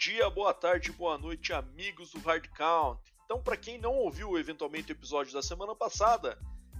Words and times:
dia, 0.00 0.30
boa 0.30 0.54
tarde, 0.54 0.90
boa 0.92 1.18
noite, 1.18 1.52
amigos 1.52 2.10
do 2.12 2.20
Hard 2.20 2.48
Count. 2.56 2.98
Então, 3.26 3.42
para 3.42 3.54
quem 3.54 3.76
não 3.76 3.92
ouviu 3.92 4.38
eventualmente 4.38 4.90
o 4.90 4.94
episódio 4.94 5.30
da 5.30 5.42
semana 5.42 5.74
passada, 5.74 6.38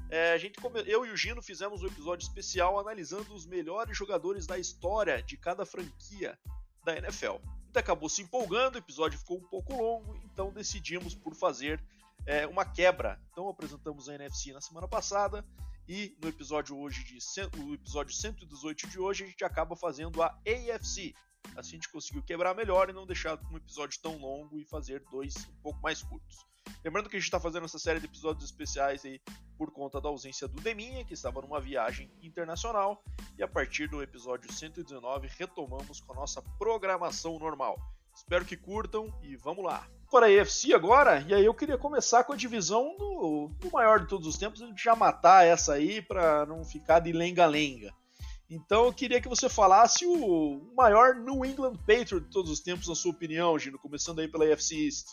é, 0.08 0.32
a 0.32 0.38
gente, 0.38 0.58
eu 0.86 1.04
e 1.04 1.10
o 1.10 1.16
Gino 1.18 1.42
fizemos 1.42 1.82
um 1.82 1.86
episódio 1.86 2.26
especial 2.26 2.80
analisando 2.80 3.34
os 3.34 3.44
melhores 3.44 3.94
jogadores 3.94 4.46
da 4.46 4.58
história 4.58 5.22
de 5.22 5.36
cada 5.36 5.66
franquia 5.66 6.38
da 6.82 6.96
NFL. 6.96 7.34
Gente 7.66 7.78
acabou 7.78 8.08
se 8.08 8.22
empolgando, 8.22 8.76
o 8.76 8.78
episódio 8.78 9.18
ficou 9.18 9.36
um 9.36 9.46
pouco 9.48 9.74
longo, 9.74 10.18
então 10.24 10.50
decidimos 10.50 11.14
por 11.14 11.34
fazer 11.34 11.78
é, 12.24 12.46
uma 12.46 12.64
quebra. 12.64 13.20
Então 13.32 13.50
apresentamos 13.50 14.08
a 14.08 14.14
NFC 14.14 14.50
na 14.54 14.62
semana 14.62 14.88
passada 14.88 15.44
e 15.86 16.16
no 16.22 16.28
episódio 16.30 16.74
hoje 16.74 17.04
de 17.04 17.18
o 17.60 17.74
episódio 17.74 18.14
118 18.14 18.88
de 18.88 18.98
hoje 18.98 19.24
a 19.24 19.26
gente 19.26 19.44
acaba 19.44 19.76
fazendo 19.76 20.22
a 20.22 20.28
AFC. 20.46 21.14
Assim 21.56 21.70
a 21.70 21.74
gente 21.74 21.90
conseguiu 21.90 22.22
quebrar 22.22 22.54
melhor 22.54 22.88
e 22.88 22.92
não 22.92 23.06
deixar 23.06 23.38
um 23.50 23.56
episódio 23.56 24.00
tão 24.00 24.16
longo 24.18 24.58
e 24.58 24.64
fazer 24.64 25.02
dois 25.10 25.34
um 25.36 25.62
pouco 25.62 25.80
mais 25.82 26.02
curtos. 26.02 26.46
Lembrando 26.84 27.08
que 27.08 27.16
a 27.16 27.18
gente 27.18 27.26
está 27.26 27.40
fazendo 27.40 27.64
essa 27.64 27.78
série 27.78 28.00
de 28.00 28.06
episódios 28.06 28.44
especiais 28.44 29.04
aí 29.04 29.20
por 29.58 29.70
conta 29.70 30.00
da 30.00 30.08
ausência 30.08 30.48
do 30.48 30.60
Deminha, 30.60 31.04
que 31.04 31.12
estava 31.12 31.42
numa 31.42 31.60
viagem 31.60 32.10
internacional, 32.22 33.02
e 33.36 33.42
a 33.42 33.48
partir 33.48 33.88
do 33.88 34.02
episódio 34.02 34.50
119 34.52 35.28
retomamos 35.36 36.00
com 36.00 36.12
a 36.12 36.16
nossa 36.16 36.42
programação 36.58 37.38
normal. 37.38 37.78
Espero 38.14 38.44
que 38.44 38.56
curtam 38.56 39.12
e 39.22 39.36
vamos 39.36 39.64
lá. 39.64 39.86
Para 40.10 40.26
a 40.26 40.30
EFC 40.30 40.74
agora, 40.74 41.20
e 41.28 41.34
aí 41.34 41.44
eu 41.44 41.54
queria 41.54 41.78
começar 41.78 42.24
com 42.24 42.32
a 42.32 42.36
divisão 42.36 42.96
do, 42.98 43.50
do 43.60 43.70
maior 43.70 44.00
de 44.00 44.08
todos 44.08 44.26
os 44.26 44.36
tempos, 44.36 44.60
a 44.60 44.66
gente 44.66 44.82
já 44.82 44.96
matar 44.96 45.46
essa 45.46 45.74
aí 45.74 46.02
para 46.02 46.44
não 46.46 46.64
ficar 46.64 47.00
de 47.00 47.12
lenga-lenga. 47.12 47.94
Então 48.50 48.86
eu 48.86 48.92
queria 48.92 49.20
que 49.20 49.28
você 49.28 49.48
falasse 49.48 50.04
o 50.04 50.72
maior 50.76 51.14
New 51.14 51.44
England 51.44 51.76
Patriot 51.86 52.20
de 52.20 52.30
todos 52.32 52.50
os 52.50 52.58
tempos, 52.58 52.88
na 52.88 52.96
sua 52.96 53.12
opinião, 53.12 53.56
Gino, 53.56 53.78
começando 53.78 54.18
aí 54.18 54.26
pela 54.26 54.44
EFC 54.44 54.86
East. 54.86 55.06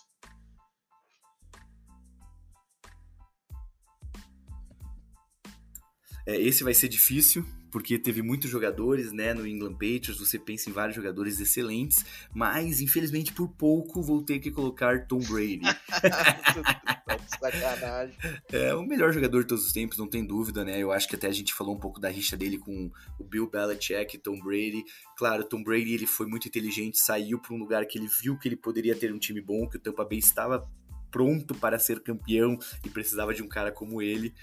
É, 6.25 6.35
esse 6.35 6.63
vai 6.63 6.73
ser 6.73 6.89
difícil, 6.89 7.45
porque 7.71 7.99
teve 7.99 8.23
muitos 8.23 8.49
jogadores, 8.49 9.13
né, 9.13 9.35
no 9.35 9.47
England 9.47 9.73
Patriots, 9.73 10.17
você 10.17 10.39
pensa 10.39 10.69
em 10.69 10.73
vários 10.73 10.95
jogadores 10.95 11.39
excelentes, 11.39 12.03
mas 12.33 12.81
infelizmente 12.81 13.31
por 13.31 13.49
pouco 13.49 14.01
vou 14.01 14.23
ter 14.23 14.39
que 14.39 14.49
colocar 14.49 15.07
Tom 15.07 15.19
Brady. 15.19 15.61
Sacanagem. 17.27 18.15
É 18.51 18.73
o 18.73 18.83
melhor 18.83 19.11
jogador 19.11 19.41
de 19.41 19.47
todos 19.47 19.65
os 19.65 19.73
tempos, 19.73 19.97
não 19.97 20.07
tem 20.07 20.25
dúvida, 20.25 20.63
né? 20.63 20.81
Eu 20.81 20.91
acho 20.91 21.07
que 21.07 21.15
até 21.15 21.27
a 21.27 21.31
gente 21.31 21.53
falou 21.53 21.75
um 21.75 21.79
pouco 21.79 21.99
da 21.99 22.09
rixa 22.09 22.37
dele 22.37 22.57
com 22.57 22.91
o 23.19 23.23
Bill 23.23 23.49
Belichick 23.49 24.17
Tom 24.17 24.39
Brady. 24.39 24.83
Claro, 25.17 25.43
Tom 25.43 25.63
Brady 25.63 25.93
ele 25.93 26.07
foi 26.07 26.27
muito 26.27 26.47
inteligente, 26.47 26.99
saiu 26.99 27.39
para 27.39 27.53
um 27.53 27.57
lugar 27.57 27.85
que 27.85 27.97
ele 27.97 28.07
viu 28.07 28.37
que 28.37 28.47
ele 28.47 28.57
poderia 28.57 28.95
ter 28.95 29.13
um 29.13 29.19
time 29.19 29.41
bom, 29.41 29.67
que 29.67 29.77
o 29.77 29.79
Tampa 29.79 30.05
Bay 30.05 30.19
estava 30.19 30.67
pronto 31.11 31.55
para 31.55 31.79
ser 31.79 32.01
campeão 32.01 32.57
e 32.85 32.89
precisava 32.89 33.33
de 33.33 33.41
um 33.41 33.47
cara 33.47 33.71
como 33.71 34.01
ele. 34.01 34.33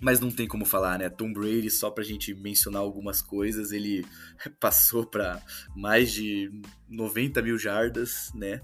Mas 0.00 0.20
não 0.20 0.30
tem 0.30 0.46
como 0.46 0.64
falar, 0.64 0.98
né? 0.98 1.08
Tom 1.08 1.32
Brady, 1.32 1.70
só 1.70 1.90
pra 1.90 2.04
gente 2.04 2.34
mencionar 2.34 2.82
algumas 2.82 3.22
coisas, 3.22 3.72
ele 3.72 4.04
passou 4.60 5.06
para 5.06 5.40
mais 5.74 6.12
de 6.12 6.50
90 6.88 7.40
mil 7.42 7.58
jardas, 7.58 8.30
né? 8.34 8.60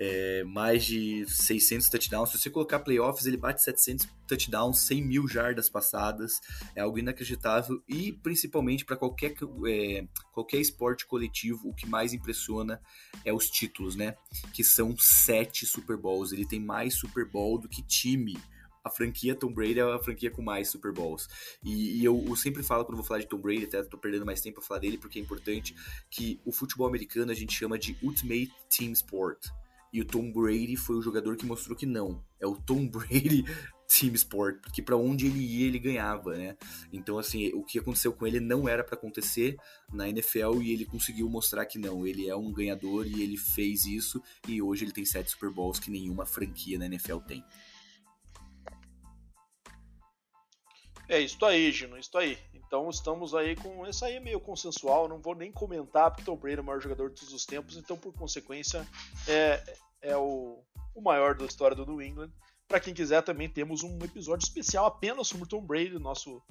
É, 0.00 0.44
mais 0.44 0.84
de 0.84 1.26
600 1.26 1.88
touchdowns. 1.88 2.30
Se 2.30 2.38
você 2.38 2.50
colocar 2.50 2.78
playoffs, 2.78 3.26
ele 3.26 3.36
bate 3.36 3.62
700 3.62 4.06
touchdowns, 4.28 4.78
100 4.80 5.02
mil 5.02 5.26
jardas 5.26 5.68
passadas. 5.68 6.40
É 6.76 6.80
algo 6.80 6.98
inacreditável 6.98 7.82
e 7.88 8.12
principalmente 8.12 8.84
para 8.84 8.96
qualquer, 8.96 9.34
é, 9.66 10.06
qualquer 10.32 10.60
esporte 10.60 11.04
coletivo, 11.04 11.68
o 11.68 11.74
que 11.74 11.86
mais 11.86 12.12
impressiona 12.12 12.80
é 13.24 13.32
os 13.32 13.50
títulos, 13.50 13.96
né? 13.96 14.14
Que 14.54 14.62
são 14.62 14.96
sete 14.96 15.66
Super 15.66 15.96
Bowls. 15.96 16.32
Ele 16.32 16.46
tem 16.46 16.60
mais 16.60 16.94
Super 16.94 17.24
Bowl 17.28 17.58
do 17.58 17.68
que 17.68 17.82
time 17.82 18.38
a 18.88 18.90
franquia 18.90 19.34
Tom 19.34 19.52
Brady 19.52 19.78
é 19.78 19.82
a 19.82 19.98
franquia 19.98 20.30
com 20.30 20.42
mais 20.42 20.68
Super 20.68 20.92
Bowls. 20.92 21.28
E, 21.62 22.00
e 22.00 22.04
eu, 22.04 22.24
eu, 22.26 22.36
sempre 22.36 22.62
falo 22.62 22.84
quando 22.84 22.96
vou 22.96 23.04
falar 23.04 23.20
de 23.20 23.26
Tom 23.26 23.38
Brady, 23.38 23.64
até 23.64 23.82
tô 23.82 23.98
perdendo 23.98 24.26
mais 24.26 24.40
tempo 24.40 24.58
pra 24.58 24.66
falar 24.66 24.80
dele, 24.80 24.98
porque 24.98 25.18
é 25.18 25.22
importante 25.22 25.76
que 26.10 26.40
o 26.44 26.50
futebol 26.50 26.86
americano 26.86 27.30
a 27.30 27.34
gente 27.34 27.52
chama 27.52 27.78
de 27.78 27.96
Ultimate 28.02 28.52
Team 28.68 28.92
Sport. 28.92 29.48
E 29.92 30.00
o 30.00 30.04
Tom 30.04 30.30
Brady 30.30 30.76
foi 30.76 30.96
o 30.96 31.02
jogador 31.02 31.36
que 31.36 31.46
mostrou 31.46 31.76
que 31.76 31.86
não. 31.86 32.22
É 32.40 32.46
o 32.46 32.56
Tom 32.56 32.86
Brady 32.88 33.44
Team 33.88 34.14
Sport, 34.14 34.60
porque 34.60 34.82
para 34.82 34.96
onde 34.96 35.26
ele 35.26 35.38
ia, 35.38 35.66
ele 35.66 35.78
ganhava, 35.78 36.36
né? 36.36 36.56
Então, 36.92 37.18
assim, 37.18 37.48
o 37.54 37.64
que 37.64 37.78
aconteceu 37.78 38.12
com 38.12 38.26
ele 38.26 38.38
não 38.38 38.68
era 38.68 38.84
para 38.84 38.94
acontecer 38.94 39.56
na 39.90 40.08
NFL 40.08 40.60
e 40.62 40.72
ele 40.72 40.84
conseguiu 40.84 41.28
mostrar 41.28 41.64
que 41.64 41.78
não. 41.78 42.06
Ele 42.06 42.28
é 42.28 42.36
um 42.36 42.52
ganhador 42.52 43.06
e 43.06 43.22
ele 43.22 43.38
fez 43.38 43.86
isso. 43.86 44.22
E 44.46 44.60
hoje 44.60 44.84
ele 44.84 44.92
tem 44.92 45.06
sete 45.06 45.30
Super 45.30 45.50
Bowls 45.50 45.78
que 45.78 45.90
nenhuma 45.90 46.26
franquia 46.26 46.78
na 46.78 46.86
NFL 46.86 47.18
tem. 47.20 47.42
É 51.08 51.18
isso 51.20 51.42
aí, 51.46 51.72
Gino, 51.72 51.96
isso 51.98 52.16
aí. 52.18 52.36
Então 52.68 52.88
estamos 52.90 53.34
aí 53.34 53.56
com. 53.56 53.86
Isso 53.86 54.04
aí 54.04 54.16
é 54.16 54.20
meio 54.20 54.38
consensual, 54.38 55.08
não 55.08 55.18
vou 55.18 55.34
nem 55.34 55.50
comentar, 55.50 56.10
porque 56.10 56.22
Tom 56.22 56.36
Brady 56.36 56.58
é 56.58 56.60
o 56.60 56.64
maior 56.64 56.80
jogador 56.80 57.08
de 57.08 57.16
todos 57.18 57.34
os 57.34 57.46
tempos, 57.46 57.78
então 57.78 57.96
por 57.96 58.12
consequência 58.12 58.86
é, 59.26 59.64
é 60.02 60.16
o, 60.16 60.62
o 60.94 61.00
maior 61.00 61.34
da 61.34 61.46
história 61.46 61.74
do 61.74 61.86
New 61.86 62.02
England. 62.02 62.30
Para 62.68 62.78
quem 62.78 62.92
quiser, 62.92 63.22
também 63.22 63.48
temos 63.48 63.82
um 63.82 63.98
episódio 64.04 64.44
especial 64.44 64.84
apenas 64.84 65.28
sobre 65.28 65.48
Tom 65.48 65.62
Brady, 65.62 65.98
nosso, 65.98 66.42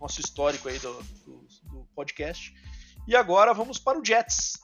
nosso 0.00 0.18
histórico 0.18 0.66
aí 0.70 0.78
do, 0.78 0.94
do, 1.26 1.46
do 1.64 1.88
podcast. 1.94 2.54
E 3.06 3.14
agora 3.14 3.52
vamos 3.52 3.78
para 3.78 3.98
o 3.98 4.04
Jets. 4.04 4.54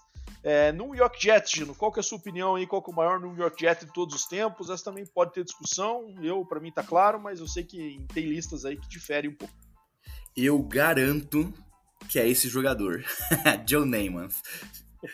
É, 0.42 0.72
New 0.72 0.94
York 0.94 1.22
Jets, 1.22 1.52
Gino, 1.52 1.74
qual 1.74 1.92
que 1.92 1.98
é 1.98 2.00
a 2.00 2.02
sua 2.02 2.16
opinião 2.16 2.54
aí? 2.54 2.66
Qual 2.66 2.82
que 2.82 2.90
é 2.90 2.92
o 2.92 2.96
maior 2.96 3.20
New 3.20 3.36
York 3.36 3.60
Jets 3.60 3.86
de 3.86 3.92
todos 3.92 4.14
os 4.14 4.24
tempos? 4.24 4.70
Essa 4.70 4.84
também 4.84 5.04
pode 5.04 5.34
ter 5.34 5.44
discussão. 5.44 6.14
Eu, 6.22 6.42
para 6.46 6.58
mim, 6.58 6.72
tá 6.72 6.82
claro, 6.82 7.20
mas 7.20 7.38
eu 7.38 7.46
sei 7.46 7.62
que 7.64 8.02
tem 8.14 8.24
listas 8.24 8.64
aí 8.64 8.78
que 8.78 8.88
diferem 8.88 9.30
um 9.30 9.34
pouco. 9.34 9.52
Eu 10.36 10.62
garanto 10.62 11.52
que 12.08 12.18
é 12.18 12.28
esse 12.28 12.48
jogador, 12.48 13.04
Joe 13.68 13.86
Namath. 13.86 14.34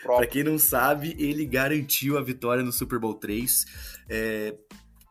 Para 0.03 0.27
quem 0.27 0.43
não 0.43 0.57
sabe, 0.59 1.15
ele 1.17 1.45
garantiu 1.45 2.17
a 2.17 2.21
vitória 2.21 2.63
no 2.63 2.71
Super 2.71 2.99
Bowl 2.99 3.15
3. 3.15 3.65
É, 4.07 4.55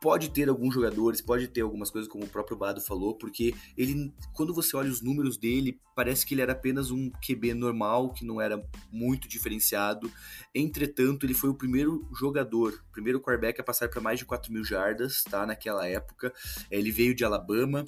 Pode 0.01 0.29
ter 0.29 0.47
alguns 0.47 0.73
jogadores, 0.73 1.19
pode 1.19 1.49
ter 1.49 1.59
algumas 1.59 1.91
coisas, 1.91 2.09
como 2.09 2.23
o 2.23 2.29
próprio 2.29 2.57
Bado 2.57 2.79
falou, 2.79 3.15
porque 3.15 3.53
ele, 3.77 4.13
quando 4.33 4.53
você 4.53 4.77
olha 4.77 4.89
os 4.89 5.01
números 5.01 5.35
dele, 5.35 5.77
parece 5.93 6.25
que 6.25 6.33
ele 6.33 6.41
era 6.41 6.53
apenas 6.53 6.89
um 6.89 7.11
QB 7.11 7.53
normal, 7.53 8.13
que 8.13 8.23
não 8.23 8.39
era 8.39 8.63
muito 8.89 9.27
diferenciado. 9.27 10.09
Entretanto, 10.55 11.25
ele 11.25 11.33
foi 11.33 11.49
o 11.49 11.53
primeiro 11.53 12.07
jogador, 12.17 12.81
primeiro 12.93 13.19
quarterback 13.19 13.59
a 13.59 13.63
passar 13.63 13.89
para 13.89 13.99
mais 13.99 14.19
de 14.19 14.25
4 14.25 14.53
mil 14.53 14.63
jardas, 14.63 15.21
tá? 15.23 15.45
Naquela 15.45 15.85
época. 15.85 16.33
Ele 16.71 16.91
veio 16.91 17.13
de 17.13 17.25
Alabama 17.25 17.83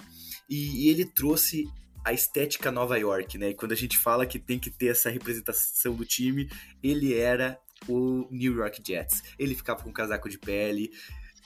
e, 0.50 0.86
e 0.86 0.90
ele 0.90 1.06
trouxe 1.06 1.70
a 2.04 2.14
estética 2.14 2.72
Nova 2.72 2.98
York, 2.98 3.38
né? 3.38 3.50
E 3.50 3.54
quando 3.54 3.72
a 3.72 3.76
gente 3.76 3.98
fala 3.98 4.26
que 4.26 4.40
tem 4.40 4.60
que 4.60 4.70
ter 4.70 4.88
essa 4.88 5.10
representação 5.10 5.94
do 5.94 6.06
time, 6.06 6.50
ele 6.82 7.18
era 7.18 7.60
o 7.88 8.28
New 8.32 8.56
York 8.58 8.82
Jets. 8.86 9.24
Ele 9.38 9.56
ficava 9.56 9.84
com 9.84 9.92
casaco 9.92 10.30
de 10.30 10.38
pele, 10.38 10.92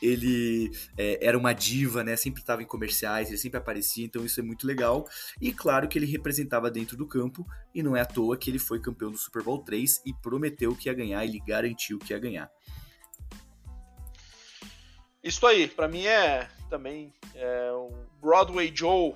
ele 0.01 0.71
é, 0.97 1.25
era 1.25 1.37
uma 1.37 1.53
diva, 1.53 2.03
né? 2.03 2.15
Sempre 2.15 2.41
estava 2.41 2.61
em 2.61 2.65
comerciais, 2.65 3.29
ele 3.29 3.37
sempre 3.37 3.57
aparecia, 3.57 4.05
então 4.05 4.25
isso 4.25 4.39
é 4.39 4.43
muito 4.43 4.67
legal. 4.67 5.07
E 5.41 5.51
claro 5.51 5.87
que 5.87 5.97
ele 5.97 6.05
representava 6.05 6.69
dentro 6.69 6.97
do 6.97 7.07
campo, 7.07 7.45
e 7.73 7.81
não 7.81 7.95
é 7.95 8.01
à 8.01 8.05
toa 8.05 8.37
que 8.37 8.49
ele 8.49 8.59
foi 8.59 8.79
campeão 8.79 9.11
do 9.11 9.17
Super 9.17 9.43
Bowl 9.43 9.59
3 9.59 10.01
e 10.05 10.13
prometeu 10.13 10.75
que 10.75 10.89
ia 10.89 10.93
ganhar, 10.93 11.23
ele 11.23 11.39
garantiu 11.39 11.99
que 11.99 12.13
ia 12.13 12.19
ganhar. 12.19 12.51
Isso 15.23 15.45
aí, 15.47 15.67
para 15.67 15.87
mim 15.87 16.05
é 16.05 16.47
também 16.69 17.11
é, 17.33 17.71
o 17.71 17.91
Broadway 18.21 18.71
Joe, 18.73 19.15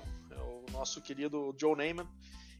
nosso 0.79 1.01
querido 1.01 1.56
Joe 1.59 1.76
Neyman. 1.76 2.08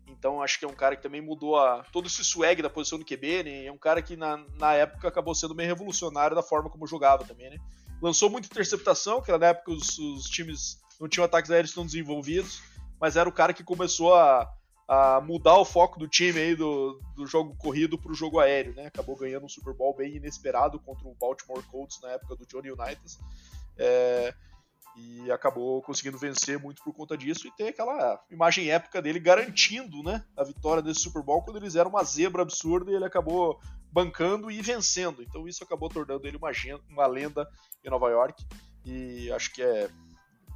Então 0.08 0.42
acho 0.42 0.60
que 0.60 0.66
é 0.66 0.68
um 0.68 0.74
cara 0.74 0.96
que 0.96 1.04
também 1.04 1.22
mudou 1.22 1.58
a, 1.58 1.84
todo 1.92 2.08
esse 2.08 2.24
swag 2.24 2.62
da 2.62 2.70
posição 2.70 3.00
do 3.00 3.06
QB, 3.06 3.44
né? 3.44 3.66
É 3.66 3.72
um 3.72 3.78
cara 3.78 4.02
que 4.02 4.16
na, 4.16 4.44
na 4.58 4.74
época 4.74 5.08
acabou 5.08 5.34
sendo 5.36 5.56
meio 5.56 5.70
revolucionário 5.70 6.36
da 6.36 6.42
forma 6.42 6.70
como 6.70 6.88
jogava 6.88 7.24
também, 7.24 7.50
né? 7.50 7.58
lançou 8.02 8.30
muita 8.30 8.48
interceptação, 8.48 9.22
que 9.22 9.36
na 9.38 9.48
época 9.48 9.72
os, 9.72 9.98
os, 9.98 10.26
times 10.26 10.80
não 11.00 11.08
tinham 11.08 11.26
ataques 11.26 11.52
aéreos 11.52 11.74
tão 11.74 11.86
desenvolvidos, 11.86 12.62
mas 13.00 13.16
era 13.16 13.28
o 13.28 13.32
cara 13.32 13.54
que 13.54 13.64
começou 13.64 14.16
a, 14.16 14.50
a 14.88 15.22
mudar 15.22 15.58
o 15.58 15.66
foco 15.66 16.00
do 16.00 16.08
time 16.08 16.40
aí 16.40 16.56
do, 16.56 17.00
do 17.16 17.26
jogo 17.26 17.56
corrido 17.58 17.98
para 17.98 18.12
o 18.12 18.16
jogo 18.16 18.40
aéreo, 18.40 18.74
né? 18.74 18.88
Acabou 18.88 19.16
ganhando 19.16 19.46
um 19.46 19.50
Super 19.50 19.74
Bowl 19.74 19.96
bem 19.96 20.16
inesperado 20.16 20.80
contra 20.80 21.08
o 21.08 21.16
Baltimore 21.16 21.64
Colts 21.64 22.00
na 22.02 22.12
época 22.12 22.36
do 22.36 22.46
Johnny 22.46 22.72
Unitas. 22.72 23.20
É, 23.78 24.34
e 25.00 25.32
acabou 25.32 25.82
conseguindo 25.82 26.18
vencer 26.18 26.60
muito 26.60 26.84
por 26.84 26.94
conta 26.94 27.18
disso 27.18 27.48
e 27.48 27.52
ter 27.52 27.70
aquela 27.70 28.22
imagem 28.30 28.70
épica 28.70 29.02
dele 29.02 29.20
garantindo 29.20 30.04
né, 30.04 30.26
a 30.36 30.44
vitória 30.44 30.84
desse 30.84 31.02
Super 31.02 31.24
Bowl 31.24 31.42
quando 31.42 31.58
eles 31.58 31.76
eram 31.76 31.90
uma 31.90 32.04
zebra 32.04 32.42
absurda 32.42 32.92
e 32.92 32.96
ele 32.96 33.06
acabou 33.06 33.60
bancando 33.92 34.52
e 34.52 34.62
vencendo. 34.62 35.22
Então 35.22 35.48
isso 35.48 35.64
acabou 35.64 35.90
tornando 35.90 36.28
ele 36.28 36.38
uma, 36.38 36.52
uma 36.90 37.08
lenda 37.08 37.48
em 37.84 37.90
Nova 37.90 38.10
York 38.10 38.46
e 38.86 39.32
acho 39.32 39.54
que 39.54 39.62
é 39.62 39.90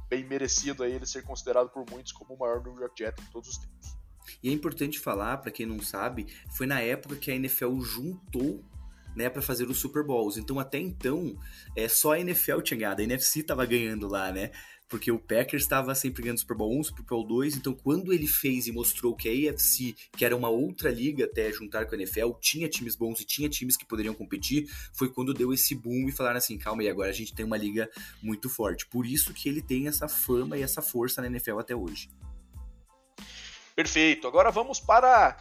bem 0.08 0.24
merecido 0.24 0.82
aí 0.82 0.92
ele 0.92 1.06
ser 1.06 1.22
considerado 1.22 1.70
por 1.70 1.84
muitos 1.90 2.12
como 2.12 2.34
o 2.34 2.38
maior 2.38 2.62
New 2.62 2.78
York 2.78 2.94
Jet 2.96 3.20
de 3.20 3.30
todos 3.30 3.48
os 3.48 3.58
tempos. 3.58 3.96
E 4.42 4.48
é 4.48 4.52
importante 4.52 4.98
falar, 4.98 5.38
para 5.38 5.50
quem 5.50 5.66
não 5.66 5.80
sabe, 5.80 6.26
foi 6.56 6.66
na 6.66 6.80
época 6.80 7.16
que 7.16 7.30
a 7.30 7.34
NFL 7.34 7.80
juntou 7.80 8.64
né, 9.14 9.28
para 9.28 9.42
fazer 9.42 9.68
os 9.68 9.78
Super 9.78 10.04
Bowls. 10.04 10.36
Então 10.36 10.58
até 10.58 10.78
então, 10.78 11.36
é 11.76 11.88
só 11.88 12.12
a 12.12 12.20
NFL 12.20 12.60
tinha 12.60 12.78
ganhado, 12.78 13.02
a 13.02 13.04
NFC 13.04 13.42
tava 13.42 13.64
ganhando 13.66 14.08
lá, 14.08 14.32
né? 14.32 14.50
porque 14.88 15.10
o 15.10 15.18
Packers 15.18 15.62
estava 15.62 15.94
sempre 15.94 16.22
ganhando 16.22 16.38
Super 16.38 16.56
Bowl 16.56 16.78
1, 16.78 16.84
Super 16.84 17.02
Bowl 17.02 17.26
2, 17.26 17.56
então 17.56 17.74
quando 17.74 18.12
ele 18.12 18.26
fez 18.26 18.66
e 18.66 18.72
mostrou 18.72 19.14
que 19.14 19.28
a 19.28 19.50
AFC, 19.50 19.94
que 20.16 20.24
era 20.24 20.36
uma 20.36 20.48
outra 20.48 20.90
liga 20.90 21.24
até 21.24 21.50
juntar 21.52 21.86
com 21.86 21.94
a 21.94 21.98
NFL, 21.98 22.32
tinha 22.40 22.68
times 22.68 22.94
bons 22.94 23.20
e 23.20 23.24
tinha 23.24 23.48
times 23.48 23.76
que 23.76 23.84
poderiam 23.84 24.14
competir, 24.14 24.68
foi 24.92 25.08
quando 25.08 25.34
deu 25.34 25.52
esse 25.52 25.74
boom 25.74 26.08
e 26.08 26.12
falaram 26.12 26.38
assim, 26.38 26.58
calma 26.58 26.82
aí, 26.82 26.88
agora 26.88 27.10
a 27.10 27.14
gente 27.14 27.34
tem 27.34 27.44
uma 27.44 27.56
liga 27.56 27.90
muito 28.22 28.48
forte. 28.48 28.86
Por 28.86 29.06
isso 29.06 29.32
que 29.32 29.48
ele 29.48 29.62
tem 29.62 29.88
essa 29.88 30.06
fama 30.06 30.56
e 30.56 30.62
essa 30.62 30.82
força 30.82 31.20
na 31.20 31.26
NFL 31.26 31.58
até 31.58 31.74
hoje. 31.74 32.08
Perfeito. 33.74 34.28
Agora 34.28 34.52
vamos 34.52 34.78
para 34.78 35.36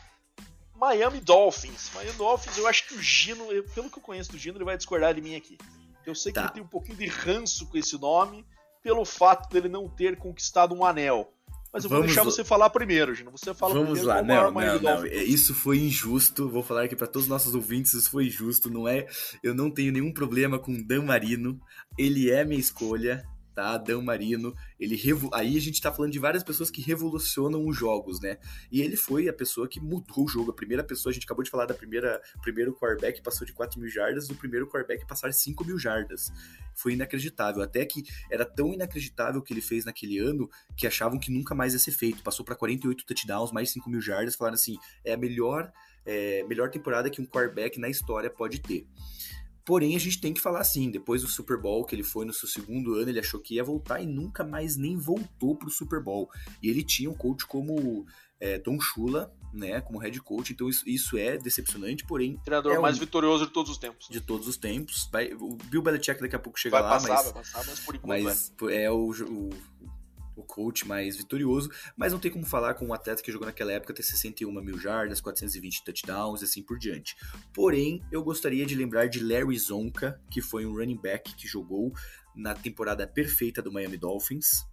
Miami 0.84 1.22
Dolphins. 1.22 1.92
Miami 1.96 2.18
Dolphins, 2.18 2.58
eu 2.58 2.68
acho 2.68 2.86
que 2.90 2.96
o 2.96 3.02
Gino, 3.02 3.46
pelo 3.74 3.90
que 3.90 3.98
eu 3.98 4.04
conheço 4.04 4.34
do 4.34 4.38
Gino, 4.38 4.58
ele 4.58 4.66
vai 4.66 4.76
discordar 4.76 5.14
de 5.14 5.22
mim 5.22 5.34
aqui. 5.34 5.58
Eu 6.06 6.14
sei 6.14 6.34
que 6.34 6.40
tá. 6.40 6.46
ele 6.46 6.54
tem 6.56 6.64
um 6.64 6.68
pouquinho 6.68 6.98
de 6.98 7.08
ranço 7.08 7.66
com 7.68 7.78
esse 7.78 7.98
nome, 7.98 8.46
pelo 8.84 9.06
fato 9.06 9.50
dele 9.50 9.70
não 9.70 9.88
ter 9.88 10.18
conquistado 10.18 10.76
um 10.76 10.84
anel. 10.84 11.32
Mas 11.72 11.86
eu 11.86 11.90
vou 11.90 12.04
deixar 12.04 12.24
você 12.24 12.44
falar 12.44 12.70
primeiro, 12.70 13.16
Gino. 13.16 13.32
Você 13.32 13.54
fala 13.54 13.74
Vamos 13.74 14.00
primeiro. 14.00 14.08
lá, 14.08 14.22
não, 14.22 14.52
não, 14.52 14.80
não. 14.80 15.06
É, 15.06 15.24
isso 15.24 15.56
foi 15.56 15.80
injusto. 15.80 16.50
Vou 16.50 16.62
falar 16.62 16.84
aqui 16.84 16.98
para 16.98 17.08
todos 17.08 17.24
os 17.24 17.30
nossos 17.30 17.56
ouvintes, 17.56 17.94
isso 17.94 18.12
foi 18.12 18.28
injusto. 18.28 18.70
Não 18.70 18.86
é. 18.86 19.08
Eu 19.42 19.56
não 19.56 19.72
tenho 19.72 19.92
nenhum 19.92 20.14
problema 20.14 20.60
com 20.60 20.84
Dan 20.84 21.04
Marino. 21.04 21.60
Ele 21.98 22.30
é 22.30 22.44
minha 22.44 22.60
escolha 22.60 23.26
tá? 23.54 23.78
Dan 23.78 24.02
Marino, 24.02 24.56
ele 24.80 24.96
revo... 24.96 25.30
aí 25.34 25.56
a 25.58 25.62
gente 25.62 25.82
tá 25.82 25.92
falando 25.92 26.12
de 26.12 26.20
várias 26.20 26.44
pessoas 26.44 26.70
que 26.72 26.82
revolucionam 26.82 27.66
os 27.68 27.78
jogos, 27.78 28.20
né? 28.20 28.38
E 28.72 28.82
ele 28.82 28.96
foi 28.96 29.30
a 29.30 29.34
pessoa 29.34 29.68
que 29.68 29.80
mudou 29.80 30.26
o 30.26 30.28
jogo, 30.28 30.52
a 30.52 30.54
primeira 30.54 30.84
pessoa, 30.84 31.12
a 31.12 31.14
gente 31.14 31.26
acabou 31.26 31.44
de 31.44 31.50
falar 31.50 31.66
da 31.66 31.74
primeira, 31.74 32.22
primeiro 32.42 32.74
quarterback 32.74 33.22
passou 33.22 33.46
de 33.46 33.54
4 33.54 33.80
mil 33.80 33.90
jardas, 33.90 34.28
do 34.28 34.36
primeiro 34.36 34.68
quarterback 34.68 35.06
passar 35.08 35.32
5 35.32 35.64
mil 35.66 35.78
jardas. 35.78 36.32
Foi 36.76 36.94
inacreditável, 36.94 37.62
até 37.62 37.86
que 37.86 38.04
era 38.30 38.46
tão 38.46 38.74
inacreditável 38.74 39.40
o 39.42 39.44
que 39.44 39.54
ele 39.54 39.62
fez 39.62 39.86
naquele 39.86 40.18
ano 40.20 40.50
que 40.76 40.88
achavam 40.88 41.20
que 41.20 41.32
nunca 41.32 41.54
mais 41.54 41.74
ia 41.74 41.80
ser 41.80 41.92
feito. 41.92 42.24
Passou 42.24 42.46
para 42.46 42.56
48 42.56 43.06
touchdowns, 43.06 43.52
mais 43.52 43.70
5 43.70 43.90
mil 43.90 44.02
jardas, 44.02 44.36
falaram 44.36 44.56
assim, 44.56 44.78
é 45.06 45.14
a 45.14 45.18
melhor, 45.18 45.72
é, 46.06 46.44
melhor 46.44 46.70
temporada 46.70 47.10
que 47.10 47.22
um 47.22 47.26
quarterback 47.26 47.80
na 47.80 47.90
história 47.90 48.30
pode 48.30 48.60
ter. 48.60 48.88
Porém, 49.66 49.96
a 49.96 50.00
gente 50.00 50.20
tem 50.20 50.34
que 50.34 50.42
falar 50.42 50.60
assim, 50.60 50.92
depois 50.92 51.22
do 51.22 51.28
Super 51.28 51.58
Bowl, 51.58 51.86
que 51.86 51.96
ele 51.96 52.04
foi 52.04 52.26
no 52.26 52.34
seu 52.34 52.48
segundo 52.48 52.96
ano, 52.96 53.10
ele 53.10 53.20
achou 53.20 53.40
que 53.40 53.56
ia 53.56 53.64
voltar 53.64 54.02
e 54.02 54.06
nunca 54.06 54.44
mais 54.44 54.76
nem 54.76 54.98
voltou 54.98 55.56
pro 55.56 55.70
Super 55.70 56.02
Bowl. 56.02 56.30
E 56.62 56.70
ele 56.70 56.84
tinha 56.84 57.10
um 57.10 57.14
coach 57.14 57.46
como 57.46 58.06
é, 58.40 58.60
Don 58.60 58.78
Shula, 58.80 59.34
né, 59.54 59.80
como 59.80 60.00
head 60.00 60.20
coach, 60.22 60.52
então 60.52 60.68
isso, 60.68 60.84
isso 60.88 61.18
é 61.18 61.38
decepcionante, 61.38 62.06
porém... 62.06 62.38
Treinador 62.44 62.74
é 62.74 62.80
mais 62.80 62.98
vitorioso 62.98 63.46
de 63.46 63.54
todos 63.54 63.72
os 63.72 63.78
tempos. 63.78 64.08
De 64.10 64.20
todos 64.20 64.48
os 64.48 64.58
tempos. 64.58 65.08
Vai, 65.12 65.32
o 65.34 65.56
Bill 65.56 65.82
Belichick 65.82 66.20
daqui 66.20 66.36
a 66.36 66.40
pouco 66.40 66.60
chega 66.60 66.82
vai 66.82 66.82
lá, 66.82 66.90
passar, 66.90 67.14
mas... 67.14 67.24
Vai 67.24 67.34
passar, 67.34 67.66
mas 67.66 67.80
por 67.80 67.96
enquanto 67.96 68.24
mas 68.24 68.54
é, 68.64 68.84
é 68.84 68.92
o, 68.92 69.12
o 69.12 69.50
o 70.36 70.44
coach 70.44 70.88
mais 70.88 71.18
vitorioso, 71.18 71.70
mas 71.96 72.12
não 72.12 72.20
tem 72.20 72.32
como 72.32 72.46
falar 72.46 72.74
com 72.74 72.88
um 72.88 72.94
atleta 72.94 73.22
que 73.22 73.32
jogou 73.32 73.46
naquela 73.46 73.72
época 73.72 73.94
ter 73.94 74.04
61 74.04 74.52
mil 74.62 74.78
jardas, 74.80 75.22
420 75.22 75.84
touchdowns 75.84 76.42
e 76.42 76.46
assim 76.46 76.64
por 76.64 76.78
diante. 76.78 77.16
Porém, 77.54 78.02
eu 78.12 78.24
gostaria 78.24 78.66
de 78.66 78.76
lembrar 78.76 79.08
de 79.08 79.20
Larry 79.20 79.58
Zonka, 79.58 80.20
que 80.30 80.42
foi 80.42 80.66
um 80.66 80.74
running 80.74 81.00
back 81.00 81.36
que 81.36 81.48
jogou 81.48 81.94
na 82.36 82.54
temporada 82.54 83.08
perfeita 83.08 83.62
do 83.62 83.72
Miami 83.72 83.98
Dolphins, 83.98 84.66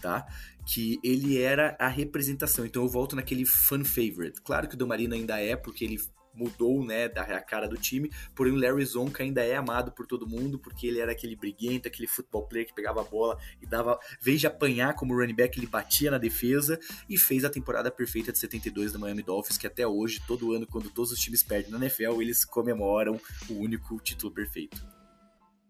tá? 0.00 0.26
Que 0.66 1.00
ele 1.02 1.40
era 1.40 1.76
a 1.78 1.88
representação. 1.88 2.64
Então 2.64 2.82
eu 2.82 2.88
volto 2.88 3.16
naquele 3.16 3.44
fan 3.44 3.84
favorite. 3.84 4.40
Claro 4.42 4.68
que 4.68 4.80
o 4.80 4.86
Marino 4.86 5.14
ainda 5.14 5.40
é, 5.40 5.56
porque 5.56 5.84
ele 5.84 5.98
mudou, 6.34 6.84
né, 6.84 7.08
da 7.08 7.40
cara 7.40 7.68
do 7.68 7.76
time, 7.76 8.10
porém 8.34 8.52
o 8.52 8.56
Larry 8.56 8.84
Zonka 8.84 9.22
ainda 9.22 9.44
é 9.44 9.56
amado 9.56 9.92
por 9.92 10.06
todo 10.06 10.28
mundo, 10.28 10.58
porque 10.58 10.86
ele 10.86 11.00
era 11.00 11.12
aquele 11.12 11.36
briguento, 11.36 11.88
aquele 11.88 12.06
futebol 12.08 12.46
player 12.46 12.66
que 12.66 12.74
pegava 12.74 13.00
a 13.00 13.04
bola 13.04 13.38
e 13.60 13.66
dava, 13.66 13.98
vez 14.20 14.40
de 14.40 14.46
apanhar 14.46 14.94
como 14.94 15.14
running 15.14 15.34
back, 15.34 15.58
ele 15.58 15.66
batia 15.66 16.10
na 16.10 16.18
defesa 16.18 16.78
e 17.08 17.18
fez 17.18 17.44
a 17.44 17.50
temporada 17.50 17.90
perfeita 17.90 18.32
de 18.32 18.38
72 18.38 18.92
do 18.92 18.98
Miami 18.98 19.22
Dolphins, 19.22 19.58
que 19.58 19.66
até 19.66 19.86
hoje, 19.86 20.22
todo 20.26 20.52
ano, 20.52 20.66
quando 20.66 20.90
todos 20.90 21.12
os 21.12 21.18
times 21.18 21.42
perdem 21.42 21.70
na 21.70 21.78
NFL, 21.78 22.20
eles 22.22 22.44
comemoram 22.44 23.20
o 23.48 23.54
único 23.54 23.98
título 24.00 24.32
perfeito. 24.32 24.80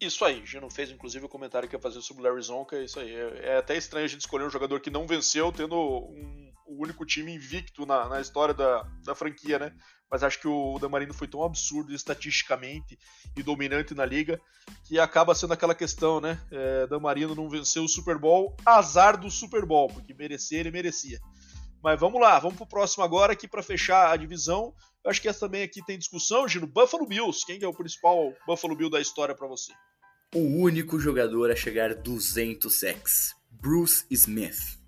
Isso 0.01 0.25
aí, 0.25 0.45
Gino 0.47 0.71
fez 0.71 0.91
inclusive 0.91 1.27
o 1.27 1.29
comentário 1.29 1.69
que 1.69 1.77
ia 1.77 1.81
fazer 1.81 2.01
sobre 2.01 2.23
o 2.23 2.27
Larry 2.27 2.43
Zonka, 2.43 2.83
isso 2.83 2.99
aí. 2.99 3.15
É, 3.15 3.41
é, 3.51 3.57
até 3.59 3.77
estranho 3.77 4.07
a 4.07 4.09
gente 4.09 4.23
escolher 4.23 4.45
um 4.45 4.51
jogador 4.51 4.81
que 4.81 4.91
não 4.91 5.07
venceu, 5.07 5.53
tendo 5.53 5.77
um, 5.77 6.53
o 6.67 6.83
único 6.83 7.05
time 7.05 7.35
invicto 7.35 7.85
na, 7.85 8.09
na 8.09 8.19
história 8.19 8.55
da, 8.55 8.83
da 9.05 9.15
franquia, 9.15 9.59
né? 9.59 9.75
Mas 10.11 10.23
acho 10.23 10.41
que 10.41 10.49
o 10.49 10.79
Damarino 10.79 11.15
foi 11.15 11.29
tão 11.29 11.45
absurdo 11.45 11.95
estatisticamente 11.95 12.99
e 13.37 13.43
dominante 13.43 13.95
na 13.95 14.05
liga 14.05 14.41
que 14.85 14.99
acaba 14.99 15.35
sendo 15.35 15.53
aquela 15.53 15.75
questão, 15.75 16.21
né? 16.21 16.41
É, 16.51 16.87
Damarino 16.87 17.35
não 17.35 17.49
venceu 17.49 17.85
o 17.85 17.89
Super 17.89 18.19
Bowl, 18.19 18.57
azar 18.67 19.19
do 19.19 19.31
Super 19.31 19.65
Bowl, 19.65 19.89
porque 19.89 20.13
merecer 20.15 20.61
ele 20.61 20.71
merecia. 20.71 21.21
Mas 21.83 21.99
vamos 21.99 22.21
lá, 22.21 22.39
vamos 22.39 22.57
pro 22.57 22.67
próximo 22.67 23.05
agora 23.05 23.33
aqui 23.33 23.47
para 23.47 23.63
fechar 23.63 24.11
a 24.11 24.17
divisão. 24.17 24.75
Eu 25.05 25.11
acho 25.11 25.23
que 25.23 25.29
essa 25.29 25.41
também 25.41 25.63
aqui 25.63 25.83
tem 25.85 25.99
discussão, 25.99 26.47
Gino. 26.47 26.67
Buffalo 26.67 27.07
Bills, 27.07 27.47
quem 27.47 27.63
é 27.63 27.69
o 27.69 27.73
principal 27.73 28.35
Buffalo 28.47 28.77
Bill 28.77 28.91
da 28.91 29.01
história 29.01 29.35
para 29.35 29.47
você? 29.47 29.73
o 30.35 30.39
único 30.39 30.99
jogador 31.01 31.51
a 31.51 31.57
chegar 31.57 31.95
200 31.95 32.73
sacks, 32.73 33.35
Bruce 33.51 34.05
Smith. 34.11 34.79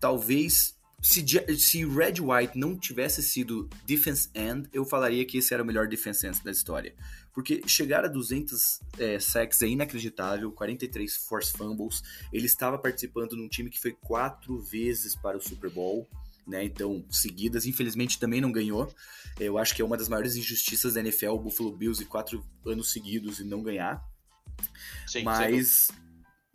Talvez 0.00 0.75
se, 1.00 1.24
se 1.58 1.84
Red 1.84 2.20
White 2.20 2.58
não 2.58 2.76
tivesse 2.76 3.22
sido 3.22 3.68
defense 3.84 4.28
end, 4.34 4.68
eu 4.72 4.84
falaria 4.84 5.24
que 5.24 5.38
esse 5.38 5.52
era 5.52 5.62
o 5.62 5.66
melhor 5.66 5.86
defense 5.88 6.26
end 6.26 6.42
da 6.42 6.50
história. 6.50 6.94
Porque 7.32 7.62
chegar 7.66 8.04
a 8.04 8.08
200 8.08 8.80
é, 8.98 9.20
sacks 9.20 9.60
é 9.60 9.68
inacreditável, 9.68 10.50
43 10.50 11.16
force 11.16 11.52
fumbles. 11.52 12.02
Ele 12.32 12.46
estava 12.46 12.78
participando 12.78 13.36
num 13.36 13.48
time 13.48 13.68
que 13.68 13.78
foi 13.78 13.92
quatro 13.92 14.58
vezes 14.58 15.14
para 15.14 15.36
o 15.36 15.40
Super 15.40 15.70
Bowl. 15.70 16.08
Né, 16.46 16.62
então, 16.62 17.04
seguidas, 17.10 17.66
infelizmente 17.66 18.20
também 18.20 18.40
não 18.40 18.52
ganhou. 18.52 18.88
Eu 19.38 19.58
acho 19.58 19.74
que 19.74 19.82
é 19.82 19.84
uma 19.84 19.96
das 19.96 20.08
maiores 20.08 20.36
injustiças 20.36 20.94
da 20.94 21.00
NFL, 21.00 21.30
o 21.30 21.40
Buffalo 21.40 21.76
Bills, 21.76 22.00
e 22.00 22.06
quatro 22.06 22.46
anos 22.64 22.92
seguidos 22.92 23.40
e 23.40 23.44
não 23.44 23.64
ganhar. 23.64 24.00
Sim, 25.08 25.24
Mas 25.24 25.88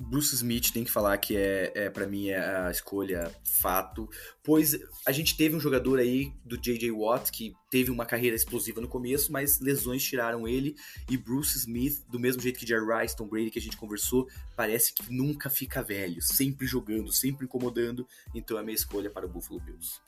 Bruce 0.01 0.33
Smith 0.33 0.71
tem 0.71 0.83
que 0.83 0.91
falar 0.91 1.17
que 1.17 1.35
é, 1.35 1.71
é 1.75 1.89
para 1.89 2.07
mim 2.07 2.29
é 2.29 2.37
a 2.37 2.71
escolha 2.71 3.31
fato, 3.43 4.09
pois 4.43 4.77
a 5.05 5.11
gente 5.11 5.37
teve 5.37 5.55
um 5.55 5.59
jogador 5.59 5.99
aí 5.99 6.33
do 6.43 6.57
JJ 6.57 6.91
Watt 6.91 7.31
que 7.31 7.53
teve 7.69 7.91
uma 7.91 8.05
carreira 8.05 8.35
explosiva 8.35 8.81
no 8.81 8.87
começo, 8.87 9.31
mas 9.31 9.59
lesões 9.59 10.03
tiraram 10.03 10.47
ele 10.47 10.75
e 11.09 11.15
Bruce 11.17 11.57
Smith, 11.57 12.03
do 12.09 12.19
mesmo 12.19 12.41
jeito 12.41 12.59
que 12.59 12.67
Jerry 12.67 12.85
Rice, 12.85 13.15
Tom 13.15 13.27
Brady 13.27 13.51
que 13.51 13.59
a 13.59 13.61
gente 13.61 13.77
conversou, 13.77 14.27
parece 14.55 14.93
que 14.93 15.13
nunca 15.13 15.49
fica 15.49 15.83
velho, 15.83 16.21
sempre 16.21 16.65
jogando, 16.65 17.11
sempre 17.11 17.45
incomodando, 17.45 18.07
então 18.33 18.57
é 18.57 18.61
a 18.61 18.63
minha 18.63 18.75
escolha 18.75 19.09
para 19.09 19.25
o 19.25 19.29
Buffalo 19.29 19.59
Bills. 19.59 20.01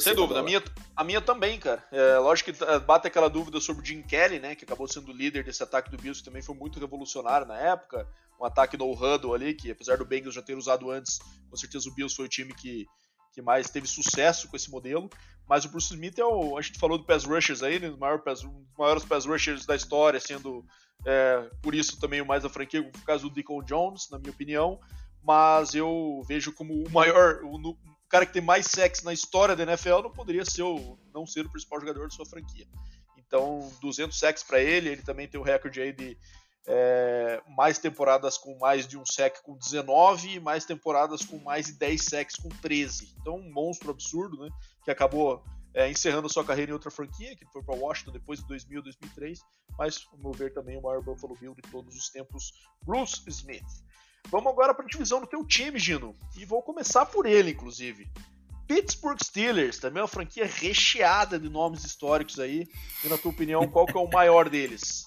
Sem 0.00 0.14
dúvida, 0.14 0.40
a 0.40 0.42
minha, 0.42 0.62
a 0.94 1.04
minha 1.04 1.20
também, 1.20 1.58
cara. 1.58 1.84
É, 1.92 2.18
lógico 2.18 2.52
que 2.52 2.64
é, 2.64 2.78
bate 2.78 3.06
aquela 3.06 3.28
dúvida 3.28 3.60
sobre 3.60 3.82
o 3.82 3.84
Jim 3.84 4.02
Kelly, 4.02 4.38
né? 4.38 4.54
Que 4.54 4.64
acabou 4.64 4.88
sendo 4.88 5.10
o 5.10 5.14
líder 5.14 5.44
desse 5.44 5.62
ataque 5.62 5.90
do 5.90 5.96
Bills, 5.96 6.20
que 6.20 6.24
também 6.24 6.42
foi 6.42 6.54
muito 6.54 6.80
revolucionário 6.80 7.46
na 7.46 7.56
época. 7.56 8.06
Um 8.40 8.44
ataque 8.44 8.76
no 8.76 8.92
huddle 8.92 9.34
ali, 9.34 9.54
que 9.54 9.70
apesar 9.70 9.96
do 9.96 10.04
Bengals 10.04 10.34
já 10.34 10.42
ter 10.42 10.56
usado 10.56 10.90
antes, 10.90 11.18
com 11.50 11.56
certeza 11.56 11.88
o 11.88 11.94
Bills 11.94 12.14
foi 12.14 12.26
o 12.26 12.28
time 12.28 12.52
que, 12.52 12.86
que 13.32 13.40
mais 13.40 13.70
teve 13.70 13.86
sucesso 13.86 14.48
com 14.48 14.56
esse 14.56 14.70
modelo. 14.70 15.08
Mas 15.48 15.64
o 15.64 15.68
Bruce 15.68 15.94
Smith 15.94 16.18
é 16.18 16.24
o. 16.24 16.58
A 16.58 16.62
gente 16.62 16.78
falou 16.78 16.98
do 16.98 17.04
pass 17.04 17.24
rushers 17.24 17.62
aí, 17.62 17.78
né, 17.78 17.88
um 17.88 17.92
dos 17.92 17.98
maiores 17.98 19.04
pass 19.04 19.24
rushers 19.24 19.64
da 19.64 19.76
história, 19.76 20.18
sendo 20.18 20.64
é, 21.04 21.48
por 21.62 21.74
isso 21.74 22.00
também 22.00 22.20
o 22.20 22.26
mais 22.26 22.42
da 22.42 22.48
franquia, 22.48 22.82
no 22.82 23.04
caso 23.04 23.28
do 23.28 23.34
Deacon 23.34 23.62
Jones, 23.62 24.08
na 24.10 24.18
minha 24.18 24.32
opinião. 24.32 24.80
Mas 25.22 25.74
eu 25.74 26.22
vejo 26.26 26.52
como 26.52 26.74
o 26.74 26.90
maior. 26.90 27.40
O, 27.44 27.76
o 28.06 28.08
cara 28.08 28.24
que 28.24 28.32
tem 28.32 28.42
mais 28.42 28.66
sexo 28.66 29.04
na 29.04 29.12
história 29.12 29.56
da 29.56 29.64
NFL 29.64 30.02
não 30.02 30.12
poderia 30.12 30.44
ser 30.44 30.62
o, 30.62 30.96
não 31.12 31.26
ser 31.26 31.44
o 31.44 31.50
principal 31.50 31.80
jogador 31.80 32.04
da 32.04 32.14
sua 32.14 32.24
franquia. 32.24 32.66
Então, 33.16 33.72
200 33.80 34.16
sacks 34.16 34.44
para 34.44 34.60
ele, 34.60 34.88
ele 34.88 35.02
também 35.02 35.26
tem 35.26 35.40
o 35.40 35.42
recorde 35.42 35.80
aí 35.80 35.92
de 35.92 36.16
é, 36.68 37.42
mais 37.48 37.78
temporadas 37.78 38.38
com 38.38 38.56
mais 38.58 38.86
de 38.86 38.96
um 38.96 39.04
sec 39.04 39.42
com 39.42 39.56
19 39.56 40.34
e 40.34 40.40
mais 40.40 40.64
temporadas 40.64 41.24
com 41.24 41.38
mais 41.38 41.66
de 41.66 41.72
10 41.72 42.04
sacks 42.04 42.36
com 42.36 42.48
13. 42.48 43.12
Então, 43.20 43.36
um 43.36 43.52
monstro 43.52 43.90
absurdo, 43.90 44.38
né? 44.38 44.50
Que 44.84 44.90
acabou 44.92 45.44
é, 45.74 45.90
encerrando 45.90 46.32
sua 46.32 46.44
carreira 46.44 46.70
em 46.70 46.74
outra 46.74 46.92
franquia, 46.92 47.34
que 47.34 47.44
foi 47.46 47.62
para 47.62 47.74
Washington 47.74 48.12
depois 48.12 48.38
de 48.38 48.46
2000, 48.46 48.82
2003. 48.82 49.40
Mas, 49.76 50.06
ao 50.12 50.18
meu 50.18 50.32
ver, 50.32 50.54
também 50.54 50.78
o 50.78 50.82
maior 50.82 51.02
Buffalo 51.02 51.36
Bill 51.36 51.56
de 51.56 51.62
todos 51.62 51.96
os 51.96 52.08
tempos, 52.08 52.52
Bruce 52.84 53.20
Smith. 53.26 53.66
Vamos 54.30 54.52
agora 54.52 54.74
para 54.74 54.84
a 54.84 54.88
divisão 54.88 55.20
do 55.20 55.26
teu 55.26 55.44
time, 55.44 55.78
Gino. 55.78 56.14
E 56.36 56.44
vou 56.44 56.62
começar 56.62 57.06
por 57.06 57.26
ele, 57.26 57.52
inclusive. 57.52 58.08
Pittsburgh 58.66 59.18
Steelers, 59.22 59.78
também 59.78 60.00
é 60.00 60.02
uma 60.02 60.08
franquia 60.08 60.44
recheada 60.44 61.38
de 61.38 61.48
nomes 61.48 61.84
históricos 61.84 62.40
aí. 62.40 62.66
E 63.04 63.08
na 63.08 63.16
tua 63.16 63.30
opinião, 63.30 63.66
qual 63.68 63.86
que 63.86 63.96
é 63.96 64.00
o 64.00 64.10
maior 64.10 64.48
deles? 64.48 65.05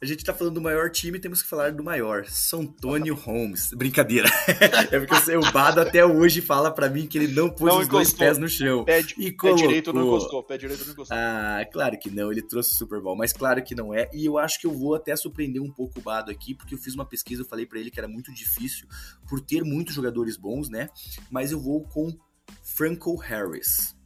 A 0.00 0.06
gente 0.06 0.24
tá 0.24 0.32
falando 0.32 0.54
do 0.54 0.60
maior 0.60 0.90
time, 0.90 1.18
temos 1.18 1.42
que 1.42 1.48
falar 1.48 1.72
do 1.72 1.82
maior, 1.82 2.24
São 2.26 2.60
Antônio 2.60 3.14
Holmes. 3.16 3.70
Brincadeira. 3.72 4.28
é 4.92 5.00
porque 5.00 5.36
o 5.36 5.52
Bado 5.52 5.80
até 5.80 6.06
hoje 6.06 6.40
fala 6.40 6.70
para 6.70 6.88
mim 6.88 7.06
que 7.06 7.18
ele 7.18 7.26
não 7.32 7.50
pôs 7.50 7.72
não 7.72 7.80
os 7.80 7.88
dois 7.88 8.12
pés 8.12 8.38
no 8.38 8.48
chão. 8.48 8.84
Pé, 8.84 9.00
e 9.18 9.32
colocou... 9.32 9.60
pé 9.60 9.66
direito 9.66 9.92
não 9.92 10.06
encostou, 10.06 10.42
pé 10.44 10.56
direito 10.56 10.84
não 10.84 10.92
encostou. 10.92 11.16
Ah, 11.16 11.66
claro 11.72 11.98
que 11.98 12.10
não, 12.10 12.30
ele 12.30 12.42
trouxe 12.42 12.72
o 12.72 12.74
Super 12.74 13.00
Bowl, 13.00 13.16
mas 13.16 13.32
claro 13.32 13.62
que 13.62 13.74
não 13.74 13.92
é. 13.92 14.08
E 14.14 14.24
eu 14.24 14.38
acho 14.38 14.60
que 14.60 14.68
eu 14.68 14.72
vou 14.72 14.94
até 14.94 15.16
surpreender 15.16 15.60
um 15.60 15.70
pouco 15.70 15.98
o 15.98 16.02
Bado 16.02 16.30
aqui, 16.30 16.54
porque 16.54 16.74
eu 16.74 16.78
fiz 16.78 16.94
uma 16.94 17.04
pesquisa, 17.04 17.42
eu 17.42 17.46
falei 17.46 17.66
para 17.66 17.80
ele 17.80 17.90
que 17.90 17.98
era 17.98 18.08
muito 18.08 18.32
difícil 18.32 18.86
por 19.28 19.40
ter 19.40 19.64
muitos 19.64 19.96
jogadores 19.96 20.36
bons, 20.36 20.68
né? 20.68 20.88
Mas 21.28 21.50
eu 21.50 21.58
vou 21.58 21.82
com 21.82 22.16
Franco 22.62 23.16
Harris. 23.16 23.96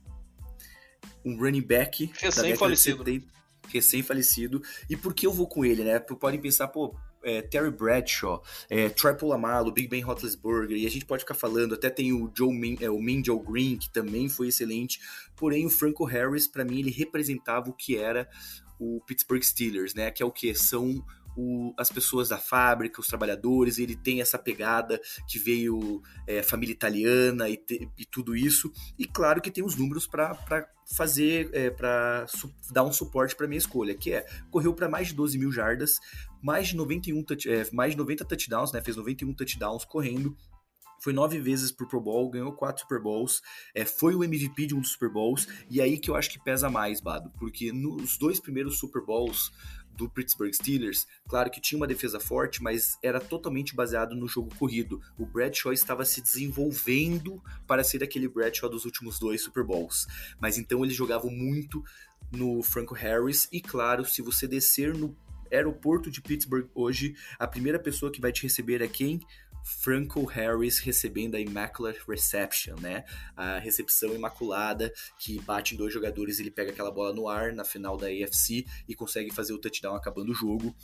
Um 1.22 1.36
running 1.36 1.62
back 1.62 2.10
recém-falecido. 2.18 3.04
Recém-falecido. 3.72 4.62
E 4.88 4.96
por 4.96 5.14
que 5.14 5.26
eu 5.26 5.32
vou 5.32 5.46
com 5.46 5.64
ele, 5.64 5.82
né? 5.82 5.98
Podem 5.98 6.40
pensar, 6.40 6.68
pô, 6.68 6.94
é, 7.22 7.40
Terry 7.40 7.70
Bradshaw, 7.70 8.42
é, 8.68 8.88
Troy 8.88 9.14
Polamalu, 9.14 9.72
Big 9.72 9.88
Ben 9.88 10.02
Roethlisberger, 10.02 10.76
e 10.76 10.86
a 10.86 10.90
gente 10.90 11.04
pode 11.04 11.22
ficar 11.22 11.34
falando, 11.34 11.74
até 11.74 11.88
tem 11.88 12.12
o 12.12 12.30
Joe 12.36 12.52
Min, 12.52 12.76
é, 12.80 12.90
o 12.90 13.00
Min 13.00 13.22
Joe 13.24 13.40
Green, 13.40 13.78
que 13.78 13.90
também 13.90 14.28
foi 14.28 14.48
excelente, 14.48 15.00
porém 15.36 15.66
o 15.66 15.70
Franco 15.70 16.04
Harris, 16.04 16.46
para 16.46 16.64
mim, 16.64 16.80
ele 16.80 16.90
representava 16.90 17.70
o 17.70 17.72
que 17.72 17.96
era 17.96 18.28
o 18.78 19.00
Pittsburgh 19.06 19.42
Steelers, 19.42 19.94
né, 19.94 20.10
que 20.10 20.22
é 20.22 20.26
o 20.26 20.32
que? 20.32 20.52
São 20.54 21.04
o, 21.36 21.72
as 21.78 21.90
pessoas 21.90 22.28
da 22.28 22.38
fábrica, 22.38 23.00
os 23.00 23.06
trabalhadores, 23.06 23.78
ele 23.78 23.96
tem 23.96 24.20
essa 24.20 24.38
pegada 24.38 25.00
que 25.28 25.38
veio 25.38 26.02
é, 26.26 26.42
família 26.42 26.72
italiana 26.72 27.48
e, 27.48 27.56
te, 27.56 27.88
e, 27.98 28.04
tudo 28.04 28.36
isso. 28.36 28.70
E 28.98 29.06
claro 29.06 29.40
que 29.40 29.50
tem 29.50 29.64
os 29.64 29.76
números 29.76 30.06
para 30.06 30.36
fazer, 30.96 31.50
é, 31.52 31.70
para 31.70 32.26
dar 32.70 32.84
um 32.84 32.92
suporte 32.92 33.34
para 33.34 33.46
minha 33.46 33.58
escolha, 33.58 33.94
que 33.94 34.12
é 34.12 34.26
correu 34.50 34.74
para 34.74 34.88
mais 34.88 35.08
de 35.08 35.14
12 35.14 35.38
mil 35.38 35.52
jardas, 35.52 35.98
mais 36.42 36.68
de 36.68 36.76
91 36.76 37.24
é, 37.46 37.68
mais 37.72 37.92
de 37.92 37.98
90 37.98 38.24
touchdowns, 38.24 38.72
né? 38.72 38.82
Fez 38.82 38.96
91 38.96 39.32
touchdowns 39.34 39.84
correndo, 39.84 40.36
foi 41.02 41.12
nove 41.12 41.40
vezes 41.40 41.72
pro 41.72 41.88
Pro 41.88 42.00
Bowl, 42.00 42.30
ganhou 42.30 42.52
quatro 42.52 42.82
Super 42.82 43.00
Bowls, 43.00 43.42
é, 43.74 43.84
foi 43.84 44.14
o 44.14 44.22
MVP 44.22 44.66
de 44.66 44.74
um 44.74 44.80
dos 44.80 44.92
Super 44.92 45.10
Bowls, 45.10 45.48
e 45.68 45.80
aí 45.80 45.98
que 45.98 46.08
eu 46.08 46.14
acho 46.14 46.30
que 46.30 46.38
pesa 46.38 46.70
mais, 46.70 47.00
Bado, 47.00 47.30
porque 47.38 47.72
nos 47.72 48.16
dois 48.16 48.38
primeiros 48.38 48.78
Super 48.78 49.04
Bowls 49.04 49.50
do 49.96 50.08
Pittsburgh 50.08 50.52
Steelers, 50.52 51.06
claro 51.28 51.50
que 51.50 51.60
tinha 51.60 51.76
uma 51.76 51.86
defesa 51.86 52.18
forte, 52.18 52.62
mas 52.62 52.98
era 53.02 53.20
totalmente 53.20 53.74
baseado 53.74 54.14
no 54.14 54.26
jogo 54.26 54.54
corrido. 54.56 55.00
O 55.18 55.26
Bradshaw 55.26 55.72
estava 55.72 56.04
se 56.04 56.20
desenvolvendo 56.20 57.42
para 57.66 57.84
ser 57.84 58.02
aquele 58.02 58.28
Bradshaw 58.28 58.68
dos 58.68 58.84
últimos 58.84 59.18
dois 59.18 59.42
Super 59.42 59.64
Bowls. 59.64 60.06
Mas 60.40 60.58
então 60.58 60.84
eles 60.84 60.96
jogavam 60.96 61.30
muito 61.30 61.82
no 62.30 62.62
Franco 62.62 62.94
Harris 62.94 63.48
e 63.52 63.60
claro, 63.60 64.04
se 64.04 64.22
você 64.22 64.48
descer 64.48 64.94
no 64.94 65.16
aeroporto 65.50 66.10
de 66.10 66.22
Pittsburgh 66.22 66.68
hoje, 66.74 67.14
a 67.38 67.46
primeira 67.46 67.78
pessoa 67.78 68.10
que 68.10 68.20
vai 68.20 68.32
te 68.32 68.42
receber 68.42 68.80
é 68.80 68.88
quem? 68.88 69.20
Franco 69.64 70.24
Harris 70.24 70.78
recebendo 70.78 71.34
a 71.34 71.40
Immaculate 71.40 72.00
Reception, 72.06 72.76
né? 72.80 73.04
A 73.36 73.58
recepção 73.58 74.14
imaculada 74.14 74.92
que 75.18 75.40
bate 75.40 75.74
em 75.74 75.78
dois 75.78 75.92
jogadores, 75.92 76.38
ele 76.38 76.50
pega 76.50 76.70
aquela 76.70 76.90
bola 76.90 77.12
no 77.12 77.28
ar 77.28 77.52
na 77.52 77.64
final 77.64 77.96
da 77.96 78.06
AFC 78.06 78.64
e 78.88 78.94
consegue 78.94 79.32
fazer 79.32 79.52
o 79.52 79.58
touchdown 79.58 79.94
acabando 79.94 80.32
o 80.32 80.34
jogo. 80.34 80.74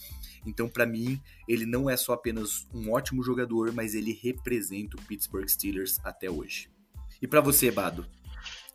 Então, 0.46 0.68
para 0.68 0.86
mim, 0.86 1.20
ele 1.46 1.66
não 1.66 1.88
é 1.88 1.96
só 1.96 2.12
apenas 2.12 2.66
um 2.72 2.92
ótimo 2.92 3.22
jogador, 3.22 3.72
mas 3.72 3.94
ele 3.94 4.18
representa 4.22 4.96
o 4.96 5.02
Pittsburgh 5.02 5.48
Steelers 5.48 5.98
até 6.04 6.30
hoje. 6.30 6.70
E 7.20 7.26
para 7.26 7.40
você, 7.40 7.70
Bado? 7.70 8.06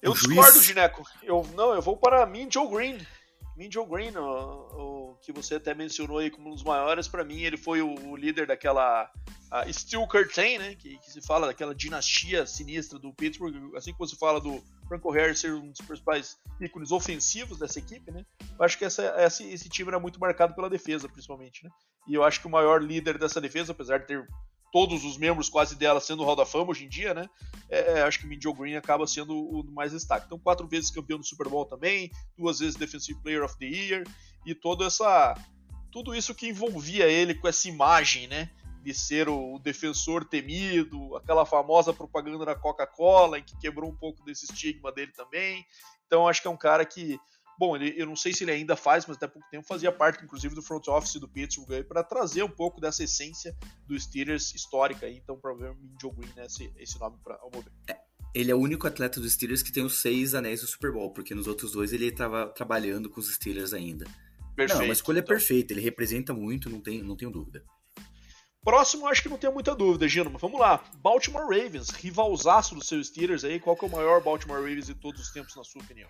Eu 0.02 0.14
discordo, 0.14 0.54
juiz... 0.54 0.66
Gineco. 0.66 1.04
Eu 1.24 1.50
não, 1.56 1.74
eu 1.74 1.82
vou 1.82 1.96
para 1.96 2.26
mim, 2.26 2.48
Joe 2.52 2.70
Green. 2.70 2.98
Min 3.56 3.72
Joe 3.72 3.86
Green, 3.86 4.16
o, 4.18 5.12
o, 5.12 5.18
que 5.22 5.32
você 5.32 5.56
até 5.56 5.74
mencionou 5.74 6.18
aí 6.18 6.30
como 6.30 6.50
um 6.50 6.54
dos 6.54 6.64
maiores, 6.64 7.08
para 7.08 7.24
mim 7.24 7.42
ele 7.42 7.58
foi 7.58 7.82
o, 7.82 7.94
o 8.10 8.16
líder 8.16 8.48
daquela 8.48 9.12
Steel 9.72 10.08
Curtain, 10.08 10.58
né, 10.58 10.76
que, 10.76 10.98
que, 10.98 11.12
se 11.12 11.22
fala 11.22 11.46
daquela 11.46 11.76
dinastia 11.76 12.46
sinistra 12.46 12.98
do 12.98 13.14
Pittsburgh, 13.14 13.76
assim 13.76 13.94
como 13.94 14.08
se 14.08 14.18
fala 14.18 14.42
do 14.42 14.64
Franco 14.88 15.12
Harris 15.12 15.40
ser 15.40 15.54
um 15.54 15.70
dos 15.70 15.80
principais 15.80 16.40
ícones 16.60 16.92
ofensivos 16.92 17.60
dessa 17.60 17.78
equipe, 17.78 18.12
né, 18.12 18.26
eu 18.58 18.66
acho 18.66 18.78
que 18.78 18.86
essa, 18.86 19.04
essa, 19.04 19.44
esse 19.44 19.70
time 19.70 19.90
era 19.90 20.00
muito 20.00 20.20
marcado 20.20 20.56
pela 20.56 20.70
defesa, 20.70 21.08
principalmente, 21.08 21.64
né, 21.64 21.70
e 22.08 22.16
eu 22.16 22.24
acho 22.24 22.42
que 22.42 22.48
o 22.48 22.52
maior 22.52 22.82
líder 22.82 23.20
dessa 23.20 23.40
defesa, 23.40 23.74
apesar 23.74 24.00
de 24.00 24.08
ter 24.08 24.28
todos 24.74 25.06
os 25.06 25.18
membros 25.18 25.50
quase 25.50 25.76
dela 25.76 26.02
sendo 26.02 26.24
Hall 26.24 26.36
da 26.36 26.48
Fama 26.48 26.72
hoje 26.72 26.86
em 26.86 26.90
dia, 26.90 27.14
né? 27.14 27.30
É, 27.70 28.00
é 28.00 28.02
acho 28.02 28.20
que 28.20 28.26
o 28.26 28.42
Joe 28.42 28.56
Green 28.56 28.76
acaba 28.76 29.06
sendo 29.06 29.38
o 29.38 29.64
mais 29.72 29.92
destaque. 29.92 30.26
Então, 30.26 30.40
quatro 30.40 30.68
vezes 30.68 30.90
campeão 30.90 31.20
do 31.20 31.26
Super 31.26 31.48
Bowl 31.48 31.64
também, 31.64 32.12
duas 32.36 32.58
vezes 32.58 32.76
Defensive 32.76 33.22
Player 33.22 33.44
of 33.44 33.56
the 33.60 33.68
Year 33.68 34.04
e 34.44 34.56
toda 34.56 34.86
essa 34.86 35.36
tudo 35.92 36.16
isso 36.16 36.34
que 36.34 36.48
envolvia 36.48 37.06
ele 37.06 37.36
com 37.36 37.48
essa 37.48 37.70
imagem, 37.70 38.26
né? 38.26 38.50
De 38.82 38.96
ser 38.96 39.30
o 39.30 39.60
defensor 39.60 40.26
temido, 40.26 41.16
aquela 41.18 41.46
famosa 41.46 41.94
propaganda 41.94 42.44
da 42.44 42.56
Coca-Cola, 42.56 43.38
em 43.38 43.44
que 43.44 43.56
quebrou 43.60 43.92
um 43.92 43.96
pouco 43.96 44.26
desse 44.26 44.46
estigma 44.46 44.92
dele 44.92 45.12
também. 45.12 45.64
Então, 46.08 46.28
acho 46.28 46.42
que 46.42 46.48
é 46.48 46.52
um 46.52 46.58
cara 46.58 46.84
que 46.84 47.20
Bom, 47.60 47.76
ele, 47.76 47.94
eu 47.96 48.06
não 48.06 48.16
sei 48.16 48.34
se 48.34 48.44
ele 48.44 48.52
ainda 48.52 48.76
faz, 48.76 49.06
mas 49.06 49.18
até 49.18 49.28
pouco 49.28 49.48
tempo 49.50 49.68
fazia 49.68 49.92
parte, 49.92 50.24
inclusive, 50.24 50.56
do 50.56 50.62
front 50.62 50.88
office 50.88 51.16
do 51.16 51.28
Pittsburgh 51.28 51.84
para 51.88 52.04
trazer 52.04 52.44
um 52.44 52.50
pouco 52.50 52.82
dessa 52.82 53.04
essência 53.04 53.56
do 53.88 54.00
Steelers 54.00 54.54
histórica. 54.56 55.06
Aí, 55.06 55.18
então, 55.18 55.38
provavelmente 55.38 55.94
Joe 56.02 56.12
Green 56.14 56.32
né, 56.36 56.46
esse, 56.46 56.74
esse 56.78 57.00
nome 57.00 57.18
para 57.24 57.36
o. 57.46 57.64
É, 57.88 57.98
ele 58.34 58.52
é 58.52 58.56
o 58.56 58.60
único 58.60 58.88
atleta 58.88 59.20
dos 59.20 59.34
Steelers 59.34 59.62
que 59.62 59.72
tem 59.72 59.84
os 59.84 60.02
seis 60.02 60.34
anéis 60.34 60.62
do 60.62 60.68
Super 60.68 60.92
Bowl, 60.92 61.12
porque 61.12 61.36
nos 61.36 61.48
outros 61.48 61.72
dois 61.72 61.94
ele 61.94 62.08
estava 62.08 62.48
trabalhando 62.48 63.10
com 63.10 63.20
os 63.20 63.32
Steelers 63.34 63.74
ainda. 63.74 64.06
Perfeito, 64.56 64.80
não, 64.80 64.86
uma 64.86 64.94
escolha 64.94 65.20
então. 65.20 65.28
perfeita, 65.28 65.74
ele 65.74 65.82
representa 65.82 66.34
muito, 66.34 66.70
não, 66.70 66.80
tem, 66.80 67.02
não 67.04 67.16
tenho 67.16 67.32
dúvida. 67.32 67.64
Próximo, 68.64 69.08
acho 69.08 69.22
que 69.22 69.30
não 69.30 69.38
tenho 69.38 69.54
muita 69.54 69.76
dúvida, 69.76 70.08
Gino. 70.08 70.30
Mas 70.32 70.42
vamos 70.42 70.60
lá. 70.60 70.82
Baltimore 71.02 71.44
Ravens, 71.44 71.90
rivalzaço 71.90 72.74
dos 72.74 72.88
seus 72.88 73.08
Steelers 73.08 73.44
aí. 73.44 73.60
Qual 73.60 73.76
que 73.76 73.84
é 73.84 73.88
o 73.88 73.92
maior 73.92 74.24
Baltimore 74.24 74.62
Ravens 74.62 74.86
de 74.86 74.96
todos 74.96 75.22
os 75.22 75.32
tempos, 75.32 75.56
na 75.56 75.66
sua 75.66 75.82
opinião? 75.82 76.10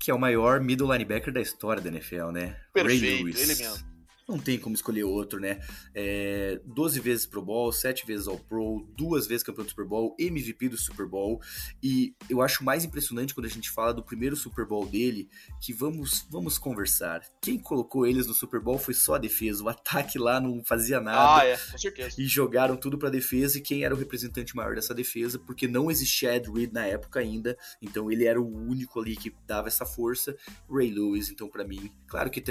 Que 0.00 0.10
é 0.10 0.14
o 0.14 0.18
maior 0.18 0.60
middle 0.60 0.90
linebacker 0.90 1.32
da 1.32 1.40
história 1.40 1.82
da 1.82 1.88
NFL, 1.90 2.30
né? 2.30 2.56
Perfeito, 2.72 3.02
Ray 3.02 3.18
Lewis. 3.18 3.40
ele 3.40 3.54
mesmo 3.54 3.89
não 4.30 4.38
tem 4.38 4.58
como 4.58 4.74
escolher 4.74 5.04
outro, 5.04 5.40
né? 5.40 5.60
É, 5.94 6.60
12 6.64 7.00
vezes 7.00 7.26
Pro 7.26 7.42
Bowl, 7.42 7.72
7 7.72 8.06
vezes 8.06 8.28
All 8.28 8.38
Pro, 8.38 8.86
duas 8.96 9.26
vezes 9.26 9.42
campeão 9.42 9.64
do 9.64 9.70
Super 9.70 9.84
Bowl, 9.84 10.14
MVP 10.18 10.68
do 10.68 10.76
Super 10.76 11.06
Bowl. 11.06 11.40
E 11.82 12.14
eu 12.28 12.40
acho 12.40 12.64
mais 12.64 12.84
impressionante 12.84 13.34
quando 13.34 13.46
a 13.46 13.50
gente 13.50 13.70
fala 13.70 13.92
do 13.92 14.02
primeiro 14.02 14.36
Super 14.36 14.64
Bowl 14.64 14.86
dele, 14.86 15.28
que 15.60 15.72
vamos, 15.72 16.26
vamos 16.30 16.58
conversar. 16.58 17.22
Quem 17.40 17.58
colocou 17.58 18.06
eles 18.06 18.26
no 18.26 18.34
Super 18.34 18.60
Bowl 18.60 18.78
foi 18.78 18.94
só 18.94 19.16
a 19.16 19.18
defesa. 19.18 19.64
O 19.64 19.68
ataque 19.68 20.18
lá 20.18 20.40
não 20.40 20.62
fazia 20.64 21.00
nada. 21.00 21.42
Ah, 21.42 21.46
é, 21.46 21.56
com 21.56 21.78
certeza. 21.78 22.20
E 22.20 22.26
jogaram 22.26 22.76
tudo 22.76 22.96
pra 22.96 23.10
defesa. 23.10 23.58
E 23.58 23.60
quem 23.60 23.84
era 23.84 23.94
o 23.94 23.98
representante 23.98 24.54
maior 24.54 24.74
dessa 24.74 24.94
defesa? 24.94 25.38
Porque 25.38 25.66
não 25.66 25.90
existia 25.90 26.36
Ed 26.36 26.50
Reed 26.50 26.72
na 26.72 26.86
época 26.86 27.18
ainda. 27.20 27.56
Então 27.82 28.10
ele 28.10 28.24
era 28.24 28.40
o 28.40 28.46
único 28.46 29.00
ali 29.00 29.16
que 29.16 29.34
dava 29.46 29.68
essa 29.68 29.84
força. 29.84 30.36
Ray 30.70 30.90
Lewis, 30.90 31.30
então 31.30 31.48
para 31.48 31.64
mim, 31.64 31.90
claro 32.06 32.30
que 32.30 32.42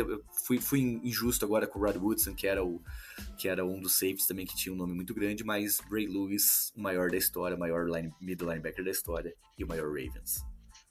fui, 0.45 0.59
fui 0.59 0.79
injusto 1.03 1.45
agora 1.45 1.67
com 1.69 1.79
o 1.79 1.85
Rod 1.85 1.95
Woodson, 1.95 2.35
que 2.35 2.47
era, 2.47 2.63
o, 2.63 2.81
que 3.37 3.47
era 3.47 3.65
um 3.65 3.79
dos 3.79 3.93
safeties 3.93 4.27
também 4.27 4.45
que 4.45 4.55
tinha 4.55 4.73
um 4.73 4.77
nome 4.77 4.93
muito 4.93 5.13
grande, 5.13 5.43
mas 5.43 5.79
Ray 5.91 6.07
Lewis, 6.07 6.73
o 6.75 6.81
maior 6.81 7.09
da 7.09 7.17
história, 7.17 7.55
o 7.55 7.59
maior 7.59 7.87
line, 7.89 8.13
middle 8.19 8.49
linebacker 8.49 8.83
da 8.83 8.91
história 8.91 9.33
e 9.57 9.63
o 9.63 9.67
maior 9.67 9.87
Ravens. 9.87 10.43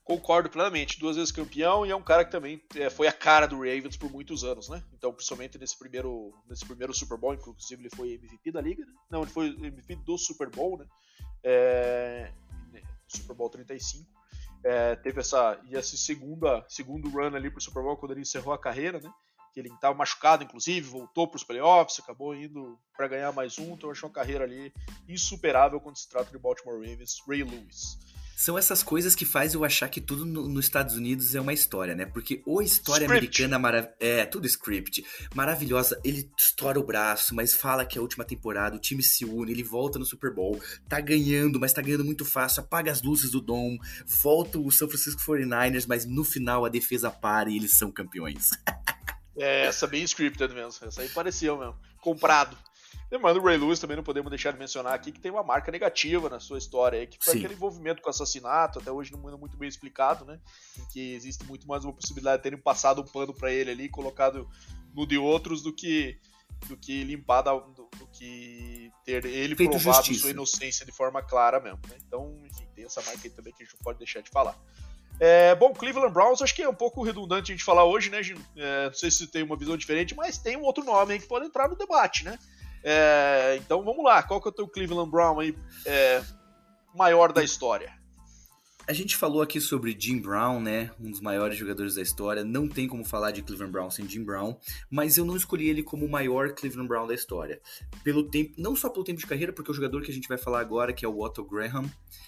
Concordo 0.09 0.49
plenamente, 0.49 0.99
duas 0.99 1.17
vezes 1.17 1.31
campeão 1.31 1.85
e 1.85 1.91
é 1.91 1.95
um 1.95 2.03
cara 2.03 2.25
que 2.25 2.31
também 2.31 2.63
é, 2.77 2.89
foi 2.89 3.07
a 3.07 3.13
cara 3.13 3.47
do 3.47 3.57
Ravens 3.59 3.95
por 3.95 4.11
muitos 4.11 4.43
anos, 4.43 4.67
né? 4.71 4.83
Então, 4.95 5.13
principalmente 5.13 5.59
nesse 5.59 5.79
primeiro, 5.79 6.33
nesse 6.49 6.65
primeiro 6.65 6.95
Super 6.95 7.19
Bowl, 7.19 7.35
inclusive 7.35 7.83
ele 7.83 7.91
foi 7.95 8.15
MVP 8.15 8.51
da 8.51 8.63
liga, 8.63 8.87
né? 8.87 8.93
Não, 9.11 9.21
ele 9.21 9.31
foi 9.31 9.49
MVP 9.49 9.97
do 9.97 10.17
Super 10.17 10.49
Bowl, 10.49 10.79
né? 10.79 10.87
É, 11.45 12.33
Super 13.07 13.35
Bowl 13.35 13.51
35. 13.51 14.09
É, 14.65 14.97
teve 14.97 15.21
essa 15.21 15.61
e 15.65 15.77
esse 15.77 15.97
segunda 15.97 16.65
segundo 16.69 17.09
run 17.09 17.35
ali 17.35 17.51
pro 17.51 17.61
Super 17.61 17.83
Bowl 17.83 17.97
quando 17.97 18.13
ele 18.13 18.23
encerrou 18.23 18.53
a 18.53 18.59
carreira, 18.59 18.99
né? 19.01 19.13
Que 19.59 19.67
ele 19.67 19.75
estava 19.75 19.95
machucado, 19.95 20.45
inclusive, 20.45 20.89
voltou 20.89 21.27
para 21.27 21.37
os 21.37 21.45
playoffs, 21.45 21.99
acabou 21.99 22.35
indo 22.35 22.79
para 22.97 23.09
ganhar 23.09 23.33
mais 23.33 23.59
um, 23.59 23.75
então 23.75 23.91
achou 23.91 24.09
uma 24.09 24.15
carreira 24.15 24.45
ali 24.45 24.73
insuperável 25.09 25.81
quando 25.81 25.99
se 25.99 26.09
trata 26.09 26.31
de 26.31 26.39
Baltimore 26.39 26.77
Ravens, 26.79 27.17
Ray 27.27 27.43
Lewis. 27.43 27.99
São 28.37 28.57
essas 28.57 28.85
coisas 28.85 29.17
que 29.17 29.25
faz 29.25 29.55
eu 29.55 29.65
achar 29.65 29.89
que 29.89 30.01
tudo 30.01 30.25
no, 30.25 30.49
nos 30.49 30.67
Estados 30.67 30.95
Unidos 30.95 31.35
é 31.35 31.41
uma 31.41 31.53
história, 31.53 31.93
né? 31.93 32.07
Porque 32.07 32.41
ou 32.47 32.63
história 32.63 33.05
script. 33.05 33.43
americana 33.43 33.59
marav 33.59 33.89
é 33.99 34.25
tudo 34.27 34.47
script, 34.47 35.05
maravilhosa. 35.35 36.01
Ele 36.05 36.31
estoura 36.39 36.79
o 36.79 36.87
braço, 36.87 37.35
mas 37.35 37.53
fala 37.53 37.85
que 37.85 37.99
é 37.99 38.01
a 38.01 38.03
última 38.03 38.25
temporada, 38.25 38.77
o 38.77 38.81
time 38.81 39.03
se 39.03 39.25
une, 39.25 39.51
ele 39.51 39.65
volta 39.65 39.99
no 39.99 40.05
Super 40.05 40.33
Bowl, 40.33 40.63
tá 40.89 41.01
ganhando, 41.01 41.59
mas 41.59 41.73
tá 41.73 41.83
ganhando 41.83 42.05
muito 42.05 42.25
fácil, 42.25 42.63
apaga 42.63 42.93
as 42.93 43.03
luzes 43.03 43.33
do 43.33 43.41
Dom, 43.41 43.77
volta 44.07 44.57
o 44.57 44.71
São 44.71 44.87
Francisco 44.89 45.21
49ers, 45.21 45.87
mas 45.89 46.05
no 46.07 46.23
final 46.23 46.65
a 46.65 46.69
defesa 46.69 47.11
para 47.11 47.51
e 47.51 47.57
eles 47.57 47.77
são 47.77 47.91
campeões. 47.91 48.51
É, 49.39 49.67
essa 49.67 49.87
bem 49.87 50.03
scripted 50.03 50.53
mesmo. 50.55 50.87
Essa 50.87 51.03
aí 51.03 51.09
parecia 51.09 51.55
mesmo. 51.57 51.77
Comprado. 52.01 52.57
Lembrando 53.11 53.41
o 53.41 53.43
Ray 53.43 53.57
Lewis 53.57 53.79
também 53.79 53.97
não 53.97 54.05
podemos 54.05 54.29
deixar 54.29 54.53
de 54.53 54.59
mencionar 54.59 54.93
aqui 54.93 55.11
que 55.11 55.21
tem 55.21 55.31
uma 55.31 55.43
marca 55.43 55.73
negativa 55.73 56.29
na 56.29 56.39
sua 56.39 56.59
história, 56.59 57.07
que 57.07 57.17
foi 57.23 57.35
Sim. 57.35 57.39
aquele 57.39 57.55
envolvimento 57.55 58.03
com 58.03 58.11
assassinato, 58.11 58.79
até 58.79 58.93
hoje 58.93 59.13
não 59.13 59.27
é 59.31 59.37
muito 59.37 59.57
bem 59.57 59.69
explicado, 59.69 60.27
né? 60.27 60.39
Em 60.79 60.85
que 60.93 61.15
existe 61.15 61.43
muito 61.45 61.67
mais 61.67 61.85
uma 61.85 61.93
possibilidade 61.93 62.39
de 62.39 62.43
terem 62.43 62.59
passado 62.59 63.01
um 63.01 63.07
pano 63.07 63.33
para 63.33 63.51
ele 63.51 63.71
ali, 63.71 63.89
colocado 63.89 64.47
no 64.95 65.07
de 65.07 65.17
outros 65.17 65.63
do 65.63 65.73
que 65.73 66.19
do 66.67 66.77
que 66.77 67.05
limpar 67.05 67.43
da, 67.43 67.53
do, 67.55 67.73
do, 67.73 68.07
que 68.13 68.91
ter 69.05 69.25
ele 69.25 69.55
Feito 69.55 69.71
provado 69.71 69.99
justiça. 69.99 70.23
sua 70.23 70.31
inocência 70.31 70.85
de 70.85 70.91
forma 70.91 71.23
clara 71.23 71.61
mesmo. 71.61 71.81
Né? 71.89 71.97
Então, 72.05 72.37
enfim, 72.45 72.67
tem 72.75 72.85
essa 72.85 73.01
marca 73.03 73.21
aí 73.23 73.31
também 73.31 73.53
que 73.53 73.63
a 73.63 73.65
gente 73.65 73.77
não 73.77 73.83
pode 73.83 73.99
deixar 73.99 74.21
de 74.21 74.29
falar. 74.29 74.59
É, 75.21 75.55
bom, 75.55 75.73
Cleveland 75.75 76.13
Browns, 76.13 76.41
acho 76.41 76.55
que 76.55 76.63
é 76.63 76.69
um 76.69 76.75
pouco 76.75 77.03
redundante 77.03 77.51
a 77.51 77.55
gente 77.55 77.65
falar 77.65 77.85
hoje, 77.85 78.09
né? 78.09 78.21
É, 78.57 78.87
não 78.87 78.95
sei 78.95 79.11
se 79.11 79.27
tem 79.27 79.43
uma 79.43 79.57
visão 79.57 79.77
diferente, 79.77 80.15
mas 80.15 80.39
tem 80.39 80.57
um 80.57 80.63
outro 80.63 80.85
nome 80.85 81.15
aí 81.15 81.19
que 81.19 81.27
pode 81.27 81.47
entrar 81.47 81.69
no 81.69 81.77
debate, 81.77 82.25
né? 82.25 82.39
É, 82.85 83.57
então 83.59 83.83
vamos 83.83 84.05
lá, 84.05 84.23
qual 84.23 84.41
que 84.41 84.49
é 84.49 84.51
o 84.51 84.55
teu 84.55 84.69
Cleveland 84.69 85.11
Brown 85.11 85.41
aí 85.41 85.57
é, 85.85 86.23
maior 86.95 87.33
da 87.33 87.43
história? 87.43 87.98
A 88.89 88.95
gente 88.95 89.19
falou 89.19 89.43
aqui 89.43 89.61
sobre 89.61 89.95
Jim 90.01 90.19
Brown, 90.19 90.63
né? 90.63 90.91
Um 90.99 91.11
dos 91.11 91.21
maiores 91.21 91.59
jogadores 91.59 91.97
da 91.97 92.01
história. 92.01 92.43
Não 92.43 92.67
tem 92.67 92.89
como 92.89 93.05
falar 93.05 93.33
de 93.33 93.43
Cleveland 93.43 93.71
Brown 93.71 93.91
sem 93.91 94.09
Jim 94.09 94.25
Brown, 94.25 94.57
mas 94.91 95.19
eu 95.19 95.27
não 95.27 95.37
escolhi 95.37 95.69
ele 95.69 95.83
como 95.83 96.07
o 96.07 96.11
maior 96.11 96.55
Cleveland 96.55 96.89
Brown 96.89 97.07
da 97.07 97.13
história. 97.13 97.61
Pelo 98.03 98.31
tempo, 98.31 98.55
não 98.57 98.75
só 98.75 98.89
pelo 98.89 99.05
tempo 99.05 99.21
de 99.21 99.27
carreira, 99.27 99.53
porque 99.53 99.71
o 99.71 99.75
jogador 99.75 100.01
que 100.01 100.11
a 100.11 100.15
gente 100.15 100.27
vai 100.27 100.39
falar 100.39 100.61
agora, 100.61 100.95
que 100.95 101.05
é 101.05 101.09
o 101.09 101.21
Otto 101.21 101.45
Graham, 101.45 101.85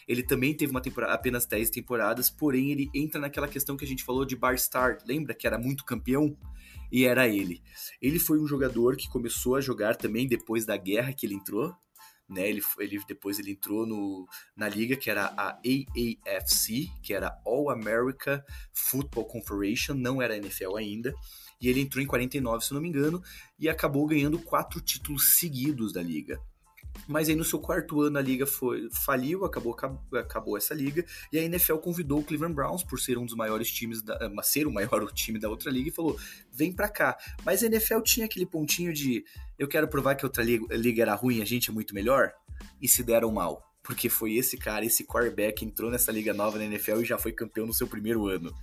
ele 0.07 0.23
também 0.23 0.55
teve 0.55 0.71
uma 0.71 0.83
temporada, 0.83 1.15
apenas 1.15 1.47
10 1.47 1.71
temporadas, 1.71 2.29
porém 2.29 2.71
ele 2.73 2.91
entra 2.95 3.19
naquela 3.19 3.49
questão 3.49 3.75
que 3.75 3.87
a 3.87 3.89
gente 3.89 4.05
falou 4.05 4.27
de 4.27 4.37
Bar 4.37 4.55
Start. 4.57 5.01
Lembra 5.09 5.33
que 5.33 5.47
era 5.47 5.57
muito 5.57 5.83
campeão? 5.83 6.37
E 6.93 7.07
era 7.07 7.27
ele. 7.27 7.63
Ele 8.03 8.19
foi 8.19 8.39
um 8.39 8.47
jogador 8.47 8.97
que 8.97 9.09
começou 9.09 9.57
a 9.57 9.63
jogar 9.63 9.97
também 9.97 10.29
depois 10.29 10.67
da 10.67 10.77
guerra 10.77 11.15
que 11.15 11.25
ele 11.25 11.37
entrou, 11.37 11.75
né? 12.31 12.49
Ele, 12.49 12.63
ele 12.79 13.01
depois 13.07 13.39
ele 13.39 13.53
entrou 13.53 13.87
no, 13.87 14.27
na 14.57 14.69
liga 14.69 14.97
que 14.97 15.11
era 15.11 15.27
a 15.37 15.59
AAFC, 15.59 16.89
que 17.03 17.13
era 17.13 17.37
All 17.45 17.71
America 17.71 18.45
Football 18.73 19.27
Confederation, 19.27 19.95
não 19.95 20.23
era 20.23 20.37
NFL 20.37 20.77
ainda. 20.77 21.13
E 21.61 21.69
ele 21.69 21.81
entrou 21.81 22.03
em 22.03 22.07
49, 22.07 22.65
se 22.65 22.73
não 22.73 22.81
me 22.81 22.89
engano, 22.89 23.23
e 23.59 23.69
acabou 23.69 24.07
ganhando 24.07 24.39
quatro 24.39 24.81
títulos 24.81 25.37
seguidos 25.37 25.93
da 25.93 26.03
liga. 26.03 26.41
Mas 27.09 27.29
aí 27.29 27.35
no 27.35 27.45
seu 27.45 27.59
quarto 27.59 28.01
ano 28.03 28.19
a 28.19 28.23
liga 28.23 28.47
foi 28.47 28.89
faliu, 28.93 29.45
acabou, 29.45 29.77
acabou 30.15 30.57
essa 30.57 30.75
liga, 30.75 31.05
e 31.33 31.39
a 31.39 31.43
NFL 31.43 31.77
convidou 31.77 32.21
o 32.21 32.25
Cleveland 32.25 32.55
Browns 32.55 32.83
por 32.83 33.01
ser 33.01 33.19
um 33.19 33.27
dos 33.27 33.35
maiores 33.35 33.71
times 33.71 34.03
da, 34.03 34.31
ser 34.43 34.67
o 34.67 34.73
maior 34.73 35.11
time 35.13 35.39
da 35.39 35.49
outra 35.49 35.71
liga 35.71 35.89
e 35.89 35.93
falou: 35.93 36.19
"Vem 36.53 36.73
para 36.73 36.89
cá". 36.89 37.17
Mas 37.45 37.63
a 37.63 37.67
NFL 37.67 38.01
tinha 38.01 38.27
aquele 38.27 38.47
pontinho 38.47 38.93
de 38.93 39.25
eu 39.59 39.69
quero 39.69 39.89
provar 39.89 40.15
que 40.15 40.25
a 40.25 40.29
outra 40.29 40.43
liga, 40.43 40.75
liga 40.77 41.03
era 41.03 41.15
ruim, 41.15 41.43
a 41.43 41.45
gente 41.45 41.71
é 41.71 41.73
muito 41.73 41.95
melhor, 41.95 42.33
e 42.81 42.89
se 42.89 43.03
deram 43.03 43.31
mal. 43.31 43.63
Porque 43.83 44.09
foi 44.09 44.35
esse 44.35 44.57
cara, 44.57 44.85
esse 44.85 45.05
quarterback, 45.05 45.65
entrou 45.65 45.91
nessa 45.91 46.13
liga 46.13 46.33
nova 46.33 46.59
na 46.59 46.65
NFL 46.65 47.01
e 47.01 47.05
já 47.05 47.19
foi 47.19 47.33
campeão 47.33 47.67
no 47.67 47.75
seu 47.75 47.87
primeiro 47.87 48.27
ano. 48.27 48.55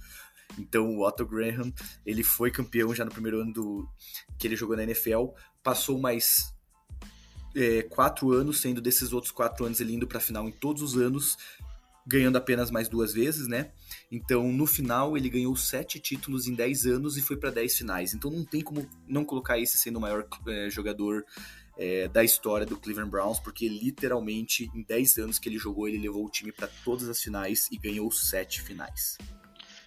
Então 0.57 0.95
o 0.95 1.05
Otto 1.05 1.25
Graham, 1.25 1.73
ele 2.05 2.23
foi 2.23 2.51
campeão 2.51 2.93
já 2.93 3.03
no 3.03 3.11
primeiro 3.11 3.41
ano 3.41 3.51
do 3.51 3.89
que 4.37 4.47
ele 4.47 4.55
jogou 4.55 4.75
na 4.75 4.83
NFL, 4.83 5.27
passou 5.63 5.99
mais 5.99 6.53
é, 7.57 7.81
quatro 7.81 8.31
anos, 8.31 8.61
sendo 8.61 8.79
desses 8.79 9.11
outros 9.11 9.31
quatro 9.31 9.65
anos 9.65 9.81
ele 9.81 9.93
indo 9.93 10.05
para 10.07 10.19
a 10.19 10.21
final 10.21 10.47
em 10.47 10.51
todos 10.51 10.83
os 10.83 10.95
anos, 10.95 11.37
ganhando 12.05 12.37
apenas 12.37 12.69
mais 12.69 12.87
duas 12.87 13.11
vezes, 13.11 13.47
né? 13.47 13.71
Então, 14.11 14.51
no 14.53 14.67
final, 14.67 15.17
ele 15.17 15.27
ganhou 15.27 15.55
sete 15.55 15.99
títulos 15.99 16.47
em 16.47 16.53
dez 16.53 16.85
anos 16.85 17.17
e 17.17 17.21
foi 17.21 17.35
para 17.35 17.49
dez 17.49 17.75
finais. 17.75 18.13
Então, 18.13 18.29
não 18.29 18.45
tem 18.45 18.61
como 18.61 18.87
não 19.07 19.25
colocar 19.25 19.59
esse 19.59 19.77
sendo 19.77 19.97
o 19.97 20.01
maior 20.01 20.27
é, 20.47 20.69
jogador 20.69 21.25
é, 21.77 22.07
da 22.07 22.23
história 22.23 22.65
do 22.65 22.77
Cleveland 22.77 23.09
Browns, 23.09 23.39
porque 23.39 23.67
literalmente 23.67 24.69
em 24.73 24.83
10 24.83 25.17
anos 25.17 25.39
que 25.39 25.49
ele 25.49 25.57
jogou, 25.57 25.87
ele 25.87 25.97
levou 25.97 26.25
o 26.25 26.29
time 26.29 26.51
para 26.51 26.67
todas 26.83 27.09
as 27.09 27.21
finais 27.21 27.67
e 27.71 27.77
ganhou 27.77 28.11
sete 28.11 28.61
finais. 28.61 29.17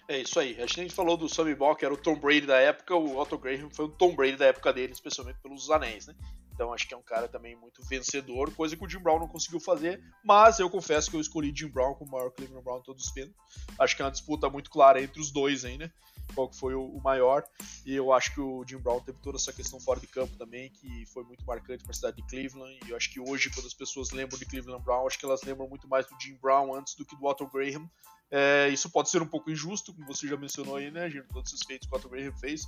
É 0.07 0.21
isso 0.21 0.39
aí. 0.39 0.61
A 0.61 0.65
gente 0.65 0.93
falou 0.93 1.15
do 1.15 1.29
Sammy 1.29 1.55
Ball, 1.55 1.75
que 1.75 1.85
era 1.85 1.93
o 1.93 1.97
Tom 1.97 2.19
Brady 2.19 2.45
da 2.45 2.57
época, 2.57 2.95
o 2.95 3.17
Otto 3.17 3.37
Graham 3.37 3.69
foi 3.69 3.85
o 3.85 3.89
Tom 3.89 4.15
Brady 4.15 4.35
da 4.35 4.45
época 4.45 4.73
dele, 4.73 4.93
especialmente 4.93 5.39
pelos 5.41 5.69
anéis, 5.69 6.07
né? 6.07 6.15
Então 6.61 6.71
acho 6.71 6.87
que 6.87 6.93
é 6.93 6.97
um 6.97 7.01
cara 7.01 7.27
também 7.27 7.55
muito 7.55 7.83
vencedor, 7.85 8.53
coisa 8.53 8.77
que 8.77 8.85
o 8.85 8.87
Jim 8.87 8.99
Brown 8.99 9.17
não 9.17 9.27
conseguiu 9.27 9.59
fazer, 9.59 9.99
mas 10.23 10.59
eu 10.59 10.69
confesso 10.69 11.09
que 11.09 11.15
eu 11.15 11.19
escolhi 11.19 11.51
Jim 11.55 11.69
Brown 11.69 11.95
como 11.95 12.11
o 12.11 12.13
maior 12.13 12.29
Cleveland 12.29 12.63
Brown 12.63 12.77
de 12.77 12.85
todos 12.85 13.03
os 13.03 13.11
tempos. 13.11 13.35
Acho 13.79 13.95
que 13.95 14.01
é 14.03 14.05
uma 14.05 14.11
disputa 14.11 14.47
muito 14.47 14.69
clara 14.69 15.01
entre 15.01 15.19
os 15.19 15.31
dois 15.31 15.65
aí, 15.65 15.75
né? 15.75 15.91
Qual 16.35 16.47
que 16.47 16.55
foi 16.55 16.75
o, 16.75 17.01
maior, 17.03 17.43
e 17.83 17.95
eu 17.95 18.13
acho 18.13 18.35
que 18.35 18.39
o 18.39 18.63
Jim 18.63 18.77
Brown 18.77 18.99
teve 18.99 19.17
toda 19.23 19.39
essa 19.39 19.51
questão 19.51 19.79
fora 19.79 19.99
de 19.99 20.05
campo 20.05 20.37
também, 20.37 20.69
que 20.69 21.03
foi 21.07 21.23
muito 21.23 21.43
marcante 21.47 21.83
para 21.83 21.93
a 21.93 21.95
cidade 21.95 22.17
de 22.17 22.27
Cleveland, 22.27 22.79
e 22.85 22.91
eu 22.91 22.95
acho 22.95 23.11
que 23.11 23.19
hoje, 23.19 23.49
quando 23.49 23.65
as 23.65 23.73
pessoas 23.73 24.11
lembram 24.11 24.37
de 24.37 24.45
Cleveland 24.45 24.83
Brown, 24.83 25.07
acho 25.07 25.17
que 25.17 25.25
elas 25.25 25.41
lembram 25.41 25.67
muito 25.67 25.87
mais 25.87 26.05
do 26.05 26.15
Jim 26.21 26.37
Brown 26.39 26.75
antes 26.75 26.93
do 26.93 27.03
que 27.03 27.15
do 27.15 27.25
Otto 27.25 27.47
Graham, 27.47 27.89
é, 28.29 28.69
isso 28.69 28.89
pode 28.89 29.09
ser 29.09 29.21
um 29.21 29.27
pouco 29.27 29.49
injusto, 29.49 29.93
como 29.93 30.05
você 30.05 30.27
já 30.27 30.37
mencionou 30.37 30.75
aí, 30.75 30.91
né, 30.91 31.09
Gino? 31.09 31.25
Todos 31.33 31.51
esses 31.51 31.65
feitos 31.65 31.89
que 31.89 31.93
o 31.93 31.97
Otto 31.97 32.07
Graham 32.07 32.31
fez, 32.37 32.61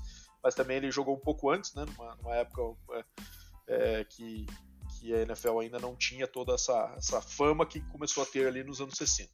mas 0.44 0.56
também 0.56 0.78
ele 0.78 0.92
jogou 0.92 1.16
um 1.16 1.20
pouco 1.20 1.50
antes, 1.50 1.74
né? 1.74 1.86
Numa, 1.86 2.16
numa 2.16 2.36
época 2.36 2.62
é, 2.98 3.06
é, 3.68 4.04
que, 4.04 4.46
que 5.00 5.14
a 5.14 5.22
NFL 5.22 5.60
ainda 5.60 5.80
não 5.80 5.96
tinha 5.96 6.28
toda 6.28 6.54
essa, 6.54 6.94
essa 6.98 7.22
fama 7.22 7.66
que 7.66 7.82
começou 7.92 8.24
a 8.24 8.26
ter 8.26 8.48
ali 8.48 8.64
nos 8.64 8.82
anos 8.82 8.96
60. 8.98 9.30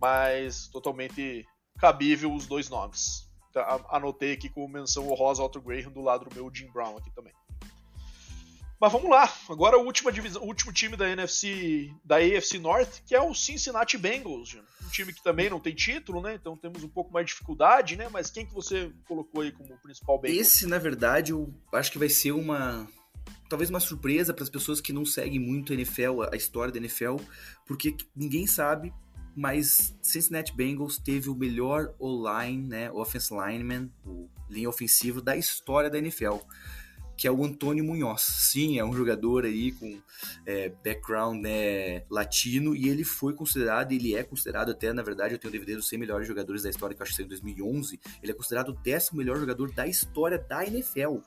Mas 0.00 0.68
totalmente 0.68 1.46
cabível 1.78 2.32
os 2.32 2.46
dois 2.46 2.68
nomes. 2.68 3.30
Tá, 3.52 3.84
anotei 3.90 4.32
aqui 4.32 4.48
com 4.48 4.66
menção 4.66 5.10
honrosa 5.10 5.42
Otto 5.42 5.60
Graham 5.60 5.90
do 5.90 6.00
lado 6.00 6.24
do 6.24 6.34
meu 6.34 6.50
Jim 6.52 6.70
Brown 6.72 6.96
aqui 6.96 7.10
também. 7.10 7.32
Mas 8.82 8.90
vamos 8.90 9.08
lá, 9.08 9.32
agora 9.48 9.78
o 9.78 9.84
último, 9.84 10.10
divisão, 10.10 10.42
o 10.42 10.46
último 10.46 10.72
time 10.72 10.96
da 10.96 11.08
NFC, 11.08 11.94
da 12.04 12.16
AFC 12.16 12.58
North, 12.58 13.00
que 13.06 13.14
é 13.14 13.20
o 13.22 13.32
Cincinnati 13.32 13.96
Bengals, 13.96 14.56
um 14.84 14.88
time 14.88 15.12
que 15.12 15.22
também 15.22 15.48
não 15.48 15.60
tem 15.60 15.72
título, 15.72 16.20
né? 16.20 16.34
Então 16.34 16.56
temos 16.56 16.82
um 16.82 16.88
pouco 16.88 17.12
mais 17.12 17.26
de 17.26 17.30
dificuldade, 17.30 17.94
né? 17.94 18.08
Mas 18.08 18.28
quem 18.28 18.44
que 18.44 18.52
você 18.52 18.92
colocou 19.06 19.42
aí 19.42 19.52
como 19.52 19.78
principal 19.78 20.18
Bengals? 20.18 20.40
Esse, 20.40 20.66
na 20.66 20.78
verdade, 20.78 21.30
eu 21.30 21.54
acho 21.72 21.92
que 21.92 21.98
vai 21.98 22.08
ser 22.08 22.32
uma 22.32 22.88
talvez 23.48 23.70
uma 23.70 23.80
surpresa 23.80 24.32
para 24.32 24.44
as 24.44 24.50
pessoas 24.50 24.80
que 24.80 24.92
não 24.92 25.04
seguem 25.04 25.38
muito 25.38 25.72
a 25.72 25.74
NFL, 25.74 26.22
a 26.32 26.36
história 26.36 26.72
da 26.72 26.78
NFL, 26.78 27.16
porque 27.66 27.96
ninguém 28.14 28.46
sabe, 28.46 28.92
mas 29.34 29.96
Cincinnati 30.02 30.54
Bengals 30.54 30.98
teve 30.98 31.28
o 31.28 31.34
melhor 31.34 31.94
O-line, 31.98 32.66
né, 32.66 32.90
offense 32.92 33.32
lineman, 33.32 33.90
o 34.04 34.28
linha 34.50 34.68
ofensiva 34.68 35.20
da 35.20 35.36
história 35.36 35.88
da 35.88 35.98
NFL 35.98 36.38
que 37.16 37.28
é 37.28 37.30
o 37.30 37.44
Antônio 37.44 37.84
Munhoz. 37.84 38.22
Sim, 38.22 38.80
é 38.80 38.84
um 38.84 38.92
jogador 38.92 39.44
aí 39.44 39.70
com 39.70 40.00
é, 40.44 40.70
background 40.84 41.40
né, 41.40 42.02
latino 42.10 42.74
e 42.74 42.88
ele 42.88 43.04
foi 43.04 43.32
considerado, 43.32 43.92
ele 43.92 44.16
é 44.16 44.24
considerado 44.24 44.70
até, 44.70 44.92
na 44.92 45.02
verdade, 45.02 45.34
eu 45.34 45.38
tenho 45.38 45.50
o 45.50 45.52
DVD 45.52 45.76
dos 45.76 45.88
100 45.88 45.98
melhores 46.00 46.26
jogadores 46.26 46.64
da 46.64 46.70
história, 46.70 46.96
que 46.96 47.00
eu 47.00 47.04
acho 47.04 47.12
que 47.12 47.16
saiu 47.16 47.26
em 47.26 47.28
2011, 47.28 48.00
ele 48.22 48.32
é 48.32 48.34
considerado 48.34 48.70
o 48.70 48.72
décimo 48.72 49.18
melhor 49.18 49.38
jogador 49.38 49.70
da 49.72 49.86
história 49.86 50.36
da 50.36 50.66
NFL 50.66 51.18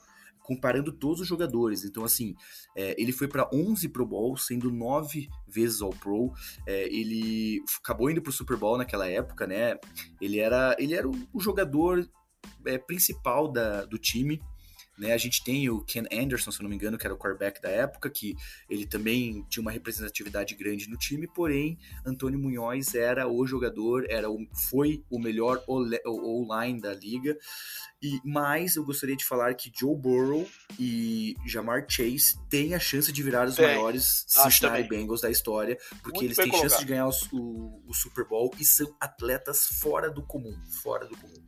comparando 0.45 0.91
todos 0.91 1.21
os 1.21 1.27
jogadores. 1.27 1.83
Então, 1.83 2.03
assim, 2.05 2.35
é, 2.75 2.95
ele 3.01 3.11
foi 3.11 3.27
para 3.27 3.49
11 3.51 3.89
Pro 3.89 4.05
Bowl, 4.05 4.37
sendo 4.37 4.71
9 4.71 5.27
vezes 5.47 5.81
All 5.81 5.89
Pro. 5.89 6.31
É, 6.65 6.87
ele 6.93 7.61
acabou 7.83 8.09
indo 8.09 8.21
pro 8.21 8.31
Super 8.31 8.57
Bowl 8.57 8.77
naquela 8.77 9.07
época, 9.07 9.47
né? 9.47 9.77
Ele 10.21 10.39
era, 10.39 10.75
ele 10.79 10.93
era 10.93 11.07
o, 11.07 11.13
o 11.33 11.39
jogador 11.39 12.07
é, 12.65 12.77
principal 12.77 13.51
da, 13.51 13.85
do 13.85 13.97
time. 13.97 14.41
Né, 14.97 15.11
a 15.11 15.17
gente 15.17 15.43
tem 15.43 15.69
o 15.69 15.81
Ken 15.81 16.05
Anderson, 16.11 16.51
se 16.51 16.61
não 16.61 16.69
me 16.69 16.75
engano, 16.75 16.97
que 16.97 17.05
era 17.05 17.13
o 17.13 17.17
quarterback 17.17 17.61
da 17.61 17.69
época, 17.69 18.09
que 18.09 18.33
ele 18.69 18.85
também 18.85 19.45
tinha 19.49 19.61
uma 19.61 19.71
representatividade 19.71 20.55
grande 20.55 20.89
no 20.89 20.97
time, 20.97 21.27
porém, 21.27 21.77
Antônio 22.05 22.39
Munhoz 22.39 22.95
era 22.95 23.27
o 23.27 23.45
jogador, 23.45 24.05
era 24.09 24.29
o, 24.29 24.47
foi 24.69 25.03
o 25.09 25.19
melhor 25.19 25.61
O-line 25.67 26.79
da 26.79 26.93
liga. 26.93 27.37
E 28.01 28.21
mais 28.23 28.75
eu 28.75 28.85
gostaria 28.85 29.15
de 29.15 29.25
falar 29.25 29.53
que 29.55 29.71
Joe 29.73 29.95
Burrow 29.95 30.47
e 30.79 31.35
Jamar 31.45 31.85
Chase 31.89 32.37
têm 32.49 32.73
a 32.73 32.79
chance 32.79 33.11
de 33.11 33.23
virar 33.23 33.47
os 33.47 33.57
maiores 33.57 34.25
Cincinnati 34.27 34.87
Bengals 34.87 35.21
da 35.21 35.29
história, 35.29 35.77
porque 36.03 36.19
Muito 36.19 36.25
eles 36.25 36.37
têm 36.37 36.51
chance 36.51 36.77
de 36.77 36.85
ganhar 36.85 37.07
os, 37.07 37.27
o, 37.33 37.81
o 37.87 37.93
Super 37.93 38.25
Bowl 38.25 38.53
e 38.59 38.63
são 38.63 38.95
atletas 38.99 39.65
fora 39.65 40.09
do 40.09 40.21
comum, 40.21 40.55
fora 40.83 41.05
do 41.05 41.17
comum. 41.17 41.43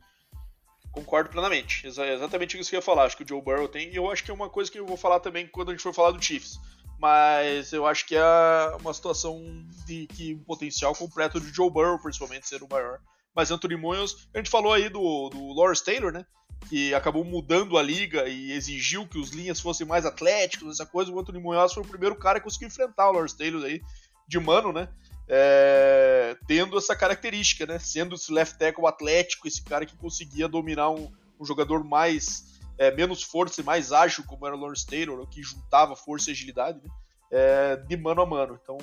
Concordo 0.98 1.30
plenamente. 1.30 1.86
Exatamente 1.86 2.58
isso 2.58 2.68
que 2.68 2.74
eu 2.74 2.78
ia 2.78 2.82
falar. 2.82 3.04
Acho 3.04 3.16
que 3.16 3.22
o 3.22 3.28
Joe 3.28 3.40
Burrow 3.40 3.68
tem. 3.68 3.88
E 3.90 3.96
eu 3.96 4.10
acho 4.10 4.24
que 4.24 4.32
é 4.32 4.34
uma 4.34 4.50
coisa 4.50 4.70
que 4.70 4.80
eu 4.80 4.86
vou 4.86 4.96
falar 4.96 5.20
também 5.20 5.46
quando 5.46 5.68
a 5.68 5.72
gente 5.72 5.82
for 5.82 5.94
falar 5.94 6.10
do 6.10 6.20
Chiefs. 6.22 6.58
Mas 6.98 7.72
eu 7.72 7.86
acho 7.86 8.04
que 8.04 8.16
é 8.16 8.76
uma 8.80 8.92
situação 8.92 9.40
de 9.86 10.08
que 10.08 10.34
um 10.34 10.42
potencial 10.42 10.92
completo 10.96 11.40
de 11.40 11.54
Joe 11.54 11.70
Burrow, 11.70 12.00
principalmente, 12.00 12.48
ser 12.48 12.64
o 12.64 12.68
maior. 12.68 12.98
Mas 13.32 13.52
Anthony 13.52 13.76
Munoz, 13.76 14.28
a 14.34 14.38
gente 14.38 14.50
falou 14.50 14.72
aí 14.72 14.88
do, 14.88 15.28
do 15.28 15.52
Lawrence 15.52 15.84
Taylor, 15.84 16.12
né? 16.12 16.26
Que 16.68 16.92
acabou 16.92 17.24
mudando 17.24 17.78
a 17.78 17.82
liga 17.82 18.28
e 18.28 18.50
exigiu 18.50 19.06
que 19.06 19.18
os 19.18 19.30
linhas 19.30 19.60
fossem 19.60 19.86
mais 19.86 20.04
atléticos, 20.04 20.72
essa 20.72 20.84
coisa. 20.84 21.12
O 21.12 21.20
Anthony 21.20 21.38
Munoz 21.38 21.72
foi 21.72 21.84
o 21.84 21.88
primeiro 21.88 22.16
cara 22.16 22.40
que 22.40 22.44
conseguiu 22.44 22.66
enfrentar 22.66 23.08
o 23.08 23.12
Lawrence 23.12 23.38
Taylor 23.38 23.64
aí, 23.64 23.80
de 24.26 24.40
mano, 24.40 24.72
né? 24.72 24.88
É, 25.28 26.36
tendo 26.46 26.78
essa 26.78 26.96
característica, 26.96 27.66
né? 27.66 27.78
Sendo 27.78 28.14
esse 28.14 28.32
left 28.32 28.58
tackle 28.58 28.86
atlético, 28.86 29.46
esse 29.46 29.62
cara 29.62 29.84
que 29.84 29.96
conseguia 29.96 30.48
dominar 30.48 30.90
um, 30.90 31.12
um 31.38 31.44
jogador 31.44 31.84
mais 31.84 32.60
é, 32.78 32.90
menos 32.90 33.22
força 33.22 33.60
e 33.60 33.64
mais 33.64 33.92
ágil, 33.92 34.24
como 34.24 34.46
era 34.46 34.56
o 34.56 34.60
Lawrence 34.60 34.86
Taylor, 34.86 35.26
que 35.26 35.42
juntava 35.42 35.94
força 35.94 36.30
e 36.30 36.32
agilidade, 36.32 36.80
né? 36.82 36.90
é, 37.30 37.76
de 37.76 37.96
mano 37.96 38.22
a 38.22 38.26
mano. 38.26 38.58
Então 38.62 38.78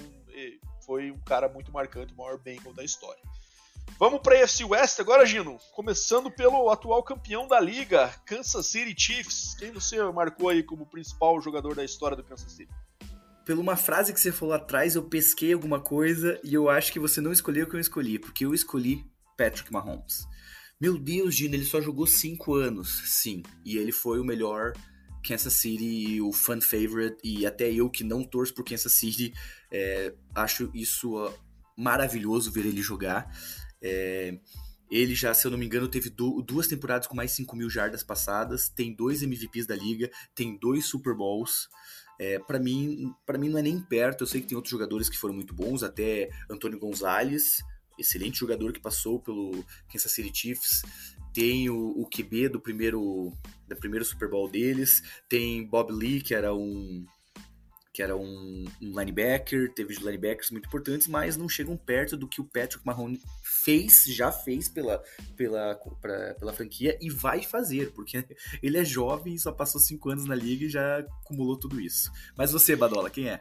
foi 0.86 1.12
um 1.12 1.19
cara 1.19 1.49
muito 1.49 1.71
marcante, 1.71 2.13
o 2.13 2.17
maior 2.17 2.38
Bengal 2.38 2.73
da 2.73 2.84
história. 2.84 3.21
Vamos 3.97 4.19
para 4.19 4.38
a 4.38 4.43
AFC 4.43 4.63
West 4.63 4.99
agora, 4.99 5.25
Gino. 5.25 5.58
Começando 5.73 6.29
pelo 6.29 6.69
atual 6.69 7.01
campeão 7.01 7.47
da 7.47 7.60
liga, 7.60 8.10
Kansas 8.25 8.67
City 8.67 8.93
Chiefs. 8.97 9.55
Quem 9.58 9.71
você 9.71 10.03
marcou 10.12 10.49
aí 10.49 10.62
como 10.62 10.86
principal 10.86 11.39
jogador 11.41 11.75
da 11.75 11.84
história 11.84 12.15
do 12.15 12.23
Kansas 12.23 12.51
City? 12.51 12.71
Pela 13.45 13.62
uma 13.62 13.75
frase 13.75 14.12
que 14.12 14.19
você 14.19 14.31
falou 14.31 14.55
atrás, 14.55 14.95
eu 14.95 15.03
pesquei 15.03 15.53
alguma 15.53 15.79
coisa 15.79 16.39
e 16.43 16.53
eu 16.53 16.67
acho 16.67 16.91
que 16.91 16.99
você 16.99 17.21
não 17.21 17.31
escolheu 17.31 17.65
o 17.65 17.69
que 17.69 17.75
eu 17.75 17.79
escolhi, 17.79 18.17
porque 18.17 18.43
eu 18.43 18.53
escolhi 18.55 19.05
Patrick 19.38 19.71
Mahomes. 19.71 20.25
Meu 20.81 20.97
Deus, 20.97 21.36
Gino, 21.36 21.53
ele 21.53 21.63
só 21.63 21.79
jogou 21.79 22.08
cinco 22.08 22.55
anos, 22.55 23.03
sim, 23.05 23.43
e 23.63 23.77
ele 23.77 23.91
foi 23.91 24.19
o 24.19 24.25
melhor 24.25 24.73
Kansas 25.23 25.53
City, 25.53 26.19
o 26.21 26.34
fan 26.34 26.60
favorite, 26.60 27.17
e 27.23 27.45
até 27.45 27.71
eu 27.71 27.89
que 27.89 28.03
não 28.03 28.23
torço 28.23 28.53
por 28.53 28.65
Kansas 28.65 28.93
City, 28.93 29.31
é, 29.71 30.13
acho 30.34 30.69
isso 30.73 31.31
maravilhoso 31.77 32.51
ver 32.51 32.65
ele 32.65 32.81
jogar. 32.81 33.31
É, 33.81 34.38
ele 34.89 35.15
já, 35.15 35.34
se 35.34 35.45
eu 35.45 35.51
não 35.51 35.58
me 35.58 35.65
engano, 35.65 35.88
teve 35.88 36.10
duas 36.10 36.67
temporadas 36.67 37.08
com 37.08 37.15
mais 37.15 37.31
5 37.31 37.55
mil 37.55 37.69
jardas 37.69 38.03
passadas, 38.03 38.69
tem 38.69 38.95
dois 38.95 39.21
MVPs 39.21 39.65
da 39.65 39.75
liga, 39.75 40.10
tem 40.34 40.58
dois 40.58 40.86
Super 40.86 41.15
Bowls. 41.15 41.69
É, 42.19 42.39
para 42.39 42.60
mim, 42.60 43.13
para 43.25 43.38
mim 43.38 43.49
não 43.49 43.60
é 43.60 43.62
nem 43.62 43.80
perto. 43.80 44.23
Eu 44.23 44.28
sei 44.28 44.41
que 44.41 44.47
tem 44.47 44.56
outros 44.56 44.71
jogadores 44.71 45.10
que 45.10 45.17
foram 45.17 45.34
muito 45.34 45.54
bons, 45.54 45.84
até 45.84 46.30
Antônio 46.49 46.80
Gonzalez, 46.80 47.63
excelente 47.97 48.39
jogador 48.39 48.73
que 48.73 48.80
passou 48.80 49.19
pelo 49.19 49.63
Kansas 49.91 50.12
City 50.12 50.32
Chiefs. 50.34 50.84
Tem 51.34 51.69
o, 51.69 51.89
o 51.99 52.08
QB 52.10 52.49
do 52.49 52.62
primeiro, 52.62 53.34
do 53.67 53.75
primeiro 53.75 54.06
Super 54.06 54.30
Bowl 54.30 54.49
deles. 54.49 55.04
Tem 55.28 55.65
Bob 55.67 55.91
Lee, 55.91 56.21
que 56.21 56.34
era 56.34 56.54
um 56.54 57.06
que 57.95 58.03
era 58.03 58.13
um, 58.13 58.65
um 58.81 58.99
linebacker, 58.99 59.73
teve 59.73 59.95
linebackers 59.95 60.51
muito 60.51 60.67
importantes, 60.67 61.08
mas 61.08 61.38
não 61.38 61.47
chegam 61.47 61.77
perto 61.77 62.17
do 62.17 62.27
que 62.27 62.41
o 62.41 62.43
Patrick 62.43 62.86
Mahone 62.86 63.21
fez, 63.63 64.03
já 64.08 64.34
fez 64.34 64.67
pela, 64.67 65.01
pela, 65.38 65.79
pra, 66.01 66.34
pela 66.34 66.51
franquia 66.51 66.97
e 66.99 67.10
vai 67.10 67.41
fazer, 67.41 67.93
porque 67.93 68.25
ele 68.62 68.77
é 68.77 68.84
jovem, 68.84 69.38
só 69.38 69.49
passou 69.49 69.79
cinco 69.79 70.10
anos 70.10 70.25
na 70.25 70.36
liga 70.36 70.65
e 70.65 70.69
já 70.69 70.99
acumulou 71.23 71.58
tudo 71.58 71.79
isso. 71.79 72.12
Mas 72.36 72.51
você, 72.51 72.75
Badola, 72.75 73.10
quem 73.10 73.29
é? 73.29 73.39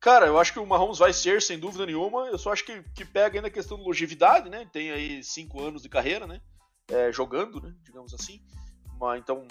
Cara, 0.00 0.24
eu 0.26 0.38
acho 0.38 0.54
que 0.54 0.58
o 0.58 0.64
Mahomes 0.64 0.96
vai 0.96 1.12
ser, 1.12 1.42
sem 1.42 1.58
dúvida 1.58 1.84
nenhuma. 1.84 2.26
Eu 2.28 2.38
só 2.38 2.54
acho 2.54 2.64
que, 2.64 2.82
que 2.94 3.04
pega 3.04 3.36
ainda 3.36 3.48
a 3.48 3.50
questão 3.50 3.76
de 3.76 3.84
longevidade, 3.84 4.48
né? 4.48 4.66
Tem 4.72 4.90
aí 4.90 5.22
cinco 5.22 5.62
anos 5.62 5.82
de 5.82 5.90
carreira, 5.90 6.26
né? 6.26 6.40
É, 6.88 7.12
jogando, 7.12 7.60
né? 7.60 7.74
Digamos 7.84 8.14
assim. 8.14 8.40
Mas, 8.98 9.20
então, 9.20 9.46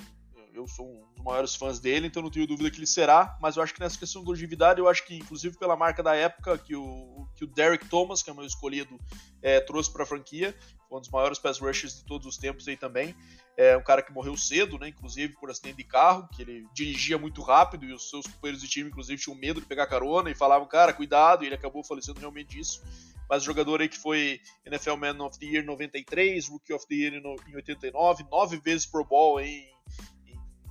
eu 0.53 0.67
sou 0.67 0.87
um 0.87 1.13
dos 1.15 1.23
maiores 1.23 1.55
fãs 1.55 1.79
dele, 1.79 2.07
então 2.07 2.21
não 2.21 2.29
tenho 2.29 2.47
dúvida 2.47 2.69
que 2.69 2.77
ele 2.77 2.87
será, 2.87 3.37
mas 3.41 3.55
eu 3.55 3.63
acho 3.63 3.73
que 3.73 3.79
nessa 3.79 3.97
questão 3.97 4.21
de 4.21 4.27
longevidade, 4.27 4.79
eu 4.79 4.87
acho 4.87 5.05
que, 5.05 5.15
inclusive 5.15 5.57
pela 5.57 5.75
marca 5.75 6.01
da 6.01 6.15
época 6.15 6.57
que 6.57 6.75
o, 6.75 7.27
que 7.35 7.43
o 7.43 7.47
Derek 7.47 7.87
Thomas, 7.87 8.23
que 8.23 8.29
é 8.29 8.33
meu 8.33 8.45
escolhido, 8.45 8.99
é, 9.41 9.59
trouxe 9.59 9.91
para 9.91 10.03
a 10.03 10.05
franquia, 10.05 10.55
um 10.91 10.99
dos 10.99 11.09
maiores 11.09 11.37
pass 11.37 11.59
rushers 11.59 11.97
de 11.97 12.05
todos 12.05 12.25
os 12.25 12.37
tempos 12.37 12.67
aí 12.67 12.75
também. 12.75 13.15
É 13.55 13.77
um 13.77 13.83
cara 13.83 14.01
que 14.01 14.11
morreu 14.11 14.35
cedo, 14.35 14.79
né, 14.79 14.87
inclusive 14.87 15.33
por 15.33 15.51
acidente 15.51 15.77
de 15.77 15.83
carro, 15.83 16.27
que 16.33 16.41
ele 16.41 16.67
dirigia 16.73 17.17
muito 17.17 17.41
rápido 17.41 17.85
e 17.85 17.93
os 17.93 18.09
seus 18.09 18.25
companheiros 18.25 18.61
de 18.61 18.67
time, 18.67 18.89
inclusive, 18.89 19.21
tinham 19.21 19.37
medo 19.37 19.59
de 19.61 19.67
pegar 19.67 19.85
carona 19.85 20.31
e 20.31 20.35
falavam, 20.35 20.67
cara, 20.67 20.93
cuidado, 20.93 21.43
e 21.43 21.47
ele 21.47 21.55
acabou 21.55 21.83
falecendo 21.83 22.19
realmente 22.19 22.55
disso. 22.55 22.81
Mas 23.29 23.43
jogador 23.43 23.79
aí 23.79 23.87
que 23.87 23.97
foi 23.97 24.41
NFL 24.65 24.95
Man 24.95 25.23
of 25.23 25.37
the 25.37 25.45
Year 25.45 25.63
em 25.63 25.67
93, 25.67 26.47
Rookie 26.47 26.73
of 26.73 26.87
the 26.87 26.95
Year 26.95 27.13
em 27.13 27.55
89, 27.55 28.25
nove 28.31 28.57
vezes 28.57 28.87
Pro 28.87 29.05
Bowl 29.05 29.39
em 29.39 29.69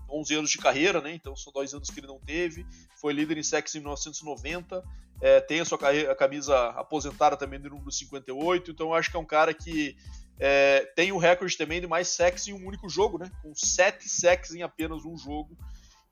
11 0.08 0.34
anos 0.34 0.50
de 0.50 0.58
carreira, 0.58 1.00
né? 1.00 1.12
Então 1.12 1.36
são 1.36 1.52
dois 1.52 1.74
anos 1.74 1.90
que 1.90 2.00
ele 2.00 2.06
não 2.06 2.18
teve. 2.18 2.66
Foi 3.00 3.12
líder 3.12 3.38
em 3.38 3.42
sexo 3.42 3.76
em 3.76 3.80
1990. 3.80 4.82
É, 5.20 5.40
tem 5.40 5.60
a 5.60 5.64
sua 5.64 5.78
a 6.10 6.14
camisa 6.14 6.68
aposentada 6.70 7.36
também 7.36 7.60
do 7.60 7.70
número 7.70 7.90
58. 7.90 8.70
Então 8.70 8.88
eu 8.88 8.94
acho 8.94 9.10
que 9.10 9.16
é 9.16 9.20
um 9.20 9.24
cara 9.24 9.52
que 9.52 9.96
é, 10.38 10.90
tem 10.94 11.12
o 11.12 11.18
recorde 11.18 11.56
também 11.56 11.80
de 11.80 11.86
mais 11.86 12.08
sexo 12.08 12.50
em 12.50 12.52
um 12.52 12.66
único 12.66 12.88
jogo, 12.88 13.18
né? 13.18 13.30
Com 13.42 13.54
7 13.54 14.08
sacks 14.08 14.54
em 14.54 14.62
apenas 14.62 15.04
um 15.04 15.16
jogo. 15.16 15.56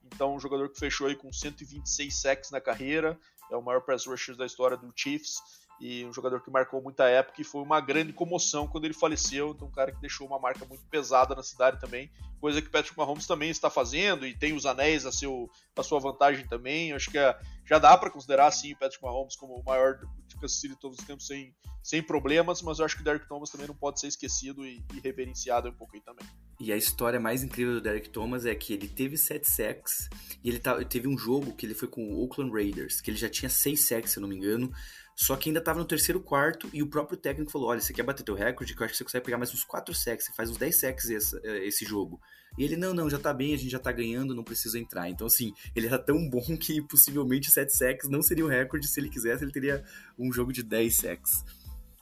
Então 0.04 0.34
um 0.34 0.40
jogador 0.40 0.68
que 0.68 0.78
fechou 0.78 1.06
aí 1.06 1.14
com 1.14 1.32
126 1.32 2.14
sacks 2.14 2.50
na 2.50 2.60
carreira. 2.60 3.18
É 3.50 3.56
o 3.56 3.62
maior 3.62 3.80
pass 3.80 4.06
rusher 4.06 4.36
da 4.36 4.44
história 4.44 4.76
do 4.76 4.92
Chiefs 4.94 5.36
e 5.80 6.04
um 6.04 6.12
jogador 6.12 6.40
que 6.42 6.50
marcou 6.50 6.82
muita 6.82 7.04
época 7.04 7.40
e 7.40 7.44
foi 7.44 7.62
uma 7.62 7.80
grande 7.80 8.12
comoção 8.12 8.66
quando 8.66 8.84
ele 8.84 8.94
faleceu. 8.94 9.50
Então, 9.50 9.68
um 9.68 9.70
cara 9.70 9.92
que 9.92 10.00
deixou 10.00 10.26
uma 10.26 10.38
marca 10.38 10.64
muito 10.64 10.84
pesada 10.86 11.34
na 11.34 11.42
cidade 11.42 11.80
também, 11.80 12.10
coisa 12.40 12.62
que 12.62 12.68
Patrick 12.68 12.96
Mahomes 12.96 13.26
também 13.26 13.50
está 13.50 13.68
fazendo 13.68 14.26
e 14.26 14.34
tem 14.36 14.52
os 14.52 14.66
anéis 14.66 15.04
a, 15.04 15.12
seu, 15.12 15.50
a 15.76 15.82
sua 15.82 16.00
vantagem 16.00 16.46
também. 16.46 16.92
acho 16.92 17.10
que 17.10 17.18
é, 17.18 17.38
já 17.64 17.78
dá 17.78 17.96
para 17.96 18.10
considerar 18.10 18.50
sim 18.50 18.72
o 18.72 18.78
Patrick 18.78 19.02
Mahomes 19.02 19.36
como 19.36 19.54
o 19.54 19.64
maior 19.64 19.98
de 20.26 20.36
Kansas 20.36 20.60
City 20.60 20.74
de 20.74 20.80
todos 20.80 20.98
os 20.98 21.04
tempos 21.04 21.26
sem, 21.26 21.54
sem 21.82 22.02
problemas, 22.02 22.62
mas 22.62 22.78
eu 22.78 22.84
acho 22.84 22.96
que 22.96 23.02
o 23.02 23.04
Derek 23.04 23.28
Thomas 23.28 23.50
também 23.50 23.66
não 23.66 23.74
pode 23.74 24.00
ser 24.00 24.08
esquecido 24.08 24.66
e, 24.66 24.84
e 24.94 25.00
reverenciado 25.00 25.68
um 25.68 25.86
aí 25.94 26.00
também. 26.00 26.26
E 26.58 26.72
a 26.72 26.76
história 26.76 27.20
mais 27.20 27.42
incrível 27.42 27.74
do 27.74 27.80
Derek 27.80 28.08
Thomas 28.08 28.46
é 28.46 28.54
que 28.54 28.72
ele 28.72 28.88
teve 28.88 29.16
sete 29.16 29.48
sacks 29.48 30.08
e 30.42 30.48
ele 30.48 30.58
tá, 30.58 30.82
teve 30.84 31.06
um 31.06 31.16
jogo 31.16 31.54
que 31.54 31.66
ele 31.66 31.74
foi 31.74 31.88
com 31.88 32.02
o 32.02 32.22
Oakland 32.22 32.50
Raiders, 32.52 33.00
que 33.00 33.10
ele 33.10 33.18
já 33.18 33.28
tinha 33.28 33.48
seis 33.48 33.86
sacks, 33.86 34.12
se 34.12 34.18
eu 34.18 34.22
não 34.22 34.28
me 34.28 34.36
engano. 34.36 34.72
Só 35.18 35.34
que 35.34 35.48
ainda 35.48 35.62
tava 35.62 35.78
no 35.78 35.86
terceiro 35.86 36.20
quarto 36.20 36.68
e 36.74 36.82
o 36.82 36.86
próprio 36.86 37.16
técnico 37.16 37.50
falou: 37.50 37.70
Olha, 37.70 37.80
você 37.80 37.94
quer 37.94 38.02
bater 38.02 38.22
teu 38.22 38.34
recorde? 38.34 38.74
Que 38.74 38.82
eu 38.82 38.84
acho 38.84 38.92
que 38.92 38.98
você 38.98 39.04
consegue 39.04 39.24
pegar 39.24 39.38
mais 39.38 39.52
uns 39.52 39.64
4 39.64 39.94
sacks, 39.94 40.26
você 40.26 40.32
faz 40.34 40.50
uns 40.50 40.58
10 40.58 40.78
sacks 40.78 41.08
esse, 41.08 41.40
eh, 41.42 41.66
esse 41.66 41.86
jogo. 41.86 42.20
E 42.58 42.62
ele: 42.62 42.76
Não, 42.76 42.92
não, 42.92 43.08
já 43.08 43.18
tá 43.18 43.32
bem, 43.32 43.54
a 43.54 43.56
gente 43.56 43.70
já 43.70 43.78
tá 43.78 43.90
ganhando, 43.90 44.34
não 44.34 44.44
precisa 44.44 44.78
entrar. 44.78 45.08
Então, 45.08 45.26
assim, 45.26 45.54
ele 45.74 45.86
era 45.86 45.98
tão 45.98 46.28
bom 46.28 46.44
que 46.60 46.82
possivelmente 46.82 47.50
7 47.50 47.74
sacks 47.74 48.10
não 48.10 48.20
seria 48.20 48.44
o 48.44 48.48
recorde. 48.48 48.86
Se 48.86 49.00
ele 49.00 49.08
quisesse, 49.08 49.42
ele 49.42 49.52
teria 49.52 49.82
um 50.18 50.30
jogo 50.30 50.52
de 50.52 50.62
10 50.62 50.94
sacks. 50.94 51.42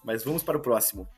Mas 0.05 0.25
vamos 0.25 0.43
para 0.43 0.59
o 0.59 0.61
próximo. 0.61 1.09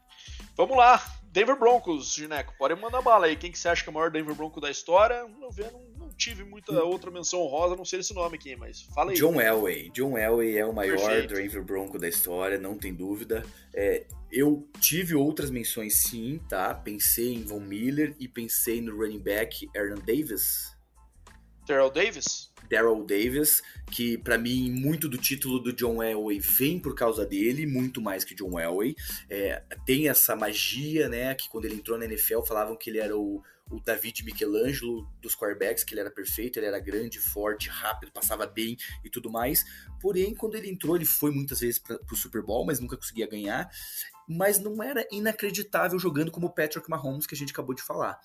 Vamos 0.54 0.76
lá, 0.76 1.02
Denver 1.32 1.58
Broncos, 1.58 2.12
Gineco. 2.12 2.54
Pode 2.58 2.78
mandar 2.78 3.00
bala 3.00 3.24
aí. 3.24 3.36
Quem 3.36 3.50
que 3.50 3.58
você 3.58 3.68
acha 3.70 3.82
que 3.82 3.88
é 3.88 3.90
o 3.90 3.94
maior 3.94 4.10
Denver 4.10 4.34
Bronco 4.34 4.60
da 4.60 4.70
história? 4.70 5.26
Não 5.38 5.50
ver, 5.50 5.72
não 5.72 5.95
tive 6.16 6.44
muita 6.44 6.72
outra 6.82 7.10
menção 7.10 7.40
honrosa, 7.40 7.76
não 7.76 7.84
sei 7.84 8.00
esse 8.00 8.14
nome 8.14 8.36
aqui, 8.36 8.56
mas 8.56 8.82
fala 8.94 9.10
aí. 9.10 9.16
John 9.16 9.40
Elway. 9.40 9.90
John 9.90 10.16
Elway 10.16 10.56
é 10.56 10.64
o 10.64 10.72
maior 10.72 10.96
Perfeito. 10.96 11.34
Denver 11.34 11.62
Bronco 11.62 11.98
da 11.98 12.08
história, 12.08 12.58
não 12.58 12.76
tem 12.76 12.94
dúvida. 12.94 13.44
É, 13.74 14.06
eu 14.30 14.68
tive 14.80 15.14
outras 15.14 15.50
menções 15.50 16.02
sim, 16.02 16.40
tá? 16.48 16.74
Pensei 16.74 17.34
em 17.34 17.44
Von 17.44 17.60
Miller 17.60 18.14
e 18.18 18.26
pensei 18.26 18.80
no 18.80 18.96
running 18.96 19.20
back 19.20 19.68
Aaron 19.76 20.00
Davis. 20.04 20.76
Terrell 21.66 21.90
Davis? 21.90 22.52
Daryl 22.68 23.04
Davis, 23.04 23.62
que 23.90 24.18
para 24.18 24.38
mim 24.38 24.70
muito 24.70 25.08
do 25.08 25.16
título 25.16 25.58
do 25.58 25.72
John 25.72 26.02
Elway 26.02 26.38
vem 26.38 26.78
por 26.78 26.94
causa 26.94 27.24
dele, 27.24 27.66
muito 27.66 28.00
mais 28.00 28.24
que 28.24 28.34
John 28.34 28.58
Elway. 28.58 28.94
É, 29.30 29.62
tem 29.84 30.08
essa 30.08 30.36
magia, 30.36 31.08
né? 31.08 31.34
Que 31.34 31.48
quando 31.48 31.64
ele 31.64 31.76
entrou 31.76 31.98
na 31.98 32.04
NFL 32.04 32.42
falavam 32.42 32.76
que 32.76 32.90
ele 32.90 32.98
era 32.98 33.16
o 33.16 33.42
o 33.70 33.80
David 33.80 34.24
Michelangelo 34.24 35.08
dos 35.20 35.34
quarterbacks, 35.34 35.82
que 35.82 35.92
ele 35.92 36.00
era 36.00 36.10
perfeito, 36.10 36.58
ele 36.58 36.66
era 36.66 36.78
grande, 36.78 37.18
forte, 37.18 37.68
rápido, 37.68 38.12
passava 38.12 38.46
bem 38.46 38.76
e 39.04 39.10
tudo 39.10 39.30
mais. 39.30 39.64
Porém, 40.00 40.34
quando 40.34 40.54
ele 40.54 40.70
entrou, 40.70 40.96
ele 40.96 41.04
foi 41.04 41.30
muitas 41.30 41.60
vezes 41.60 41.78
para 41.78 41.98
o 42.10 42.16
Super 42.16 42.42
Bowl, 42.42 42.64
mas 42.64 42.78
nunca 42.78 42.96
conseguia 42.96 43.26
ganhar. 43.26 43.68
Mas 44.28 44.58
não 44.58 44.82
era 44.82 45.06
inacreditável 45.10 45.98
jogando 45.98 46.30
como 46.30 46.46
o 46.46 46.54
Patrick 46.54 46.88
Mahomes, 46.88 47.26
que 47.26 47.34
a 47.34 47.38
gente 47.38 47.52
acabou 47.52 47.74
de 47.74 47.82
falar. 47.82 48.20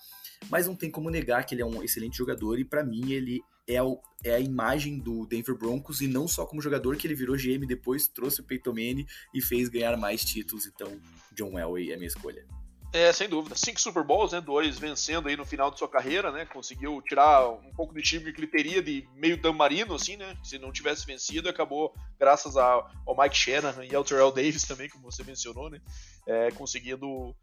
Mas 0.48 0.66
não 0.66 0.76
tem 0.76 0.90
como 0.90 1.10
negar 1.10 1.44
que 1.44 1.54
ele 1.54 1.62
é 1.62 1.66
um 1.66 1.82
excelente 1.82 2.16
jogador 2.16 2.58
e 2.58 2.64
para 2.64 2.84
mim 2.84 3.12
ele 3.12 3.40
é, 3.66 3.82
o, 3.82 4.00
é, 4.24 4.34
a 4.34 4.40
imagem 4.40 4.98
do 4.98 5.26
Denver 5.26 5.56
Broncos 5.56 6.00
e 6.00 6.08
não 6.08 6.26
só 6.26 6.44
como 6.44 6.62
jogador 6.62 6.96
que 6.96 7.06
ele 7.06 7.14
virou 7.14 7.36
GM 7.36 7.66
depois, 7.66 8.08
trouxe 8.08 8.40
o 8.40 8.44
Peyton 8.44 8.70
Manning 8.70 9.06
e 9.32 9.40
fez 9.40 9.68
ganhar 9.68 9.96
mais 9.96 10.24
títulos. 10.24 10.66
Então, 10.66 11.00
John 11.32 11.58
Elway 11.58 11.90
é 11.90 11.94
a 11.94 11.96
minha 11.96 12.08
escolha. 12.08 12.44
É, 12.92 13.10
sem 13.10 13.26
dúvida. 13.26 13.56
Cinco 13.56 13.80
Super 13.80 14.04
Bowls, 14.04 14.32
né? 14.32 14.40
Dois 14.40 14.78
vencendo 14.78 15.26
aí 15.26 15.34
no 15.34 15.46
final 15.46 15.70
de 15.70 15.78
sua 15.78 15.88
carreira, 15.88 16.30
né? 16.30 16.44
Conseguiu 16.44 17.00
tirar 17.00 17.48
um 17.48 17.72
pouco 17.74 17.94
do 17.94 18.02
time 18.02 18.30
que 18.32 18.40
ele 18.40 18.46
teria 18.46 18.82
de 18.82 19.08
meio 19.14 19.40
Dan 19.40 19.54
Marino, 19.54 19.94
assim, 19.94 20.16
né? 20.16 20.36
Se 20.44 20.58
não 20.58 20.70
tivesse 20.70 21.06
vencido, 21.06 21.48
acabou, 21.48 21.94
graças 22.18 22.54
ao 22.54 22.90
Mike 23.18 23.36
Shannon 23.36 23.82
e 23.82 23.94
ao 23.94 24.04
Terrell 24.04 24.30
Davis 24.30 24.64
também, 24.64 24.90
como 24.90 25.10
você 25.10 25.24
mencionou, 25.24 25.70
né? 25.70 25.80
É, 26.26 26.50
conseguindo 26.50 27.34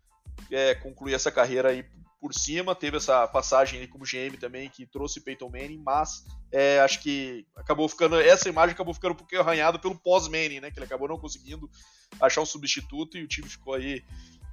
é, 0.52 0.76
concluir 0.76 1.16
essa 1.16 1.32
carreira 1.32 1.70
aí 1.70 1.84
por 2.22 2.32
cima. 2.32 2.76
Teve 2.76 2.98
essa 2.98 3.28
passagem 3.28 3.88
como 3.88 4.06
GM 4.06 4.38
também, 4.40 4.70
que 4.70 4.86
trouxe 4.86 5.20
Peyton 5.20 5.50
Manning, 5.50 5.82
mas 5.84 6.26
é, 6.52 6.80
acho 6.82 7.02
que 7.02 7.44
acabou 7.56 7.90
ficando. 7.90 8.20
Essa 8.22 8.50
imagem 8.50 8.74
acabou 8.74 8.94
ficando 8.94 9.14
um 9.14 9.18
pouquinho 9.18 9.42
arranhada 9.42 9.80
pelo 9.80 9.96
pós-Manning, 9.96 10.60
né? 10.60 10.70
Que 10.70 10.78
ele 10.78 10.86
acabou 10.86 11.08
não 11.08 11.18
conseguindo 11.18 11.68
achar 12.22 12.42
um 12.42 12.46
substituto 12.46 13.18
e 13.18 13.24
o 13.24 13.28
time 13.28 13.50
ficou 13.50 13.74
aí 13.74 14.04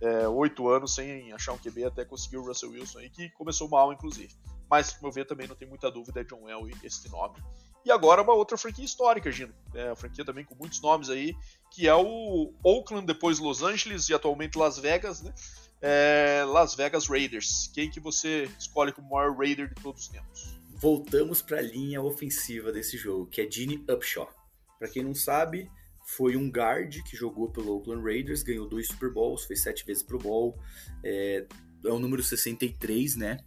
é, 0.00 0.28
oito 0.28 0.68
anos 0.68 0.94
sem 0.94 1.32
achar 1.32 1.52
um 1.52 1.58
QB 1.58 1.84
até 1.84 2.04
conseguir 2.04 2.36
o 2.36 2.44
Russell 2.44 2.70
Wilson 2.70 2.98
aí, 2.98 3.10
que 3.10 3.30
começou 3.30 3.68
mal, 3.68 3.92
inclusive. 3.92 4.34
Mas, 4.68 4.92
como 4.92 5.08
eu 5.08 5.12
ver, 5.12 5.26
também 5.26 5.46
não 5.46 5.54
tem 5.54 5.68
muita 5.68 5.90
dúvida, 5.90 6.20
é 6.20 6.24
John 6.24 6.48
Elway 6.48 6.74
esse 6.82 7.08
nome. 7.08 7.36
E 7.84 7.90
agora 7.90 8.20
uma 8.20 8.34
outra 8.34 8.58
franquia 8.58 8.84
histórica, 8.84 9.30
Gino. 9.30 9.54
É, 9.72 9.86
uma 9.86 9.96
franquia 9.96 10.24
também 10.24 10.44
com 10.44 10.56
muitos 10.56 10.80
nomes 10.80 11.08
aí, 11.08 11.36
que 11.70 11.86
é 11.86 11.94
o 11.94 12.52
Oakland, 12.64 13.06
depois 13.06 13.38
Los 13.38 13.62
Angeles 13.62 14.08
e 14.08 14.14
atualmente 14.14 14.58
Las 14.58 14.76
Vegas, 14.76 15.22
né? 15.22 15.32
É, 15.80 16.44
Las 16.48 16.74
Vegas 16.74 17.06
Raiders. 17.06 17.70
Quem 17.72 17.88
que 17.88 18.00
você 18.00 18.50
escolhe 18.58 18.92
como 18.92 19.10
maior 19.10 19.36
Raider 19.36 19.68
de 19.68 19.80
todos 19.80 20.02
os 20.02 20.08
tempos? 20.08 20.58
Voltamos 20.74 21.40
para 21.40 21.58
a 21.58 21.62
linha 21.62 22.02
ofensiva 22.02 22.72
desse 22.72 22.96
jogo, 22.96 23.26
que 23.26 23.40
é 23.40 23.48
Gene 23.48 23.84
Upshaw. 23.88 24.28
Para 24.80 24.88
quem 24.88 25.04
não 25.04 25.14
sabe, 25.14 25.70
foi 26.06 26.36
um 26.36 26.48
guard 26.48 27.02
que 27.02 27.16
jogou 27.16 27.50
pelo 27.50 27.74
Oakland 27.74 28.02
Raiders, 28.04 28.44
ganhou 28.44 28.66
dois 28.68 28.86
Super 28.86 29.12
Bowls, 29.12 29.44
foi 29.44 29.56
sete 29.56 29.84
vezes 29.84 30.04
Pro 30.04 30.18
Bowl, 30.18 30.56
é, 31.04 31.44
é 31.84 31.88
o 31.90 31.98
número 31.98 32.22
63, 32.22 33.16
né? 33.16 33.38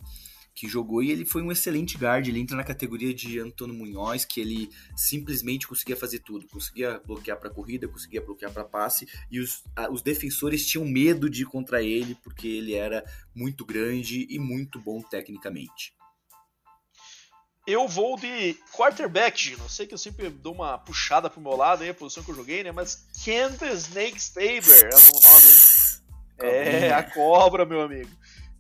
Que 0.54 0.68
jogou 0.68 1.02
e 1.02 1.10
ele 1.10 1.24
foi 1.24 1.42
um 1.42 1.54
excelente 1.54 1.98
guard. 1.98 2.28
Ele 2.28 2.40
entra 2.40 2.58
na 2.58 2.66
categoria 2.66 3.14
de 3.14 3.40
Antônio 3.40 3.74
Munhoz, 3.74 4.26
que 4.26 4.42
ele 4.42 4.70
simplesmente 4.94 5.66
conseguia 5.66 5.96
fazer 5.96 6.20
tudo. 6.20 6.50
Conseguia 6.50 7.00
bloquear 7.00 7.40
para 7.40 7.50
corrida, 7.50 7.88
conseguia 7.88 8.22
bloquear 8.22 8.52
para 8.52 8.66
passe, 8.66 9.08
e 9.32 9.40
os, 9.40 9.64
a, 9.74 9.90
os 9.90 10.02
defensores 10.02 10.68
tinham 10.68 10.86
medo 10.86 11.30
de 11.30 11.44
ir 11.44 11.46
contra 11.46 11.82
ele, 11.82 12.14
porque 12.22 12.46
ele 12.46 12.74
era 12.74 13.06
muito 13.34 13.66
grande 13.66 14.28
e 14.30 14.38
muito 14.38 14.82
bom 14.82 15.02
tecnicamente. 15.02 15.94
Eu 17.68 17.88
vou 17.88 18.18
de 18.18 18.58
quarterback, 18.74 19.40
Gino. 19.40 19.70
Sei 19.70 19.86
que 19.86 19.94
eu 19.94 19.98
sempre 19.98 20.30
dou 20.30 20.54
uma 20.54 20.78
puxada 20.78 21.30
pro 21.30 21.42
meu 21.42 21.56
lado 21.56 21.84
aí, 21.84 21.90
a 21.90 21.94
posição 21.94 22.24
que 22.24 22.32
eu 22.32 22.36
joguei, 22.36 22.64
né? 22.64 22.72
Mas 22.72 23.08
Kansas 23.24 23.88
Snake 23.88 24.18
Stabler 24.18 24.90
é 24.92 24.96
o 24.96 25.22
nome, 25.22 25.48
hein? 25.48 26.00
É, 26.42 26.94
a 26.94 27.04
cobra, 27.04 27.66
meu 27.66 27.82
amigo. 27.82 28.10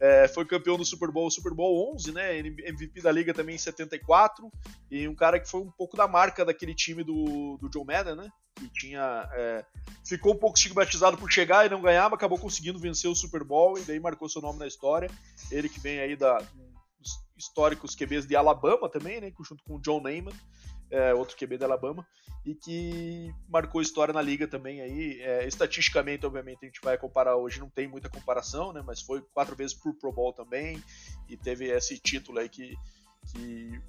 É, 0.01 0.27
foi 0.29 0.45
campeão 0.45 0.77
do 0.77 0.85
Super 0.85 1.11
Bowl, 1.11 1.29
Super 1.29 1.53
Bowl 1.53 1.93
11, 1.93 2.11
né? 2.13 2.37
MVP 2.37 3.01
da 3.01 3.11
liga 3.11 3.33
também 3.33 3.55
em 3.55 3.57
74. 3.57 4.49
E 4.89 5.07
um 5.07 5.15
cara 5.15 5.39
que 5.39 5.49
foi 5.49 5.61
um 5.61 5.71
pouco 5.71 5.97
da 5.97 6.07
marca 6.07 6.45
daquele 6.45 6.73
time 6.73 7.03
do, 7.03 7.57
do 7.57 7.69
Joe 7.73 7.85
Madden, 7.85 8.15
né? 8.15 8.29
Que 8.55 8.69
tinha. 8.69 9.29
É, 9.33 9.65
ficou 10.05 10.33
um 10.33 10.37
pouco 10.37 10.57
estigmatizado 10.57 11.17
por 11.17 11.31
chegar 11.31 11.65
e 11.65 11.69
não 11.69 11.81
ganhar, 11.81 12.03
mas 12.03 12.13
acabou 12.13 12.37
conseguindo 12.37 12.79
vencer 12.79 13.09
o 13.09 13.15
Super 13.15 13.43
Bowl 13.43 13.77
e 13.77 13.81
daí 13.81 13.99
marcou 13.99 14.29
seu 14.29 14.41
nome 14.41 14.59
na 14.59 14.67
história. 14.67 15.09
Ele 15.51 15.67
que 15.67 15.79
vem 15.79 15.99
aí 15.99 16.15
da, 16.15 16.41
históricos 17.39 17.95
QBs 17.95 18.27
de 18.27 18.35
Alabama 18.35 18.89
também, 18.89 19.21
né, 19.21 19.31
junto 19.41 19.63
com 19.63 19.75
o 19.75 19.81
John 19.81 20.01
Neyman, 20.01 20.33
é, 20.91 21.13
outro 21.13 21.37
QB 21.37 21.57
de 21.57 21.63
Alabama, 21.63 22.05
e 22.45 22.53
que 22.53 23.33
marcou 23.47 23.81
história 23.81 24.13
na 24.13 24.21
liga 24.21 24.47
também 24.47 24.81
aí. 24.81 25.21
É, 25.21 25.47
estatisticamente, 25.47 26.25
obviamente, 26.25 26.59
a 26.63 26.65
gente 26.65 26.81
vai 26.83 26.97
comparar 26.97 27.35
hoje, 27.35 27.59
não 27.59 27.69
tem 27.69 27.87
muita 27.87 28.09
comparação, 28.09 28.73
né, 28.73 28.83
mas 28.85 29.01
foi 29.01 29.21
quatro 29.33 29.55
vezes 29.55 29.73
por 29.73 29.93
Pro 29.95 30.11
Bowl 30.11 30.33
também, 30.33 30.83
e 31.27 31.37
teve 31.37 31.67
esse 31.67 31.97
título 31.97 32.39
aí 32.39 32.49
que, 32.49 32.75
que, 33.31 33.81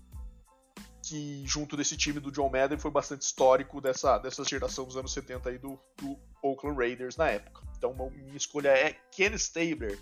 que 1.02 1.42
junto 1.46 1.76
desse 1.76 1.96
time 1.96 2.20
do 2.20 2.30
John 2.30 2.50
Madden 2.50 2.78
foi 2.78 2.90
bastante 2.90 3.22
histórico 3.22 3.80
dessa, 3.80 4.18
dessa 4.18 4.44
geração 4.44 4.84
dos 4.84 4.96
anos 4.96 5.12
70 5.12 5.48
aí 5.48 5.58
do, 5.58 5.78
do 5.96 6.16
Oakland 6.42 6.78
Raiders 6.78 7.16
na 7.16 7.28
época. 7.28 7.62
Então, 7.76 7.94
minha 8.10 8.36
escolha 8.36 8.68
é 8.68 8.92
Ken 9.10 9.34
Stabler, 9.34 9.98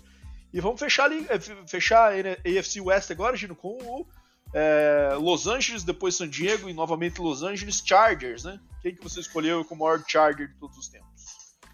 e 0.53 0.59
vamos 0.59 0.79
fechar, 0.79 1.05
ali, 1.05 1.25
eh, 1.29 1.39
fechar 1.67 2.11
a 2.11 2.59
AFC 2.59 2.81
West 2.81 3.11
agora, 3.11 3.37
Gino, 3.37 3.55
com 3.55 3.77
o 3.77 4.07
é, 4.53 5.15
Los 5.19 5.47
Angeles, 5.47 5.83
depois 5.83 6.15
San 6.15 6.27
Diego 6.27 6.69
e 6.69 6.73
novamente 6.73 7.21
Los 7.21 7.43
Angeles 7.43 7.81
Chargers, 7.85 8.43
né? 8.43 8.59
Quem 8.81 8.95
que 8.95 9.03
você 9.03 9.19
escolheu 9.19 9.63
como 9.65 9.83
maior 9.83 10.03
Charger 10.07 10.47
de 10.47 10.55
todos 10.55 10.77
os 10.77 10.87
tempos? 10.87 11.09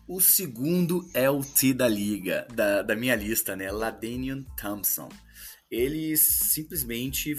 O 0.08 0.20
segundo 0.20 1.08
é 1.14 1.30
o 1.30 1.42
T 1.42 1.74
da 1.74 1.88
liga, 1.88 2.48
da, 2.54 2.82
da 2.82 2.96
minha 2.96 3.16
lista, 3.16 3.56
né? 3.56 3.72
Ladanian 3.72 4.44
Thompson. 4.58 5.10
Ele 5.70 6.16
simplesmente, 6.16 7.36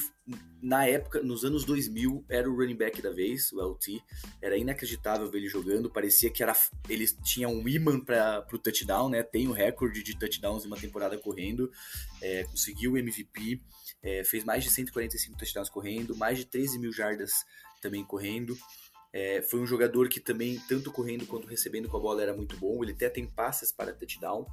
na 0.60 0.86
época, 0.86 1.22
nos 1.22 1.44
anos 1.44 1.64
2000, 1.64 2.24
era 2.28 2.50
o 2.50 2.56
running 2.56 2.76
back 2.76 3.00
da 3.00 3.10
vez, 3.10 3.52
o 3.52 3.60
LT. 3.60 4.02
Era 4.42 4.56
inacreditável 4.56 5.30
ver 5.30 5.38
ele 5.38 5.48
jogando, 5.48 5.88
parecia 5.88 6.30
que 6.30 6.42
era, 6.42 6.54
ele 6.88 7.06
tinha 7.24 7.48
um 7.48 7.66
imã 7.68 8.00
para 8.00 8.46
o 8.52 8.58
touchdown, 8.58 9.08
né? 9.08 9.22
Tem 9.22 9.46
o 9.46 9.52
recorde 9.52 10.02
de 10.02 10.18
touchdowns 10.18 10.64
em 10.64 10.66
uma 10.66 10.76
temporada 10.76 11.16
correndo, 11.16 11.70
é, 12.20 12.44
conseguiu 12.44 12.92
o 12.92 12.98
MVP, 12.98 13.60
é, 14.02 14.24
fez 14.24 14.44
mais 14.44 14.64
de 14.64 14.70
145 14.70 15.36
touchdowns 15.36 15.70
correndo, 15.70 16.16
mais 16.16 16.38
de 16.38 16.44
13 16.46 16.78
mil 16.78 16.92
jardas 16.92 17.32
também 17.80 18.04
correndo. 18.04 18.56
É, 19.18 19.40
foi 19.40 19.60
um 19.60 19.66
jogador 19.66 20.10
que 20.10 20.20
também, 20.20 20.60
tanto 20.68 20.92
correndo 20.92 21.24
quanto 21.24 21.48
recebendo 21.48 21.88
com 21.88 21.96
a 21.96 22.00
bola, 22.00 22.20
era 22.20 22.36
muito 22.36 22.54
bom. 22.58 22.84
Ele 22.84 22.92
até 22.92 23.08
tem 23.08 23.26
passes 23.26 23.72
para 23.72 23.94
touchdown. 23.94 24.46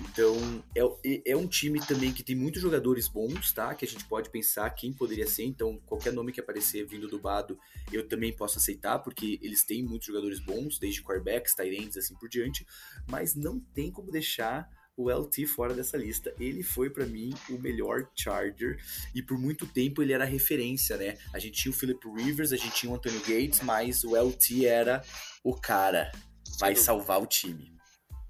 Então, 0.00 0.64
é, 0.76 1.30
é 1.30 1.36
um 1.36 1.46
time 1.46 1.78
também 1.86 2.12
que 2.12 2.24
tem 2.24 2.34
muitos 2.34 2.60
jogadores 2.60 3.06
bons, 3.06 3.52
tá? 3.52 3.72
Que 3.72 3.84
a 3.84 3.88
gente 3.88 4.04
pode 4.06 4.28
pensar 4.28 4.68
quem 4.70 4.92
poderia 4.92 5.28
ser. 5.28 5.44
Então, 5.44 5.80
qualquer 5.86 6.12
nome 6.12 6.32
que 6.32 6.40
aparecer 6.40 6.84
vindo 6.84 7.06
do 7.06 7.20
Bado, 7.20 7.56
eu 7.92 8.08
também 8.08 8.32
posso 8.32 8.58
aceitar, 8.58 8.98
porque 8.98 9.38
eles 9.40 9.62
têm 9.62 9.84
muitos 9.84 10.08
jogadores 10.08 10.40
bons, 10.40 10.76
desde 10.80 11.04
quarterbacks, 11.04 11.54
tight 11.54 11.80
ends, 11.80 11.96
assim 11.96 12.16
por 12.16 12.28
diante. 12.28 12.66
Mas 13.08 13.36
não 13.36 13.60
tem 13.60 13.92
como 13.92 14.10
deixar 14.10 14.68
o 15.02 15.10
LT 15.10 15.46
fora 15.46 15.74
dessa 15.74 15.96
lista. 15.96 16.34
Ele 16.38 16.62
foi 16.62 16.90
para 16.90 17.06
mim 17.06 17.32
o 17.48 17.58
melhor 17.58 18.08
Charger 18.14 18.78
e 19.14 19.22
por 19.22 19.38
muito 19.38 19.66
tempo 19.66 20.02
ele 20.02 20.12
era 20.12 20.24
referência, 20.24 20.96
né? 20.96 21.16
A 21.32 21.38
gente 21.38 21.62
tinha 21.62 21.72
o 21.72 21.74
Philip 21.74 22.00
Rivers, 22.08 22.52
a 22.52 22.56
gente 22.56 22.74
tinha 22.74 22.92
o 22.92 22.94
Antonio 22.94 23.20
Gates, 23.20 23.60
mas 23.62 24.04
o 24.04 24.16
LT 24.16 24.66
era 24.66 25.02
o 25.42 25.54
cara, 25.54 26.10
vai 26.58 26.76
salvar 26.76 27.22
o 27.22 27.26
time. 27.26 27.72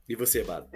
E 0.08 0.16
você, 0.16 0.42
Bado? 0.42 0.68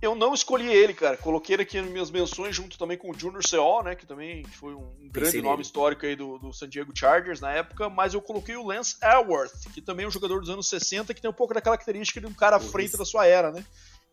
Eu 0.00 0.14
não 0.14 0.32
escolhi 0.32 0.68
ele, 0.68 0.94
cara. 0.94 1.16
Coloquei 1.16 1.56
ele 1.56 1.62
aqui 1.62 1.80
nas 1.80 1.90
minhas 1.90 2.10
menções 2.10 2.54
junto 2.54 2.78
também 2.78 2.96
com 2.96 3.10
o 3.10 3.18
Junior 3.18 3.44
Seol, 3.44 3.82
né? 3.82 3.96
Que 3.96 4.06
também 4.06 4.44
foi 4.44 4.72
um 4.72 5.08
grande 5.10 5.42
nome 5.42 5.60
histórico 5.60 6.06
aí 6.06 6.14
do, 6.14 6.38
do, 6.38 6.52
San 6.52 6.68
Diego 6.68 6.92
Chargers 6.94 7.40
na 7.40 7.50
época. 7.50 7.90
Mas 7.90 8.14
eu 8.14 8.22
coloquei 8.22 8.54
o 8.54 8.64
Lance 8.64 8.96
Elworth, 9.02 9.72
que 9.74 9.82
também 9.82 10.04
é 10.04 10.08
um 10.08 10.10
jogador 10.10 10.40
dos 10.40 10.50
anos 10.50 10.68
60, 10.68 11.12
que 11.12 11.20
tem 11.20 11.28
um 11.28 11.34
pouco 11.34 11.52
daquela 11.52 11.76
característica 11.76 12.20
de 12.20 12.26
um 12.26 12.32
cara 12.32 12.56
à 12.56 12.60
frente 12.60 12.96
da 12.96 13.04
sua 13.04 13.26
era, 13.26 13.50
né? 13.50 13.64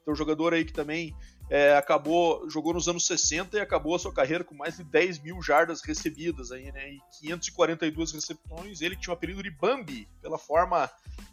Então, 0.06 0.14
um 0.14 0.18
jogador 0.18 0.54
aí 0.54 0.64
que 0.64 0.72
também 0.72 1.16
é, 1.50 1.76
acabou, 1.76 2.48
jogou 2.48 2.76
nos 2.76 2.88
anos 2.88 3.08
60 3.08 3.58
e 3.58 3.60
acabou 3.60 3.96
a 3.96 4.00
sua 4.00 4.14
carreira 4.14 4.44
com 4.44 4.54
mais 4.54 4.78
de 4.78 4.84
10 4.84 5.18
mil 5.24 5.42
jardas 5.42 5.82
recebidas 5.82 6.52
aí, 6.52 6.72
né? 6.72 6.92
E 6.92 7.02
542 7.22 8.12
recepções. 8.12 8.82
Ele 8.82 8.96
tinha 8.96 9.12
o 9.12 9.18
apelido 9.18 9.42
de 9.42 9.50
Bambi, 9.50 10.08
pela 10.22 10.38
forma 10.38 10.92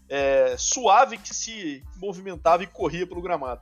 é, 0.08 0.56
suave 0.56 1.18
que 1.18 1.34
se 1.34 1.84
movimentava 1.96 2.62
e 2.62 2.66
corria 2.66 3.06
pelo 3.06 3.20
gramado. 3.20 3.60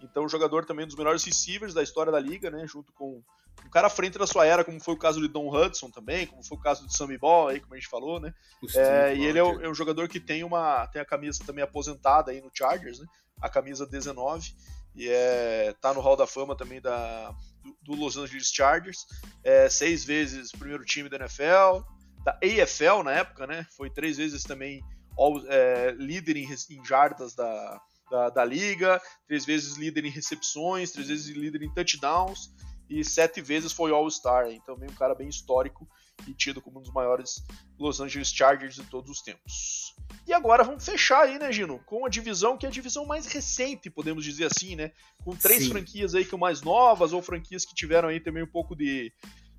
Então, 0.00 0.28
jogador 0.28 0.64
também 0.64 0.86
dos 0.86 0.94
melhores 0.94 1.24
receivers 1.24 1.74
da 1.74 1.82
história 1.82 2.12
da 2.12 2.20
liga, 2.20 2.48
né? 2.48 2.64
Junto 2.64 2.92
com 2.92 3.20
um 3.66 3.70
cara 3.70 3.88
à 3.88 3.90
frente 3.90 4.16
da 4.16 4.28
sua 4.28 4.46
era, 4.46 4.64
como 4.64 4.80
foi 4.80 4.94
o 4.94 4.98
caso 4.98 5.20
de 5.20 5.26
Don 5.26 5.48
Hudson 5.48 5.90
também, 5.90 6.26
como 6.26 6.44
foi 6.44 6.56
o 6.56 6.60
caso 6.60 6.86
de 6.86 6.96
Sammy 6.96 7.18
Ball, 7.18 7.48
aí, 7.48 7.60
como 7.60 7.74
a 7.74 7.76
gente 7.76 7.88
falou, 7.88 8.20
né? 8.20 8.32
É, 8.76 9.14
e 9.16 9.24
ele 9.24 9.40
é, 9.40 9.42
o, 9.42 9.60
é 9.60 9.68
um 9.68 9.74
jogador 9.74 10.08
que 10.08 10.20
tem 10.20 10.44
uma 10.44 10.86
tem 10.86 11.02
a 11.02 11.04
camisa 11.04 11.42
também 11.44 11.64
aposentada 11.64 12.30
aí 12.30 12.40
no 12.40 12.50
Chargers, 12.52 13.00
né? 13.00 13.06
A 13.42 13.48
camisa 13.48 13.84
19 13.84 14.54
e 14.94 15.08
é, 15.08 15.74
tá 15.80 15.92
no 15.92 16.00
Hall 16.00 16.16
da 16.16 16.26
Fama 16.26 16.56
também 16.56 16.80
da, 16.80 17.34
do, 17.62 17.76
do 17.82 17.94
Los 17.94 18.16
Angeles 18.16 18.48
Chargers, 18.48 19.06
é, 19.42 19.68
seis 19.68 20.04
vezes 20.04 20.52
primeiro 20.52 20.84
time 20.84 21.08
da 21.08 21.16
NFL, 21.16 21.82
da 22.24 22.38
AFL 22.42 23.02
na 23.02 23.12
época, 23.12 23.46
né? 23.46 23.66
Foi 23.76 23.90
três 23.90 24.18
vezes 24.18 24.42
também 24.42 24.82
all, 25.16 25.40
é, 25.48 25.92
líder 25.92 26.36
em, 26.36 26.46
em 26.70 26.84
jardas 26.84 27.34
da, 27.34 27.80
da, 28.10 28.30
da, 28.30 28.44
liga, 28.44 29.00
três 29.26 29.44
vezes 29.44 29.76
líder 29.76 30.04
em 30.04 30.10
recepções, 30.10 30.92
três 30.92 31.08
vezes 31.08 31.26
líder 31.34 31.62
em 31.62 31.72
touchdowns 31.72 32.50
e 32.88 33.02
sete 33.02 33.40
vezes 33.40 33.72
foi 33.72 33.90
All-Star, 33.90 34.50
então 34.50 34.74
também 34.74 34.90
um 34.90 34.94
cara 34.94 35.14
bem 35.14 35.28
histórico 35.28 35.88
e 36.26 36.34
tido 36.34 36.60
como 36.60 36.78
um 36.78 36.82
dos 36.82 36.92
maiores 36.92 37.44
Los 37.78 38.00
Angeles 38.00 38.32
Chargers 38.32 38.74
de 38.74 38.84
todos 38.84 39.10
os 39.10 39.22
tempos. 39.22 39.94
E 40.26 40.32
agora 40.32 40.62
vamos 40.62 40.84
fechar 40.84 41.22
aí, 41.22 41.38
né, 41.38 41.50
Gino? 41.52 41.80
Com 41.86 42.06
a 42.06 42.08
divisão 42.08 42.56
que 42.56 42.66
é 42.66 42.68
a 42.68 42.72
divisão 42.72 43.04
mais 43.06 43.26
recente, 43.26 43.90
podemos 43.90 44.24
dizer 44.24 44.46
assim, 44.46 44.76
né? 44.76 44.92
Com 45.24 45.34
três 45.34 45.64
Sim. 45.64 45.70
franquias 45.70 46.14
aí 46.14 46.24
que 46.24 46.30
são 46.30 46.38
mais 46.38 46.62
novas, 46.62 47.12
ou 47.12 47.22
franquias 47.22 47.64
que 47.64 47.74
tiveram 47.74 48.08
aí 48.08 48.20
também 48.20 48.42
um 48.42 48.50
pouco 48.50 48.76
de, 48.76 49.12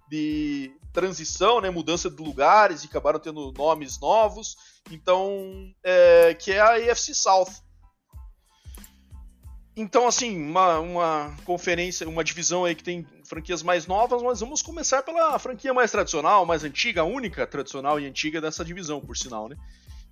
de 0.10 0.72
transição, 0.94 1.60
né? 1.60 1.70
Mudança 1.70 2.10
de 2.10 2.22
lugares 2.22 2.84
e 2.84 2.88
acabaram 2.88 3.20
tendo 3.20 3.52
nomes 3.52 4.00
novos. 4.00 4.56
Então, 4.92 5.74
é, 5.84 6.34
que 6.34 6.52
é 6.52 6.60
a 6.60 6.76
AFC 6.92 7.14
South. 7.14 7.52
Então, 9.76 10.08
assim, 10.08 10.40
uma, 10.40 10.80
uma 10.80 11.36
conferência, 11.46 12.08
uma 12.08 12.24
divisão 12.24 12.64
aí 12.64 12.76
que 12.76 12.84
tem 12.84 13.06
franquias 13.24 13.64
mais 13.64 13.88
novas, 13.88 14.22
mas 14.22 14.40
vamos 14.40 14.62
começar 14.62 15.04
pela 15.04 15.38
franquia 15.40 15.74
mais 15.74 15.92
tradicional, 15.92 16.46
mais 16.46 16.64
antiga, 16.64 17.02
a 17.02 17.06
única 17.06 17.46
tradicional 17.48 18.00
e 18.00 18.06
antiga 18.06 18.42
dessa 18.42 18.64
divisão, 18.64 19.02
por 19.02 19.18
sinal, 19.18 19.48
né? 19.48 19.56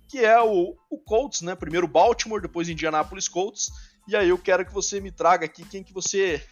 Que 0.08 0.24
é 0.24 0.40
o, 0.40 0.76
o 0.90 0.98
Colts, 0.98 1.42
né? 1.42 1.54
Primeiro 1.54 1.88
Baltimore, 1.88 2.40
depois 2.40 2.68
Indianapolis 2.68 3.28
Colts. 3.28 3.70
E 4.06 4.16
aí 4.16 4.28
eu 4.28 4.38
quero 4.38 4.64
que 4.64 4.72
você 4.72 5.00
me 5.00 5.10
traga 5.10 5.46
aqui 5.46 5.64
quem 5.64 5.82
que 5.82 5.92
você 5.92 6.42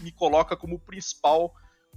me 0.00 0.10
coloca 0.10 0.56
como 0.56 0.78
principal 0.78 1.54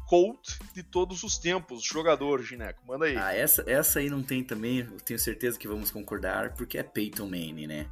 Colt 0.07 0.57
de 0.73 0.81
todos 0.81 1.23
os 1.23 1.37
tempos, 1.37 1.83
jogador, 1.83 2.41
Gineco. 2.41 2.85
Manda 2.87 3.05
aí. 3.05 3.15
Ah, 3.17 3.33
essa, 3.33 3.63
essa 3.67 3.99
aí 3.99 4.09
não 4.09 4.23
tem 4.23 4.43
também, 4.43 4.79
eu 4.79 4.99
tenho 5.01 5.19
certeza 5.19 5.59
que 5.59 5.67
vamos 5.67 5.91
concordar, 5.91 6.53
porque 6.55 6.77
é 6.77 6.83
Peyton 6.83 7.25
Manning, 7.25 7.67
né? 7.67 7.91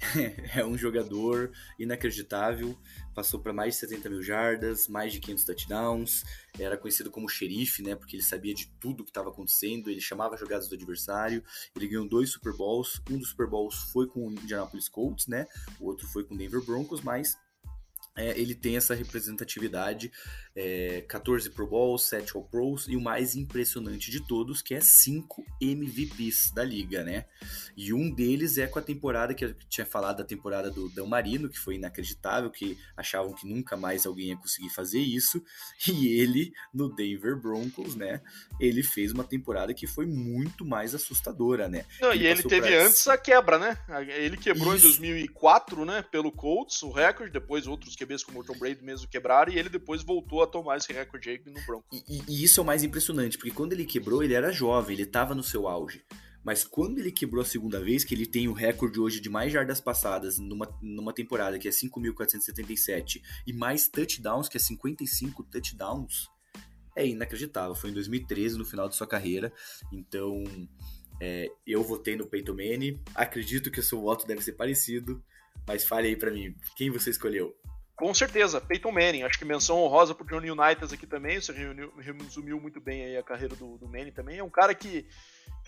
é 0.56 0.64
um 0.64 0.78
jogador 0.78 1.50
inacreditável, 1.78 2.76
passou 3.18 3.40
para 3.40 3.52
mais 3.52 3.74
de 3.74 3.80
70 3.80 4.10
mil 4.10 4.22
jardas, 4.22 4.86
mais 4.86 5.12
de 5.12 5.18
500 5.18 5.44
touchdowns, 5.44 6.24
era 6.56 6.76
conhecido 6.78 7.10
como 7.10 7.28
xerife, 7.28 7.82
né, 7.82 7.96
porque 7.96 8.14
ele 8.14 8.22
sabia 8.22 8.54
de 8.54 8.70
tudo 8.78 9.02
que 9.02 9.10
estava 9.10 9.28
acontecendo, 9.28 9.90
ele 9.90 10.00
chamava 10.00 10.36
jogadas 10.36 10.68
do 10.68 10.76
adversário, 10.76 11.42
ele 11.74 11.88
ganhou 11.88 12.08
dois 12.08 12.30
Super 12.30 12.52
Bowls, 12.52 13.02
um 13.10 13.18
dos 13.18 13.30
Super 13.30 13.48
Bowls 13.48 13.74
foi 13.92 14.06
com 14.06 14.28
o 14.28 14.30
Indianapolis 14.30 14.88
Colts, 14.88 15.26
né, 15.26 15.48
o 15.80 15.86
outro 15.86 16.06
foi 16.06 16.22
com 16.22 16.36
o 16.36 16.38
Denver 16.38 16.64
Broncos, 16.64 17.00
mas 17.00 17.36
é, 18.18 18.38
ele 18.38 18.54
tem 18.54 18.76
essa 18.76 18.94
representatividade, 18.94 20.10
é, 20.54 21.02
14 21.02 21.48
Pro 21.50 21.68
Bowls, 21.68 22.02
7 22.02 22.36
All 22.36 22.42
Pros 22.42 22.88
e 22.88 22.96
o 22.96 23.00
mais 23.00 23.36
impressionante 23.36 24.10
de 24.10 24.20
todos, 24.26 24.60
que 24.60 24.74
é 24.74 24.80
5 24.80 25.46
MVPs 25.60 26.50
da 26.50 26.64
liga, 26.64 27.04
né? 27.04 27.26
E 27.76 27.92
um 27.92 28.10
deles 28.10 28.58
é 28.58 28.66
com 28.66 28.80
a 28.80 28.82
temporada 28.82 29.32
que 29.34 29.44
eu 29.44 29.54
tinha 29.68 29.86
falado 29.86 30.18
da 30.18 30.24
temporada 30.24 30.68
do 30.68 30.88
Dan 30.88 31.06
Marino, 31.06 31.48
que 31.48 31.58
foi 31.58 31.76
inacreditável, 31.76 32.50
que 32.50 32.76
achavam 32.96 33.32
que 33.32 33.46
nunca 33.46 33.76
mais 33.76 34.04
alguém 34.04 34.30
ia 34.30 34.36
conseguir 34.36 34.70
fazer 34.70 34.98
isso, 34.98 35.40
e 35.86 36.08
ele 36.20 36.52
no 36.74 36.92
Denver 36.92 37.36
Broncos, 37.36 37.94
né? 37.94 38.20
Ele 38.58 38.82
fez 38.82 39.12
uma 39.12 39.22
temporada 39.22 39.72
que 39.72 39.86
foi 39.86 40.06
muito 40.06 40.64
mais 40.64 40.92
assustadora, 40.92 41.68
né? 41.68 41.84
Não, 42.00 42.12
ele 42.12 42.24
e 42.24 42.26
ele 42.26 42.42
teve 42.42 42.68
pra... 42.68 42.84
antes 42.84 43.06
a 43.06 43.16
quebra, 43.16 43.58
né? 43.60 43.78
Ele 44.08 44.36
quebrou 44.36 44.74
isso. 44.74 44.86
em 44.86 44.88
2004, 44.88 45.84
né? 45.84 46.02
Pelo 46.02 46.32
Colts, 46.32 46.82
o 46.82 46.90
recorde, 46.90 47.32
depois 47.32 47.68
outros 47.68 47.94
que 47.94 48.07
QBs 48.08 48.24
como 48.24 48.40
o 48.40 48.44
Tom 48.44 48.58
Brady 48.58 48.82
mesmo 48.82 49.06
quebraram, 49.06 49.52
e 49.52 49.58
ele 49.58 49.68
depois 49.68 50.02
voltou 50.02 50.42
a 50.42 50.46
tomar 50.46 50.78
esse 50.78 50.92
recorde 50.92 51.28
aí 51.28 51.40
no 51.44 51.60
Broncos. 51.66 52.02
E, 52.08 52.22
e, 52.26 52.42
isso 52.42 52.60
é 52.60 52.62
o 52.62 52.66
mais 52.66 52.82
impressionante, 52.82 53.36
porque 53.36 53.50
quando 53.50 53.74
ele 53.74 53.84
quebrou, 53.84 54.22
ele 54.22 54.34
era 54.34 54.50
jovem, 54.50 54.94
ele 54.94 55.02
estava 55.02 55.34
no 55.34 55.42
seu 55.42 55.68
auge. 55.68 56.02
Mas 56.42 56.64
quando 56.64 56.98
ele 56.98 57.12
quebrou 57.12 57.42
a 57.42 57.44
segunda 57.44 57.78
vez, 57.78 58.04
que 58.04 58.14
ele 58.14 58.24
tem 58.24 58.48
o 58.48 58.52
recorde 58.52 58.98
hoje 58.98 59.20
de 59.20 59.28
mais 59.28 59.52
jardas 59.52 59.80
passadas 59.80 60.38
numa, 60.38 60.66
numa 60.80 61.12
temporada 61.12 61.58
que 61.58 61.68
é 61.68 61.70
5.477 61.70 63.20
e 63.46 63.52
mais 63.52 63.88
touchdowns, 63.88 64.48
que 64.48 64.56
é 64.56 64.60
55 64.60 65.42
touchdowns, 65.44 66.28
é 66.96 67.06
inacreditável. 67.06 67.74
Foi 67.74 67.90
em 67.90 67.92
2013, 67.92 68.56
no 68.56 68.64
final 68.64 68.88
de 68.88 68.96
sua 68.96 69.06
carreira. 69.06 69.52
Então, 69.92 70.42
é, 71.20 71.48
eu 71.66 71.82
votei 71.82 72.16
no 72.16 72.26
Peyton 72.26 72.54
Manning. 72.54 73.02
Acredito 73.14 73.70
que 73.70 73.80
o 73.80 73.82
seu 73.82 74.00
voto 74.00 74.26
deve 74.26 74.40
ser 74.40 74.52
parecido. 74.52 75.22
Mas 75.66 75.84
fale 75.84 76.08
aí 76.08 76.16
para 76.16 76.30
mim, 76.30 76.54
quem 76.76 76.90
você 76.90 77.10
escolheu? 77.10 77.54
Com 77.98 78.14
certeza, 78.14 78.60
Peyton 78.60 78.92
Manning. 78.92 79.24
Acho 79.24 79.36
que 79.36 79.44
menção 79.44 79.82
honrosa 79.82 80.14
pro 80.14 80.24
Johnny 80.24 80.52
Unitas 80.52 80.92
aqui 80.92 81.04
também. 81.04 81.40
Você 81.40 81.52
resumiu 82.00 82.60
muito 82.60 82.80
bem 82.80 83.16
a 83.16 83.22
carreira 83.24 83.56
do, 83.56 83.76
do 83.76 83.88
Manning 83.88 84.12
também. 84.12 84.38
É 84.38 84.44
um 84.44 84.48
cara 84.48 84.72
que 84.72 85.04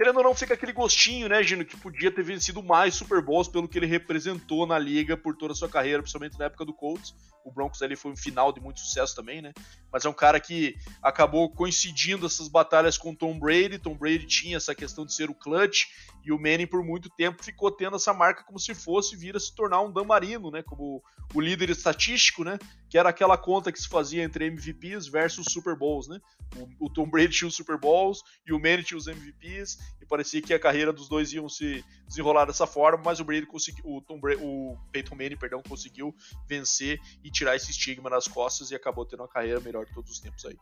querendo 0.00 0.16
ou 0.16 0.24
não, 0.24 0.34
fica 0.34 0.54
aquele 0.54 0.72
gostinho, 0.72 1.28
né, 1.28 1.42
Gino, 1.42 1.62
que 1.62 1.76
podia 1.76 2.10
ter 2.10 2.22
vencido 2.22 2.62
mais 2.62 2.94
Super 2.94 3.20
Bowls 3.20 3.48
pelo 3.48 3.68
que 3.68 3.78
ele 3.78 3.84
representou 3.84 4.66
na 4.66 4.78
liga 4.78 5.14
por 5.14 5.36
toda 5.36 5.52
a 5.52 5.54
sua 5.54 5.68
carreira, 5.68 6.00
principalmente 6.00 6.38
na 6.38 6.46
época 6.46 6.64
do 6.64 6.72
Colts. 6.72 7.14
O 7.44 7.50
Broncos 7.50 7.82
ali 7.82 7.96
foi 7.96 8.10
um 8.10 8.16
final 8.16 8.52
de 8.52 8.60
muito 8.60 8.80
sucesso 8.80 9.14
também, 9.14 9.42
né? 9.42 9.52
Mas 9.92 10.04
é 10.04 10.08
um 10.08 10.14
cara 10.14 10.38
que 10.38 10.74
acabou 11.02 11.50
coincidindo 11.50 12.26
essas 12.26 12.48
batalhas 12.48 12.98
com 12.98 13.14
Tom 13.14 13.38
Brady. 13.38 13.78
Tom 13.78 13.94
Brady 13.94 14.26
tinha 14.26 14.56
essa 14.56 14.74
questão 14.74 15.04
de 15.04 15.14
ser 15.14 15.30
o 15.30 15.34
clutch 15.34 15.84
e 16.24 16.32
o 16.32 16.38
Manning 16.38 16.66
por 16.66 16.84
muito 16.84 17.08
tempo 17.10 17.42
ficou 17.42 17.70
tendo 17.70 17.96
essa 17.96 18.12
marca 18.12 18.44
como 18.44 18.58
se 18.58 18.74
fosse 18.74 19.16
vir 19.16 19.36
a 19.36 19.40
se 19.40 19.54
tornar 19.54 19.80
um 19.80 19.90
Dan 19.90 20.04
Marino, 20.04 20.50
né? 20.50 20.62
Como 20.62 21.02
o 21.34 21.40
líder 21.40 21.70
estatístico, 21.70 22.44
né? 22.44 22.58
Que 22.90 22.98
era 22.98 23.08
aquela 23.08 23.38
conta 23.38 23.72
que 23.72 23.80
se 23.80 23.88
fazia 23.88 24.22
entre 24.22 24.46
MVPs 24.46 25.08
versus 25.08 25.46
Super 25.50 25.76
Bowls, 25.76 26.08
né? 26.08 26.20
O, 26.56 26.86
o 26.86 26.90
Tom 26.90 27.08
Brady 27.08 27.30
tinha 27.30 27.48
os 27.48 27.54
Super 27.54 27.78
Bowls 27.78 28.22
e 28.46 28.52
o 28.52 28.58
Manning 28.58 28.82
tinha 28.82 28.98
os 28.98 29.06
MVPs 29.06 29.78
e 30.00 30.06
parecia 30.06 30.42
que 30.42 30.52
a 30.52 30.58
carreira 30.58 30.92
dos 30.92 31.08
dois 31.08 31.32
iam 31.32 31.48
se 31.48 31.84
desenrolar 32.06 32.44
dessa 32.44 32.66
forma, 32.66 33.02
mas 33.04 33.20
o 33.20 33.24
Brady 33.24 33.46
conseguiu, 33.46 33.84
o, 33.86 34.00
Tom 34.00 34.20
Brady, 34.20 34.42
o 34.42 34.76
Peyton 34.92 35.14
Manning, 35.14 35.36
perdão, 35.36 35.62
conseguiu 35.62 36.14
vencer 36.48 37.00
e 37.22 37.30
tirar 37.30 37.56
esse 37.56 37.70
estigma 37.70 38.10
das 38.10 38.26
costas 38.26 38.70
e 38.70 38.74
acabou 38.74 39.04
tendo 39.06 39.20
uma 39.20 39.28
carreira 39.28 39.60
melhor 39.60 39.86
de 39.86 39.94
todos 39.94 40.10
os 40.10 40.20
tempos 40.20 40.44
aí. 40.44 40.56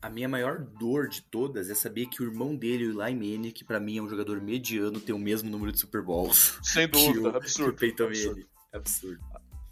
A 0.00 0.10
minha 0.10 0.28
maior 0.28 0.60
dor 0.60 1.08
de 1.08 1.22
todas 1.22 1.68
é 1.68 1.74
saber 1.74 2.06
que 2.06 2.22
o 2.22 2.26
irmão 2.26 2.54
dele, 2.54 2.86
o 2.86 3.02
Eli 3.02 3.14
Manning, 3.14 3.50
que 3.50 3.64
para 3.64 3.80
mim 3.80 3.98
é 3.98 4.02
um 4.02 4.08
jogador 4.08 4.40
mediano, 4.40 5.00
tem 5.00 5.14
o 5.14 5.18
mesmo 5.18 5.50
número 5.50 5.72
de 5.72 5.80
Super 5.80 6.02
Bowls. 6.02 6.58
Sem 6.62 6.86
dúvida, 6.86 7.30
o, 7.30 7.36
absurdo. 7.36 7.76
Peyton 7.76 8.04
absurdo. 8.04 8.30
Manning. 8.30 8.48
Absurdo. 8.72 9.20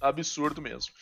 Absurdo 0.01 0.63
mesmo. 0.63 0.93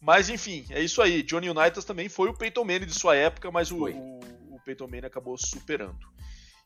Mas 0.00 0.30
enfim, 0.30 0.64
é 0.70 0.82
isso 0.82 1.02
aí. 1.02 1.22
Johnny 1.22 1.50
Unitas 1.50 1.84
também 1.84 2.08
foi 2.08 2.30
o 2.30 2.34
Peyton 2.34 2.64
Manning 2.64 2.86
de 2.86 2.98
sua 2.98 3.14
época, 3.14 3.50
mas 3.50 3.70
o, 3.70 3.84
o, 3.86 4.20
o 4.54 4.60
Peyton 4.64 4.86
Manning 4.86 5.06
acabou 5.06 5.36
superando. 5.36 5.98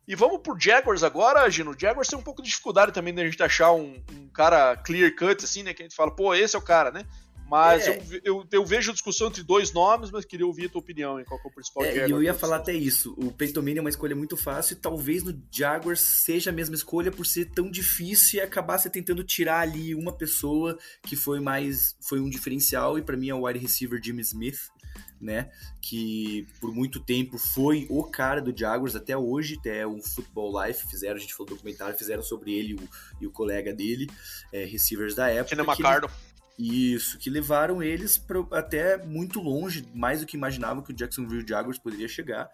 E 0.06 0.14
vamos 0.14 0.40
pro 0.40 0.58
Jaguars 0.58 1.02
agora, 1.02 1.48
Gino. 1.48 1.70
O 1.70 1.78
Jaguars 1.78 2.08
tem 2.08 2.18
um 2.18 2.22
pouco 2.22 2.42
de 2.42 2.48
dificuldade 2.48 2.92
também 2.92 3.14
da 3.14 3.24
gente 3.24 3.42
achar 3.42 3.72
um, 3.72 4.02
um, 4.12 4.28
cara 4.28 4.76
clear 4.76 5.14
cut, 5.14 5.44
assim, 5.44 5.62
né? 5.62 5.72
Que 5.72 5.82
a 5.82 5.86
gente 5.86 5.96
fala, 5.96 6.10
pô, 6.10 6.34
esse 6.34 6.54
é 6.54 6.58
o 6.58 6.62
cara, 6.62 6.90
né? 6.90 7.06
Mas 7.48 7.86
é. 7.86 7.98
eu, 7.98 8.20
eu, 8.24 8.46
eu, 8.50 8.64
vejo 8.64 8.92
discussão 8.92 9.28
entre 9.28 9.42
dois 9.42 9.72
nomes, 9.72 10.10
mas 10.10 10.24
queria 10.24 10.46
ouvir 10.46 10.66
a 10.66 10.68
tua 10.68 10.80
opinião 10.80 11.20
em 11.20 11.24
qual 11.24 11.38
é 11.38 11.46
o 11.46 11.50
principal 11.50 11.84
é, 11.84 12.10
Eu 12.10 12.22
ia 12.22 12.32
falar 12.32 12.56
até 12.56 12.72
isso. 12.72 13.14
O 13.18 13.30
Peyton 13.30 13.60
Manning 13.60 13.78
é 13.78 13.80
uma 13.80 13.90
escolha 13.90 14.16
muito 14.16 14.36
fácil 14.36 14.74
e 14.74 14.76
talvez 14.76 15.22
no 15.22 15.38
Jaguars 15.50 16.00
seja 16.00 16.50
a 16.50 16.52
mesma 16.52 16.74
escolha 16.74 17.12
por 17.12 17.26
ser 17.26 17.46
tão 17.50 17.70
difícil 17.70 18.38
e 18.38 18.42
acabar 18.42 18.78
se 18.78 18.88
tentando 18.88 19.22
tirar 19.22 19.60
ali 19.60 19.94
uma 19.94 20.12
pessoa 20.12 20.78
que 21.02 21.16
foi 21.16 21.38
mais 21.38 21.94
foi 22.00 22.18
um 22.18 22.30
diferencial 22.30 22.98
e 22.98 23.02
para 23.02 23.16
mim 23.16 23.28
é 23.28 23.34
o 23.34 23.46
wide 23.46 23.58
receiver 23.58 24.00
Jimmy 24.02 24.22
Smith 24.22 24.70
né? 25.20 25.50
Que 25.80 26.46
por 26.60 26.74
muito 26.74 27.00
tempo 27.00 27.38
foi 27.38 27.86
o 27.90 28.04
cara 28.04 28.40
do 28.40 28.56
Jaguars, 28.56 28.94
até 28.94 29.16
hoje, 29.16 29.56
até 29.58 29.86
o 29.86 30.00
Football 30.00 30.64
Life 30.64 30.86
fizeram, 30.88 31.16
a 31.16 31.20
gente 31.20 31.34
falou 31.34 31.54
documentário, 31.54 31.96
fizeram 31.96 32.22
sobre 32.22 32.52
ele 32.52 32.72
e 32.72 32.74
o, 32.74 32.88
e 33.22 33.26
o 33.26 33.30
colega 33.30 33.72
dele, 33.72 34.10
é, 34.52 34.64
receivers 34.64 35.14
da 35.14 35.28
época. 35.28 35.56
Keenan 35.56 35.70
McCardle. 35.70 36.10
Isso, 36.56 37.18
que 37.18 37.28
levaram 37.28 37.82
eles 37.82 38.16
pra, 38.16 38.38
até 38.52 38.96
muito 39.04 39.40
longe, 39.40 39.84
mais 39.92 40.20
do 40.20 40.26
que 40.26 40.36
imaginavam 40.36 40.84
que 40.84 40.92
o 40.92 40.96
Jacksonville 40.96 41.44
Jaguars 41.46 41.78
poderia 41.78 42.06
chegar. 42.06 42.48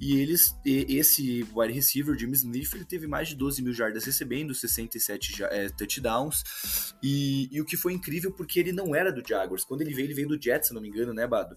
E 0.00 0.18
eles, 0.18 0.56
esse 0.64 1.46
wide 1.54 1.72
receiver, 1.72 2.18
Jimmy 2.18 2.32
Smith, 2.32 2.74
ele 2.74 2.86
teve 2.86 3.06
mais 3.06 3.28
de 3.28 3.36
12 3.36 3.62
mil 3.62 3.72
jardas 3.72 4.04
recebendo, 4.04 4.54
67 4.54 5.44
é, 5.44 5.68
touchdowns. 5.68 6.94
E, 7.02 7.48
e 7.52 7.60
o 7.60 7.66
que 7.66 7.76
foi 7.76 7.92
incrível 7.92 8.32
porque 8.32 8.58
ele 8.58 8.72
não 8.72 8.94
era 8.94 9.12
do 9.12 9.22
Jaguars. 9.26 9.62
Quando 9.62 9.82
ele 9.82 9.94
veio, 9.94 10.06
ele 10.06 10.14
veio 10.14 10.28
do 10.28 10.40
Jets, 10.40 10.68
se 10.68 10.74
não 10.74 10.80
me 10.80 10.88
engano, 10.88 11.12
né, 11.12 11.26
Bado? 11.26 11.54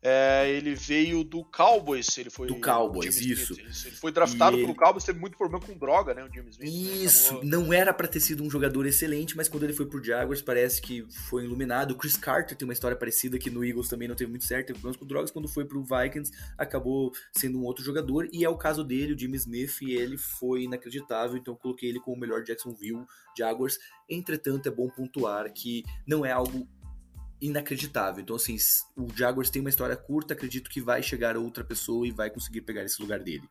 É, 0.00 0.48
ele 0.50 0.74
veio 0.76 1.24
do 1.24 1.44
Cowboys, 1.44 2.16
ele 2.18 2.30
foi 2.30 2.46
do 2.46 2.60
Cowboys, 2.60 3.20
isso. 3.20 3.54
isso. 3.60 3.88
Ele 3.88 3.96
foi 3.96 4.12
draftado 4.12 4.56
pelo 4.56 4.68
ele... 4.68 4.78
Cowboys, 4.78 5.04
teve 5.04 5.18
muito 5.18 5.36
problema 5.36 5.64
com 5.64 5.76
droga, 5.76 6.14
né, 6.14 6.22
o 6.24 6.32
James 6.32 6.56
Smith. 6.56 6.72
Né, 6.72 6.96
isso, 7.04 7.34
né? 7.34 7.40
não 7.44 7.72
era 7.72 7.92
para 7.92 8.06
ter 8.06 8.20
sido 8.20 8.44
um 8.44 8.50
jogador 8.50 8.86
excelente, 8.86 9.36
mas 9.36 9.48
quando 9.48 9.64
ele 9.64 9.72
foi 9.72 9.86
pro 9.86 10.02
Jaguars 10.02 10.40
parece 10.40 10.80
que 10.80 11.04
foi 11.28 11.44
iluminado. 11.44 11.92
O 11.92 11.96
Chris 11.96 12.16
Carter 12.16 12.56
tem 12.56 12.66
uma 12.66 12.72
história 12.72 12.96
parecida 12.96 13.38
que 13.38 13.50
no 13.50 13.64
Eagles 13.64 13.88
também 13.88 14.06
não 14.06 14.14
teve 14.14 14.30
muito 14.30 14.44
certo, 14.44 14.68
teve 14.68 14.78
problemas 14.78 14.96
com 14.96 15.06
drogas, 15.06 15.30
quando 15.32 15.48
foi 15.48 15.64
pro 15.64 15.82
Vikings 15.82 16.30
acabou 16.56 17.12
sendo 17.36 17.58
um 17.58 17.64
outro 17.64 17.84
jogador 17.84 18.28
e 18.32 18.44
é 18.44 18.48
o 18.48 18.56
caso 18.56 18.84
dele, 18.84 19.14
o 19.14 19.18
Jimmy 19.18 19.36
Smith, 19.36 19.82
e 19.82 19.94
ele 19.94 20.16
foi 20.16 20.62
inacreditável, 20.62 21.36
então 21.36 21.54
eu 21.54 21.58
coloquei 21.58 21.88
ele 21.88 21.98
como 21.98 22.16
o 22.16 22.20
melhor 22.20 22.44
Jacksonville 22.44 23.04
Jaguars. 23.36 23.78
Entretanto, 24.08 24.68
é 24.68 24.70
bom 24.70 24.88
pontuar 24.88 25.52
que 25.52 25.84
não 26.06 26.24
é 26.24 26.32
algo 26.32 26.66
inacreditável. 27.40 28.22
Então, 28.22 28.36
assim, 28.36 28.56
o 28.96 29.08
Jaguars 29.14 29.50
tem 29.50 29.60
uma 29.60 29.70
história 29.70 29.96
curta, 29.96 30.34
acredito 30.34 30.70
que 30.70 30.80
vai 30.80 31.02
chegar 31.02 31.36
outra 31.36 31.64
pessoa 31.64 32.06
e 32.06 32.10
vai 32.10 32.30
conseguir 32.30 32.62
pegar 32.62 32.84
esse 32.84 33.00
lugar 33.00 33.20
dele. 33.20 33.48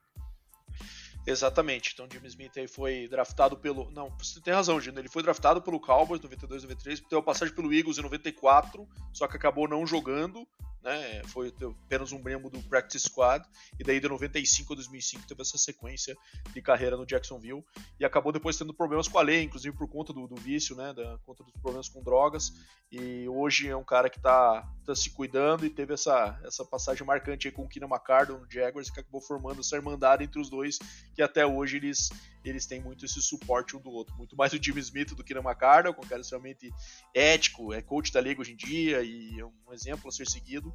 Exatamente. 1.26 1.92
Então, 1.94 2.08
Jimmy 2.10 2.28
Smith 2.30 2.58
aí 2.58 2.68
foi 2.70 3.08
draftado 3.10 3.58
pelo. 3.58 3.92
Não, 3.92 4.10
você 4.18 4.40
tem 4.40 4.54
razão, 4.54 4.80
Gino. 4.80 4.98
Ele 4.98 5.10
foi 5.10 5.22
draftado 5.22 5.62
pelo 5.62 5.78
Cowboys 5.78 6.22
92, 6.22 6.64
93, 6.64 7.02
teve 7.02 7.16
uma 7.16 7.22
passagem 7.22 7.54
pelo 7.54 7.74
Eagles 7.74 7.98
em 7.98 8.02
94, 8.02 8.88
só 9.12 9.28
que 9.28 9.36
acabou 9.36 9.68
não 9.68 9.86
jogando 9.86 10.48
né? 10.88 11.22
Foi 11.26 11.54
apenas 11.86 12.14
um 12.14 12.24
membro 12.24 12.50
do 12.50 12.62
Practice 12.64 13.10
Squad, 13.10 13.46
e 13.78 13.84
daí 13.84 14.00
de 14.00 14.08
95 14.08 14.72
a 14.72 14.76
2005 14.78 15.28
teve 15.28 15.42
essa 15.42 15.58
sequência 15.58 16.16
de 16.54 16.62
carreira 16.62 16.96
no 16.96 17.06
Jacksonville, 17.06 17.64
e 18.00 18.06
acabou 18.06 18.32
depois 18.32 18.58
tendo 18.58 18.74
problemas 18.74 19.08
com 19.10 19.20
a 19.20 19.22
lei, 19.22 19.44
inclusive 19.44 19.76
por 19.76 19.88
conta 19.90 20.14
do, 20.14 20.26
do 20.28 20.36
vício, 20.38 20.78
né? 20.78 20.94
Da, 20.94 21.18
conta 21.26 21.44
dos 21.44 21.54
problemas 21.54 21.90
com 21.90 22.02
drogas, 22.02 22.54
e 22.90 23.28
hoje 23.28 23.68
é 23.68 23.76
um 23.76 23.84
cara 23.84 24.10
que 24.10 24.18
está 24.18 24.66
tá 24.86 24.96
se 24.96 25.10
cuidando 25.10 25.66
e 25.66 25.70
teve 25.70 25.94
essa, 25.94 26.40
essa 26.46 26.64
passagem 26.64 27.06
marcante 27.06 27.52
com 27.52 27.64
o 27.64 27.68
Keenan 27.68 27.90
McCardle 27.90 28.40
no 28.40 28.50
Jaguars, 28.50 28.90
que 28.90 29.02
acabou 29.02 29.20
formando 29.20 29.60
essa 29.60 29.76
irmandade 29.76 30.24
entre 30.24 30.40
os 30.40 30.50
dois, 30.50 30.80
que 31.14 31.22
até 31.22 31.46
hoje 31.46 31.76
eles, 31.76 32.10
eles 32.46 32.66
têm 32.66 32.80
muito 32.80 33.04
esse 33.04 33.22
suporte 33.22 33.76
um 33.76 33.82
do 33.82 33.90
outro, 33.90 34.16
muito 34.16 34.38
mais 34.38 34.54
o 34.54 34.64
Jimmy 34.64 34.80
Smith 34.80 35.14
do 35.14 35.24
que 35.24 35.34
o 35.34 35.38
McCardle, 35.38 35.94
com 35.94 36.06
um 36.06 36.08
cara 36.08 36.22
extremamente 36.22 36.72
ético, 37.14 37.74
é 37.74 37.82
coach 37.82 38.14
da 38.14 38.22
liga 38.22 38.40
hoje 38.40 38.54
em 38.54 38.56
dia 38.56 39.02
e 39.04 39.38
é 39.38 39.46
um 39.46 39.74
exemplo 39.74 40.08
a 40.08 40.12
ser 40.12 40.26
seguido, 40.26 40.74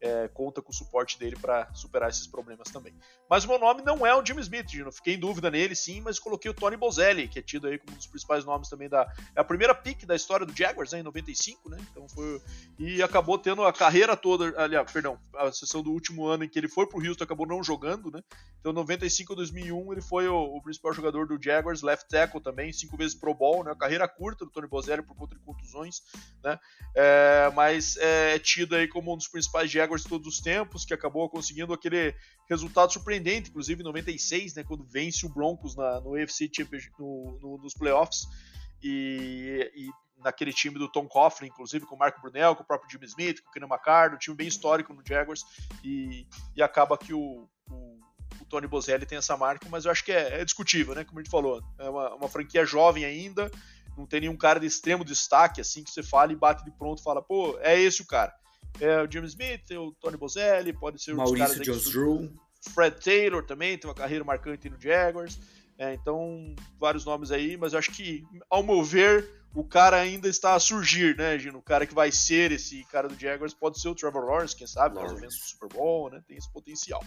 é, 0.00 0.28
conta 0.28 0.62
com 0.62 0.70
o 0.70 0.74
suporte 0.74 1.18
dele 1.18 1.36
para 1.36 1.72
superar 1.74 2.08
esses 2.08 2.26
problemas 2.26 2.68
também. 2.70 2.94
Mas 3.28 3.44
o 3.44 3.48
meu 3.48 3.58
nome 3.58 3.82
não 3.82 4.06
é 4.06 4.14
o 4.14 4.24
Jimmy 4.24 4.40
Smith, 4.40 4.70
Gino. 4.70 4.92
Fiquei 4.92 5.14
em 5.14 5.18
dúvida 5.18 5.50
nele, 5.50 5.74
sim, 5.74 6.00
mas 6.00 6.18
coloquei 6.18 6.50
o 6.50 6.54
Tony 6.54 6.76
Bozelli, 6.76 7.28
que 7.28 7.38
é 7.38 7.42
tido 7.42 7.66
aí 7.66 7.78
como 7.78 7.92
um 7.92 7.96
dos 7.96 8.06
principais 8.06 8.44
nomes 8.44 8.68
também 8.68 8.88
da. 8.88 9.12
É 9.34 9.40
a 9.40 9.44
primeira 9.44 9.74
pick 9.74 10.04
da 10.06 10.16
história 10.16 10.46
do 10.46 10.56
Jaguars, 10.56 10.92
né, 10.92 11.00
em 11.00 11.02
95, 11.02 11.68
né? 11.68 11.78
Então 11.90 12.08
foi. 12.08 12.40
E 12.78 13.02
acabou 13.02 13.38
tendo 13.38 13.64
a 13.64 13.72
carreira 13.72 14.16
toda. 14.16 14.54
Aliás, 14.62 14.90
perdão, 14.90 15.18
a 15.36 15.52
sessão 15.52 15.82
do 15.82 15.90
último 15.92 16.26
ano 16.26 16.44
em 16.44 16.48
que 16.48 16.58
ele 16.58 16.68
foi 16.68 16.86
pro 16.86 17.04
Houston 17.04 17.24
acabou 17.24 17.46
não 17.46 17.62
jogando, 17.62 18.10
né? 18.10 18.22
Então, 18.60 18.72
95 18.72 19.32
a 19.32 19.36
2001, 19.36 19.92
ele 19.92 20.00
foi 20.00 20.28
o, 20.28 20.56
o, 20.56 20.62
principal 20.62 20.92
jogador 20.92 21.26
do 21.26 21.42
Jaguars, 21.42 21.82
left 21.82 22.08
tackle 22.08 22.40
também, 22.40 22.72
cinco 22.72 22.96
vezes 22.96 23.14
Pro 23.14 23.32
Bowl, 23.32 23.62
né? 23.64 23.74
Carreira 23.78 24.08
curta 24.08 24.44
do 24.44 24.50
Tony 24.50 24.66
Bozelli 24.66 25.02
por 25.02 25.16
conta 25.16 25.34
de 25.34 25.40
contusões, 25.42 26.02
né? 26.42 26.58
É, 26.94 27.50
mas 27.54 27.96
é 27.98 28.38
tido 28.38 28.74
aí 28.74 28.88
como 28.88 29.12
um 29.12 29.16
dos 29.16 29.28
principais 29.28 29.70
Jaguars 29.70 29.87
de 29.96 30.04
todos 30.04 30.26
os 30.26 30.40
tempos, 30.40 30.84
que 30.84 30.92
acabou 30.92 31.28
conseguindo 31.28 31.72
aquele 31.72 32.14
resultado 32.48 32.92
surpreendente, 32.92 33.50
inclusive 33.50 33.80
em 33.80 33.84
96, 33.84 34.54
né? 34.54 34.64
Quando 34.64 34.84
vence 34.84 35.24
o 35.24 35.28
Broncos 35.28 35.74
na, 35.76 36.00
no 36.00 36.10
UFC 36.10 36.50
Championship, 36.54 36.92
no, 36.98 37.38
no, 37.40 37.58
nos 37.58 37.74
playoffs. 37.74 38.26
E, 38.82 39.70
e, 39.74 39.88
naquele 40.22 40.52
time 40.52 40.78
do 40.78 40.90
Tom 40.90 41.06
Coughlin, 41.06 41.48
inclusive 41.48 41.86
com 41.86 41.94
o 41.94 41.98
Marco 41.98 42.20
Brunel, 42.20 42.56
com 42.56 42.62
o 42.62 42.66
próprio 42.66 42.90
Jimmy 42.90 43.06
Smith, 43.06 43.40
com 43.42 43.50
o 43.50 43.52
Kenny 43.52 43.66
McCarthy, 43.66 44.16
um 44.16 44.18
time 44.18 44.36
bem 44.36 44.48
histórico 44.48 44.92
no 44.92 45.02
Jaguars, 45.06 45.44
e, 45.84 46.26
e 46.56 46.62
acaba 46.62 46.98
que 46.98 47.14
o, 47.14 47.48
o, 47.70 48.00
o, 48.40 48.44
Tony 48.48 48.66
Bozelli 48.66 49.06
tem 49.06 49.18
essa 49.18 49.36
marca, 49.36 49.68
mas 49.70 49.84
eu 49.84 49.90
acho 49.90 50.04
que 50.04 50.12
é, 50.12 50.40
é 50.40 50.44
discutível, 50.44 50.94
né, 50.94 51.04
como 51.04 51.20
a 51.20 51.22
gente 51.22 51.30
falou, 51.30 51.62
é 51.78 51.88
uma, 51.88 52.14
uma, 52.14 52.28
franquia 52.28 52.64
jovem 52.64 53.04
ainda, 53.04 53.50
não 53.96 54.06
tem 54.06 54.20
nenhum 54.20 54.36
cara 54.36 54.60
de 54.60 54.66
extremo 54.66 55.04
destaque, 55.04 55.60
assim, 55.60 55.82
que 55.82 55.90
você 55.90 56.02
fala 56.02 56.32
e 56.32 56.36
bate 56.36 56.64
de 56.64 56.70
pronto, 56.70 57.02
fala, 57.02 57.22
pô, 57.22 57.58
é 57.60 57.78
esse 57.80 58.02
o 58.02 58.06
cara. 58.06 58.34
É 58.80 59.02
o 59.02 59.10
Jimmy 59.10 59.26
Smith, 59.26 59.70
o 59.72 59.92
Tony 60.00 60.16
Bozelli, 60.16 60.72
pode 60.72 61.02
ser 61.02 61.14
Maurício 61.14 61.44
os 61.44 61.52
caras 61.52 61.66
Jones 61.66 61.90
Drew. 61.90 62.32
Fred 62.74 63.00
Taylor 63.00 63.44
também 63.44 63.78
tem 63.78 63.88
uma 63.88 63.94
carreira 63.94 64.24
marcante 64.24 64.68
no 64.68 64.80
Jaguars. 64.80 65.38
É, 65.78 65.94
então, 65.94 66.56
vários 66.78 67.04
nomes 67.04 67.30
aí, 67.30 67.56
mas 67.56 67.72
eu 67.72 67.78
acho 67.78 67.92
que, 67.92 68.24
ao 68.50 68.64
meu 68.64 68.82
ver, 68.82 69.28
o 69.54 69.62
cara 69.62 69.96
ainda 69.96 70.28
está 70.28 70.54
a 70.54 70.60
surgir, 70.60 71.16
né, 71.16 71.38
Gino? 71.38 71.58
O 71.58 71.62
cara 71.62 71.86
que 71.86 71.94
vai 71.94 72.10
ser 72.10 72.50
esse 72.50 72.84
cara 72.90 73.08
do 73.08 73.18
Jaguars 73.18 73.54
pode 73.54 73.80
ser 73.80 73.88
o 73.88 73.94
Trevor 73.94 74.24
Lawrence, 74.24 74.56
quem 74.56 74.66
sabe, 74.66 74.96
mais 74.96 75.12
ou 75.12 75.20
menos 75.20 75.36
o 75.36 75.48
Super 75.48 75.68
Bowl, 75.68 76.10
né? 76.10 76.20
Tem 76.26 76.36
esse 76.36 76.52
potencial. 76.52 77.02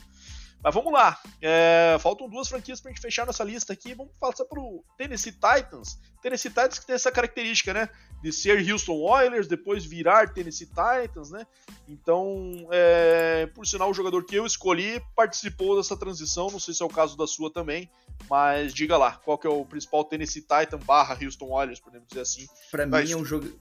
Mas 0.63 0.73
vamos 0.73 0.93
lá. 0.93 1.17
É, 1.41 1.97
faltam 1.99 2.29
duas 2.29 2.47
franquias 2.47 2.79
para 2.79 2.91
a 2.91 2.93
gente 2.93 3.01
fechar 3.01 3.25
nossa 3.25 3.43
lista 3.43 3.73
aqui. 3.73 3.95
Vamos 3.95 4.13
passar 4.19 4.45
para 4.45 4.59
o 4.59 4.83
Tennessee 4.97 5.31
Titans. 5.31 5.99
Tennessee 6.21 6.49
Titans 6.49 6.77
que 6.77 6.85
tem 6.85 6.95
essa 6.95 7.11
característica, 7.11 7.73
né? 7.73 7.89
De 8.21 8.31
ser 8.31 8.71
Houston 8.71 8.99
Oilers, 9.01 9.47
depois 9.47 9.83
virar 9.83 10.31
Tennessee 10.33 10.67
Titans, 10.67 11.31
né? 11.31 11.47
Então, 11.87 12.67
é, 12.71 13.47
por 13.47 13.65
sinal, 13.65 13.89
o 13.89 13.93
jogador 13.93 14.23
que 14.23 14.35
eu 14.35 14.45
escolhi 14.45 15.01
participou 15.15 15.75
dessa 15.75 15.97
transição. 15.97 16.51
Não 16.51 16.59
sei 16.59 16.73
se 16.73 16.83
é 16.83 16.85
o 16.85 16.89
caso 16.89 17.17
da 17.17 17.25
sua 17.25 17.51
também, 17.51 17.89
mas 18.29 18.73
diga 18.73 18.97
lá, 18.97 19.13
qual 19.13 19.37
que 19.37 19.47
é 19.47 19.49
o 19.49 19.65
principal 19.65 20.03
Tennessee 20.03 20.41
Titan 20.41 20.77
barra 20.85 21.17
Houston 21.19 21.49
Oilers, 21.49 21.79
podemos 21.79 22.07
dizer 22.07 22.21
assim. 22.21 22.45
Para 22.69 22.85
mim 22.85 23.11
é 23.11 23.17
um 23.17 23.25
jogo 23.25 23.51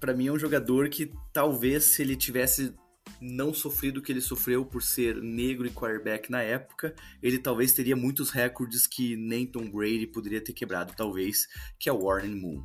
para 0.00 0.12
mim 0.12 0.26
é 0.26 0.32
um 0.32 0.38
jogador 0.38 0.90
que 0.90 1.10
talvez 1.32 1.94
se 1.94 2.02
ele 2.02 2.14
tivesse 2.14 2.74
não 3.20 3.52
sofrido 3.52 4.02
que 4.02 4.12
ele 4.12 4.20
sofreu 4.20 4.64
por 4.64 4.82
ser 4.82 5.16
negro 5.16 5.66
e 5.66 5.70
quarterback 5.70 6.30
na 6.30 6.42
época, 6.42 6.94
ele 7.22 7.38
talvez 7.38 7.72
teria 7.72 7.96
muitos 7.96 8.30
recordes 8.30 8.86
que 8.86 9.16
nem 9.16 9.46
Tom 9.46 9.70
Brady 9.70 10.06
poderia 10.06 10.40
ter 10.40 10.52
quebrado, 10.52 10.92
talvez, 10.96 11.46
que 11.78 11.88
é 11.88 11.92
o 11.92 12.04
Warren 12.04 12.34
Moon, 12.34 12.64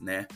né? 0.00 0.26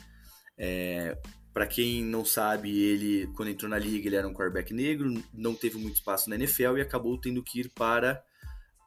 É, 0.56 1.16
para 1.52 1.66
quem 1.66 2.04
não 2.04 2.24
sabe, 2.24 2.70
ele 2.70 3.26
quando 3.34 3.48
entrou 3.48 3.70
na 3.70 3.78
liga 3.78 4.06
ele 4.06 4.16
era 4.16 4.28
um 4.28 4.32
quarterback 4.32 4.72
negro, 4.72 5.12
não 5.32 5.54
teve 5.54 5.78
muito 5.78 5.96
espaço 5.96 6.30
na 6.30 6.36
NFL 6.36 6.76
e 6.76 6.80
acabou 6.80 7.18
tendo 7.18 7.42
que 7.42 7.60
ir 7.60 7.68
para 7.70 8.22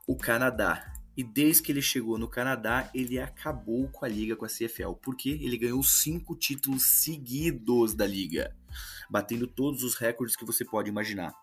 o 0.08 0.16
Canadá. 0.16 0.94
E 1.16 1.24
desde 1.24 1.62
que 1.62 1.72
ele 1.72 1.82
chegou 1.82 2.18
no 2.18 2.30
Canadá, 2.30 2.90
ele 2.96 3.20
acabou 3.20 3.90
com 3.90 4.06
a 4.06 4.08
liga, 4.08 4.36
com 4.36 4.46
a 4.46 4.48
CFL, 4.48 4.94
porque 5.02 5.30
ele 5.30 5.58
ganhou 5.58 5.84
cinco 5.84 6.36
títulos 6.36 7.02
seguidos 7.02 7.94
da 7.94 8.08
liga 8.08 8.56
batendo 9.12 9.46
todos 9.46 9.84
os 9.84 9.96
recordes 9.96 10.38
que 10.38 10.46
você 10.46 10.64
pode 10.64 10.90
imaginar. 10.90 11.34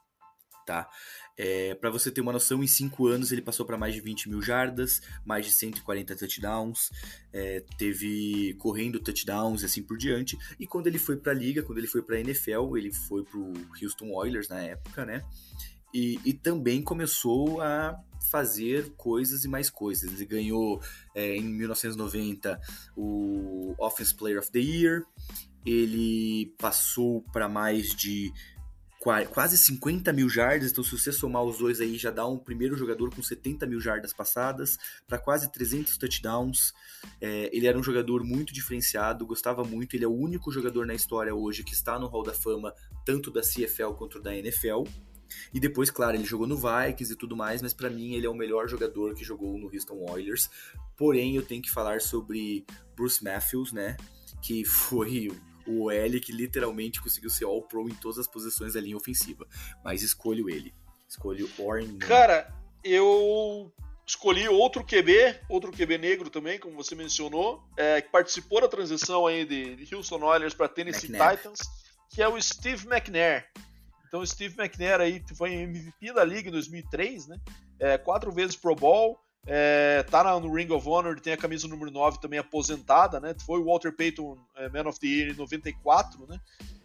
Tá? 0.66 0.88
É, 1.36 1.74
para 1.76 1.88
você 1.88 2.10
ter 2.10 2.20
uma 2.20 2.32
noção, 2.32 2.62
em 2.62 2.66
5 2.66 3.06
anos 3.06 3.32
ele 3.32 3.40
passou 3.40 3.64
para 3.64 3.78
mais 3.78 3.94
de 3.94 4.00
20 4.00 4.28
mil 4.28 4.42
jardas, 4.42 5.00
mais 5.24 5.46
de 5.46 5.52
140 5.52 6.16
touchdowns, 6.16 6.90
é, 7.32 7.64
teve 7.78 8.54
correndo 8.58 9.00
touchdowns 9.00 9.62
e 9.62 9.64
assim 9.64 9.82
por 9.82 9.96
diante. 9.96 10.36
E 10.58 10.66
quando 10.66 10.88
ele 10.88 10.98
foi 10.98 11.16
para 11.16 11.32
a 11.32 11.34
liga, 11.34 11.62
quando 11.62 11.78
ele 11.78 11.86
foi 11.86 12.02
para 12.02 12.16
a 12.16 12.20
NFL, 12.20 12.76
ele 12.76 12.92
foi 12.92 13.24
para 13.24 13.38
o 13.38 13.52
Houston 13.80 14.10
Oilers 14.12 14.48
na 14.48 14.60
época, 14.60 15.06
né? 15.06 15.24
E, 15.94 16.20
e, 16.22 16.34
também 16.34 16.82
começou 16.82 17.62
a 17.62 17.98
fazer 18.30 18.92
coisas 18.96 19.44
e 19.44 19.48
mais 19.48 19.70
coisas. 19.70 20.12
Ele 20.12 20.24
ganhou 20.24 20.80
é, 21.14 21.36
em 21.36 21.44
1990 21.44 22.60
o 22.96 23.74
Offense 23.78 24.14
Player 24.14 24.38
of 24.38 24.50
the 24.50 24.60
Year, 24.60 25.02
ele 25.64 26.54
passou 26.58 27.22
para 27.32 27.48
mais 27.48 27.94
de 27.94 28.32
quase 29.30 29.56
50 29.56 30.12
mil 30.12 30.28
jardas, 30.28 30.72
então 30.72 30.82
se 30.82 30.90
você 30.90 31.12
somar 31.12 31.42
os 31.42 31.58
dois 31.58 31.80
aí 31.80 31.96
já 31.96 32.10
dá 32.10 32.26
um 32.26 32.36
primeiro 32.36 32.76
jogador 32.76 33.14
com 33.14 33.22
70 33.22 33.64
mil 33.66 33.80
jardas 33.80 34.12
passadas, 34.12 34.76
para 35.06 35.18
quase 35.18 35.50
300 35.50 35.96
touchdowns. 35.96 36.74
É, 37.20 37.48
ele 37.56 37.66
era 37.66 37.78
um 37.78 37.82
jogador 37.82 38.24
muito 38.24 38.52
diferenciado, 38.52 39.24
gostava 39.24 39.62
muito, 39.62 39.94
ele 39.94 40.04
é 40.04 40.08
o 40.08 40.14
único 40.14 40.50
jogador 40.50 40.84
na 40.84 40.94
história 40.94 41.34
hoje 41.34 41.62
que 41.62 41.72
está 41.72 41.98
no 41.98 42.06
Hall 42.06 42.24
da 42.24 42.34
Fama, 42.34 42.74
tanto 43.04 43.30
da 43.30 43.40
CFL 43.40 43.92
quanto 43.96 44.20
da 44.20 44.36
NFL. 44.36 44.84
E 45.52 45.60
depois, 45.60 45.90
claro, 45.90 46.16
ele 46.16 46.24
jogou 46.24 46.46
no 46.46 46.56
Vikings 46.56 47.12
e 47.12 47.16
tudo 47.16 47.36
mais, 47.36 47.62
mas 47.62 47.72
para 47.72 47.90
mim 47.90 48.14
ele 48.14 48.26
é 48.26 48.30
o 48.30 48.34
melhor 48.34 48.68
jogador 48.68 49.14
que 49.14 49.24
jogou 49.24 49.58
no 49.58 49.66
Houston 49.72 50.10
Oilers. 50.10 50.50
Porém, 50.96 51.36
eu 51.36 51.42
tenho 51.42 51.62
que 51.62 51.70
falar 51.70 52.00
sobre 52.00 52.64
Bruce 52.94 53.22
Matthews, 53.22 53.72
né? 53.72 53.96
Que 54.42 54.64
foi 54.66 55.30
o 55.66 55.90
L 55.90 56.20
que 56.20 56.32
literalmente 56.32 57.00
conseguiu 57.00 57.30
ser 57.30 57.44
All-Pro 57.44 57.88
em 57.88 57.94
todas 57.94 58.18
as 58.18 58.26
posições 58.26 58.74
da 58.74 58.80
linha 58.80 58.96
ofensiva. 58.96 59.46
Mas 59.84 60.02
escolho 60.02 60.48
ele. 60.48 60.74
Escolho 61.08 61.48
Orne. 61.58 61.98
Cara, 61.98 62.52
eu 62.82 63.72
escolhi 64.06 64.48
outro 64.48 64.82
QB, 64.82 65.40
outro 65.48 65.70
QB 65.70 65.98
negro 65.98 66.30
também, 66.30 66.58
como 66.58 66.74
você 66.74 66.94
mencionou, 66.94 67.62
é, 67.76 68.00
que 68.00 68.10
participou 68.10 68.60
da 68.60 68.68
transição 68.68 69.26
aí 69.26 69.44
de 69.44 69.94
Houston 69.94 70.22
Oilers 70.24 70.54
para 70.54 70.68
Tennessee 70.68 71.10
McNair. 71.10 71.36
Titans, 71.36 71.60
que 72.10 72.22
é 72.22 72.28
o 72.28 72.40
Steve 72.40 72.86
McNair. 72.88 73.50
Então, 74.08 74.24
Steve 74.24 74.58
McNair 74.58 75.00
aí 75.00 75.22
foi 75.36 75.52
MVP 75.52 76.12
da 76.12 76.24
liga 76.24 76.48
em 76.48 76.52
2003, 76.52 77.28
né? 77.28 77.38
É, 77.78 77.98
quatro 77.98 78.32
vezes 78.32 78.56
Pro 78.56 78.74
Bowl, 78.74 79.20
é, 79.46 80.02
tá 80.02 80.38
no 80.40 80.52
Ring 80.52 80.70
of 80.72 80.88
Honor, 80.88 81.20
tem 81.20 81.32
a 81.32 81.36
camisa 81.36 81.68
número 81.68 81.90
9 81.90 82.20
também 82.20 82.38
aposentada, 82.38 83.20
né? 83.20 83.34
Foi 83.44 83.60
o 83.60 83.64
Walter 83.64 83.94
Payton 83.94 84.36
é, 84.56 84.68
Man 84.68 84.88
of 84.88 84.98
the 84.98 85.06
Year 85.06 85.30
em 85.30 85.36
94, 85.36 86.26
né? 86.26 86.40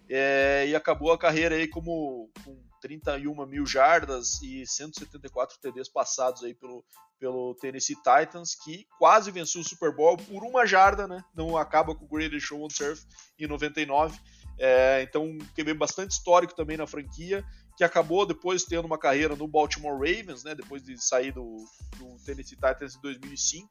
É, 0.09 0.65
e 0.67 0.75
acabou 0.75 1.11
a 1.11 1.17
carreira 1.17 1.55
aí 1.55 1.67
como 1.67 2.29
com 2.43 2.61
31 2.81 3.45
mil 3.45 3.65
jardas 3.65 4.41
e 4.41 4.67
174 4.67 5.57
TDs 5.59 5.87
passados 5.87 6.43
aí 6.43 6.53
pelo, 6.53 6.83
pelo 7.17 7.55
Tennessee 7.55 7.95
Titans, 7.95 8.53
que 8.53 8.85
quase 8.99 9.31
venceu 9.31 9.61
o 9.61 9.63
Super 9.63 9.95
Bowl 9.95 10.17
por 10.17 10.43
uma 10.43 10.65
jarda, 10.65 11.07
né? 11.07 11.23
Não 11.33 11.57
acaba 11.57 11.95
com 11.95 12.03
o 12.03 12.07
Greatest 12.07 12.47
Show 12.47 12.63
on 12.63 12.69
Surf 12.69 13.05
em 13.39 13.47
99. 13.47 14.19
É, 14.57 15.01
então, 15.01 15.25
um 15.25 15.37
QB 15.55 15.73
bastante 15.73 16.11
histórico 16.11 16.55
também 16.55 16.77
na 16.77 16.85
franquia 16.85 17.43
que 17.75 17.83
acabou 17.83 18.25
depois 18.25 18.63
tendo 18.63 18.85
uma 18.85 18.97
carreira 18.97 19.35
no 19.35 19.47
Baltimore 19.47 19.93
Ravens, 19.93 20.43
né, 20.43 20.53
depois 20.53 20.83
de 20.83 20.97
sair 21.03 21.31
do, 21.31 21.57
do 21.97 22.17
Tennessee 22.23 22.55
Titans 22.55 22.95
em 22.95 23.01
2005, 23.01 23.69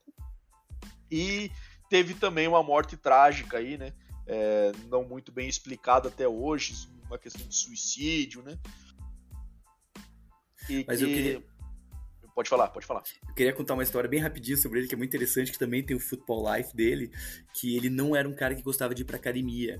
e 1.10 1.50
teve 1.88 2.14
também 2.14 2.48
uma 2.48 2.62
morte 2.62 2.96
trágica 2.96 3.58
aí, 3.58 3.78
né, 3.78 3.92
é, 4.26 4.72
não 4.88 5.04
muito 5.04 5.30
bem 5.30 5.48
explicada 5.48 6.08
até 6.08 6.26
hoje, 6.26 6.88
uma 7.06 7.18
questão 7.18 7.46
de 7.46 7.54
suicídio, 7.54 8.42
né. 8.42 8.58
E 10.68 10.84
Mas 10.86 10.98
que... 10.98 11.04
eu 11.04 11.08
queria... 11.08 11.52
Pode 12.34 12.48
falar, 12.48 12.68
pode 12.68 12.86
falar. 12.86 13.02
Eu 13.28 13.34
queria 13.34 13.52
contar 13.52 13.74
uma 13.74 13.82
história 13.82 14.08
bem 14.08 14.18
rapidinho 14.18 14.56
sobre 14.56 14.78
ele, 14.78 14.88
que 14.88 14.94
é 14.94 14.96
muito 14.96 15.10
interessante, 15.10 15.52
que 15.52 15.58
também 15.58 15.84
tem 15.84 15.94
o 15.94 16.00
football 16.00 16.50
life 16.50 16.74
dele, 16.74 17.12
que 17.52 17.76
ele 17.76 17.90
não 17.90 18.16
era 18.16 18.26
um 18.26 18.34
cara 18.34 18.54
que 18.54 18.62
gostava 18.62 18.94
de 18.94 19.02
ir 19.02 19.04
pra 19.04 19.18
academia. 19.18 19.78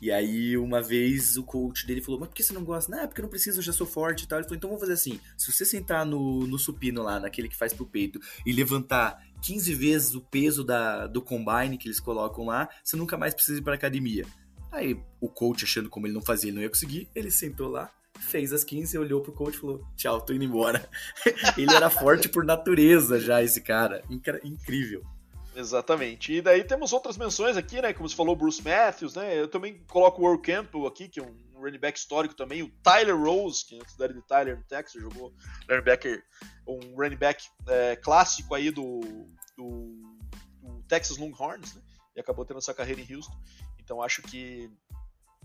E 0.00 0.10
aí, 0.10 0.56
uma 0.56 0.82
vez, 0.82 1.36
o 1.36 1.44
coach 1.44 1.86
dele 1.86 2.02
falou, 2.02 2.18
mas 2.18 2.28
por 2.28 2.34
que 2.34 2.42
você 2.42 2.52
não 2.52 2.64
gosta? 2.64 2.90
Não, 2.90 3.02
é 3.02 3.06
porque 3.06 3.20
eu 3.20 3.24
não 3.24 3.30
preciso, 3.30 3.58
eu 3.58 3.62
já 3.62 3.72
sou 3.72 3.86
forte 3.86 4.24
e 4.24 4.26
tal. 4.26 4.38
Ele 4.38 4.44
falou, 4.44 4.56
então 4.56 4.70
vamos 4.70 4.80
fazer 4.80 4.94
assim, 4.94 5.20
se 5.36 5.52
você 5.52 5.64
sentar 5.64 6.04
no, 6.04 6.46
no 6.46 6.58
supino 6.58 7.02
lá, 7.02 7.20
naquele 7.20 7.48
que 7.48 7.56
faz 7.56 7.72
pro 7.72 7.86
peito, 7.86 8.20
e 8.44 8.52
levantar 8.52 9.22
15 9.42 9.74
vezes 9.74 10.14
o 10.14 10.20
peso 10.20 10.64
da, 10.64 11.06
do 11.06 11.22
combine 11.22 11.78
que 11.78 11.86
eles 11.86 12.00
colocam 12.00 12.46
lá, 12.46 12.68
você 12.82 12.96
nunca 12.96 13.16
mais 13.16 13.32
precisa 13.34 13.58
ir 13.58 13.62
pra 13.62 13.74
academia. 13.74 14.26
Aí, 14.72 14.98
o 15.20 15.28
coach, 15.28 15.64
achando 15.64 15.90
como 15.90 16.06
ele 16.06 16.14
não 16.14 16.22
fazia, 16.22 16.48
ele 16.48 16.56
não 16.56 16.62
ia 16.62 16.68
conseguir, 16.68 17.08
ele 17.14 17.30
sentou 17.30 17.68
lá, 17.68 17.92
fez 18.18 18.52
as 18.52 18.64
15, 18.64 18.96
olhou 18.96 19.20
pro 19.20 19.32
coach 19.32 19.54
e 19.54 19.60
falou: 19.60 19.86
Tchau, 19.96 20.20
tô 20.20 20.32
indo 20.32 20.44
embora. 20.44 20.88
ele 21.58 21.74
era 21.74 21.90
forte 21.90 22.28
por 22.28 22.44
natureza 22.44 23.20
já, 23.20 23.42
esse 23.42 23.60
cara. 23.60 24.02
Incrível. 24.08 25.02
Exatamente. 25.54 26.32
E 26.32 26.40
daí 26.40 26.64
temos 26.64 26.92
outras 26.92 27.16
menções 27.16 27.56
aqui, 27.56 27.80
né? 27.80 27.92
Como 27.92 28.08
você 28.08 28.16
falou, 28.16 28.34
Bruce 28.34 28.62
Matthews, 28.62 29.14
né? 29.14 29.38
Eu 29.38 29.48
também 29.48 29.82
coloco 29.88 30.22
o 30.22 30.26
Earl 30.26 30.40
Campbell 30.40 30.86
aqui, 30.86 31.08
que 31.08 31.20
é 31.20 31.22
um 31.22 31.52
running 31.62 31.78
back 31.78 31.98
histórico 31.98 32.34
também, 32.34 32.62
o 32.62 32.70
Tyler 32.82 33.16
Rose, 33.16 33.64
que 33.64 33.76
antes 33.76 33.96
da 33.96 34.06
de 34.08 34.20
Tyler 34.22 34.56
no 34.56 34.64
Texas, 34.64 35.00
jogou 35.00 35.32
back, 35.84 36.22
um 36.66 36.94
running 36.96 37.16
back 37.16 37.44
é, 37.68 37.96
clássico 37.96 38.54
aí 38.54 38.70
do, 38.70 39.00
do, 39.56 39.94
do, 40.60 40.82
Texas 40.88 41.16
Longhorns, 41.16 41.74
né? 41.74 41.82
E 42.16 42.20
acabou 42.20 42.44
tendo 42.44 42.58
essa 42.58 42.74
carreira 42.74 43.00
em 43.00 43.14
Houston. 43.14 43.36
Então 43.78 44.02
acho 44.02 44.22
que 44.22 44.70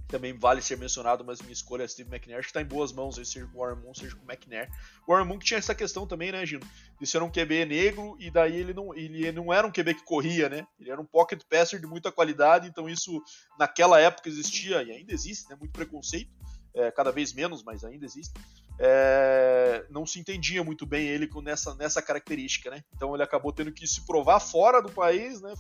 também 0.08 0.34
vale 0.34 0.62
ser 0.62 0.78
mencionado, 0.78 1.24
mas 1.24 1.42
minha 1.42 1.54
escolha 1.54 1.84
é 1.84 1.88
Steve 1.88 2.10
McNair. 2.10 2.40
Acho 2.40 2.48
que 2.48 2.50
está 2.52 2.62
em 2.62 2.66
boas 2.66 2.92
mãos, 2.92 3.18
aí, 3.18 3.26
seja 3.26 3.46
com 3.48 3.58
o 3.58 3.62
Warren 3.62 3.82
Moon, 3.82 3.94
seja 3.94 4.16
com 4.16 4.26
o 4.26 4.32
McNair. 4.32 4.70
O 5.06 5.12
Warren 5.12 5.28
Moon 5.28 5.40
que 5.40 5.46
tinha 5.46 5.58
essa 5.58 5.76
questão 5.76 6.08
também, 6.08 6.32
né, 6.32 6.46
Gino? 6.46 6.66
De 7.00 7.06
ser 7.06 7.22
um 7.22 7.30
QB 7.30 7.66
negro, 7.66 8.16
e 8.20 8.32
daí 8.32 8.56
ele 8.56 8.74
não, 8.74 8.96
ele 8.96 9.32
não 9.32 9.54
era 9.54 9.68
um 9.68 9.72
QB 9.72 9.96
que 9.96 10.04
corria, 10.04 10.50
né? 10.50 10.66
Ele 10.80 10.90
era 10.90 11.00
um 11.00 11.06
pocket 11.06 11.42
passer 11.50 11.80
de 11.80 11.88
muita 11.88 12.12
qualidade, 12.12 12.68
então 12.68 12.90
isso 12.90 13.22
naquela 13.60 14.00
época 14.00 14.30
existia, 14.30 14.82
e 14.84 14.92
ainda 14.92 15.14
existe, 15.14 15.50
né? 15.50 15.58
Muito 15.60 15.74
preconceito, 15.74 16.32
é, 16.74 16.92
cada 16.92 17.12
vez 17.12 17.34
menos, 17.34 17.64
mas 17.64 17.84
ainda 17.84 18.06
existe 18.06 18.34
é, 18.80 19.86
não 19.90 20.06
se 20.06 20.20
entendia 20.20 20.64
muito 20.64 20.86
bem 20.86 21.08
ele 21.08 21.28
com 21.28 21.42
nessa, 21.42 21.74
nessa 21.76 22.02
característica, 22.02 22.70
né? 22.70 22.84
Então 22.96 23.14
ele 23.14 23.24
acabou 23.24 23.52
tendo 23.52 23.72
que 23.72 23.88
se 23.88 24.06
provar 24.06 24.40
fora 24.40 24.82
do 24.82 24.92
país, 24.92 25.42
né, 25.42 25.54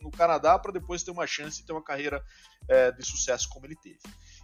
no 0.00 0.10
Canadá, 0.10 0.58
para 0.58 0.72
depois 0.72 1.02
ter 1.02 1.10
uma 1.10 1.26
chance 1.26 1.60
de 1.60 1.66
ter 1.66 1.72
uma 1.72 1.84
carreira 1.84 2.24
é, 2.68 2.90
de 2.90 3.04
sucesso 3.04 3.48
como 3.50 3.66
ele 3.66 3.76
teve. 3.76 3.98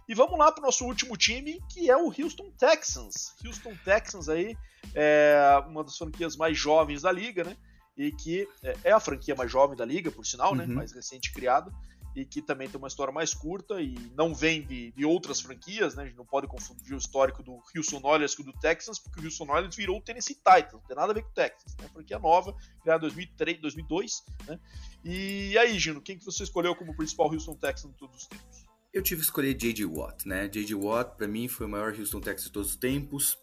E 0.07 0.13
vamos 0.13 0.37
lá 0.37 0.51
para 0.51 0.61
o 0.61 0.65
nosso 0.65 0.85
último 0.85 1.17
time, 1.17 1.59
que 1.71 1.89
é 1.89 1.97
o 1.97 2.07
Houston 2.07 2.51
Texans. 2.51 3.33
Houston 3.43 3.75
Texans 3.83 4.29
aí 4.29 4.55
é 4.93 5.63
uma 5.67 5.83
das 5.83 5.97
franquias 5.97 6.35
mais 6.35 6.57
jovens 6.57 7.01
da 7.01 7.11
liga, 7.11 7.43
né? 7.43 7.57
E 7.97 8.11
que 8.11 8.47
é, 8.63 8.77
é 8.85 8.91
a 8.91 8.99
franquia 8.99 9.35
mais 9.35 9.51
jovem 9.51 9.75
da 9.75 9.85
liga, 9.85 10.11
por 10.11 10.25
sinal, 10.25 10.53
né? 10.53 10.63
uhum. 10.63 10.69
né? 10.69 10.75
Mais 10.75 10.91
recente 10.91 11.33
criada 11.33 11.71
e 12.15 12.25
que 12.25 12.41
também 12.41 12.67
tem 12.67 12.77
uma 12.77 12.87
história 12.87 13.13
mais 13.13 13.33
curta 13.33 13.81
e 13.81 13.95
não 14.15 14.33
vem 14.33 14.65
de, 14.65 14.91
de 14.91 15.05
outras 15.05 15.39
franquias, 15.39 15.95
né? 15.95 16.03
A 16.03 16.05
gente 16.07 16.17
não 16.17 16.25
pode 16.25 16.47
confundir 16.47 16.93
o 16.93 16.97
histórico 16.97 17.43
do 17.43 17.61
Houston 17.75 18.01
Oilers 18.03 18.35
com 18.35 18.43
o 18.43 18.45
do 18.45 18.53
Texans, 18.53 18.99
porque 18.99 19.19
o 19.19 19.23
Houston 19.23 19.49
Oilers 19.51 19.75
virou 19.75 19.97
o 19.97 20.01
Tennessee 20.01 20.35
Titans, 20.35 20.73
não 20.73 20.81
tem 20.81 20.95
nada 20.95 21.11
a 21.11 21.15
ver 21.15 21.23
com 21.23 21.29
o 21.29 21.33
Texans, 21.33 21.75
né? 21.77 21.87
Franquia 21.93 22.19
nova, 22.19 22.55
criada 22.81 23.05
em 23.05 23.09
2003, 23.09 23.61
2002, 23.61 24.23
né? 24.47 24.59
E 25.03 25.57
aí, 25.57 25.77
Gino, 25.77 26.01
quem 26.01 26.17
que 26.17 26.25
você 26.25 26.43
escolheu 26.43 26.75
como 26.75 26.95
principal 26.95 27.31
Houston 27.31 27.55
Texans 27.55 27.91
de 27.91 27.97
todos 27.97 28.23
os 28.23 28.27
tempos? 28.27 28.67
Eu 28.91 29.03
tive 29.03 29.21
que 29.21 29.25
escolher 29.25 29.53
J.J. 29.53 29.85
Watt, 29.85 30.27
né? 30.27 30.47
J.J. 30.47 30.73
Watt, 30.75 31.15
para 31.15 31.27
mim, 31.27 31.47
foi 31.47 31.67
o 31.67 31.69
maior 31.69 31.93
Houston 31.93 32.19
Texans 32.19 32.45
de 32.45 32.51
todos 32.51 32.71
os 32.71 32.75
tempos 32.75 33.37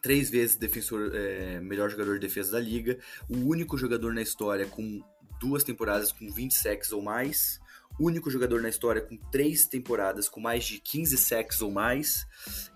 três 0.00 0.30
vezes 0.30 0.56
defensor, 0.56 1.10
é, 1.14 1.60
melhor 1.60 1.90
jogador 1.90 2.14
de 2.14 2.20
defesa 2.20 2.52
da 2.52 2.60
liga, 2.60 2.98
o 3.28 3.36
único 3.36 3.76
jogador 3.76 4.14
na 4.14 4.22
história 4.22 4.66
com 4.66 5.02
duas 5.40 5.62
temporadas 5.62 6.12
com 6.12 6.30
20 6.30 6.52
sacks 6.52 6.92
ou 6.92 7.02
mais, 7.02 7.60
único 7.98 8.30
jogador 8.30 8.60
na 8.62 8.68
história 8.68 9.00
com 9.00 9.16
três 9.30 9.66
temporadas 9.66 10.28
com 10.28 10.40
mais 10.40 10.64
de 10.64 10.78
15 10.78 11.16
sacks 11.16 11.60
ou 11.60 11.70
mais. 11.70 12.26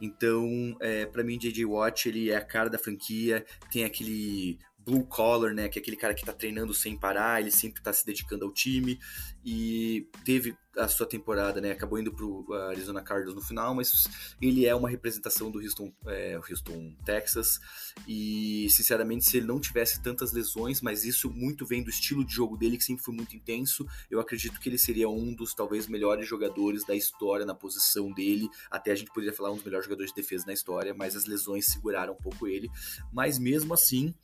Então, 0.01 0.77
é, 0.81 1.07
para 1.07 1.23
mim, 1.23 1.39
J.J. 1.39 1.65
Watt 1.65 2.09
ele 2.09 2.31
é 2.31 2.37
a 2.37 2.45
cara 2.45 2.69
da 2.69 2.79
franquia, 2.79 3.45
tem 3.71 3.85
aquele 3.85 4.59
blue 4.85 5.05
collar, 5.05 5.55
né, 5.55 5.69
que 5.69 5.79
é 5.79 5.83
aquele 5.83 5.97
cara 5.97 6.15
que 6.15 6.25
tá 6.25 6.33
treinando 6.33 6.75
sem 6.75 6.97
parar, 6.97 7.41
ele 7.41 7.51
sempre 7.51 7.83
tá 7.83 7.93
se 7.93 8.05
dedicando 8.05 8.45
ao 8.45 8.53
time 8.53 8.99
e 9.45 10.07
teve 10.25 10.57
a 10.77 10.89
sua 10.89 11.07
temporada, 11.07 11.61
né, 11.61 11.73
acabou 11.73 11.99
indo 11.99 12.13
pro 12.13 12.47
Arizona 12.71 13.03
Cardinals 13.03 13.35
no 13.35 13.43
final, 13.43 13.75
mas 13.75 14.05
ele 14.41 14.65
é 14.65 14.75
uma 14.75 14.89
representação 14.89 15.51
do 15.51 15.59
Houston, 15.61 15.93
é, 16.07 16.37
Houston, 16.37 16.95
Texas 17.05 17.61
e 18.09 18.67
sinceramente 18.71 19.25
se 19.29 19.37
ele 19.37 19.47
não 19.47 19.61
tivesse 19.61 20.03
tantas 20.03 20.33
lesões, 20.33 20.81
mas 20.81 21.05
isso 21.05 21.31
muito 21.31 21.67
vem 21.67 21.83
do 21.83 21.91
estilo 21.91 22.25
de 22.25 22.33
jogo 22.33 22.57
dele 22.57 22.79
que 22.79 22.85
sempre 22.85 23.05
foi 23.05 23.15
muito 23.15 23.37
intenso, 23.37 23.87
eu 24.11 24.19
acredito 24.19 24.59
que 24.59 24.69
ele 24.69 24.79
seria 24.79 25.09
um 25.09 25.35
dos 25.35 25.55
talvez 25.55 25.87
melhores 25.87 26.27
jogadores 26.27 26.87
da 26.87 26.95
história 26.95 27.45
na 27.45 27.55
posição 27.55 28.11
dele, 28.11 28.49
até 28.71 28.93
a 28.93 28.95
gente 28.95 29.13
poderia 29.13 29.35
falar 29.35 29.51
um 29.51 29.57
dos 29.57 29.65
melhores 29.65 29.85
jogadores 29.85 30.11
de 30.11 30.17
defesa 30.17 30.47
na 30.47 30.55
história, 30.55 30.95
mas 30.95 31.15
as 31.15 31.27
lesões 31.27 31.67
seguraram 31.67 32.15
um 32.15 32.23
pouco 32.23 32.49
ele, 32.49 32.71
mas 33.13 33.39
mesmo 33.39 33.75
assim 33.75 34.15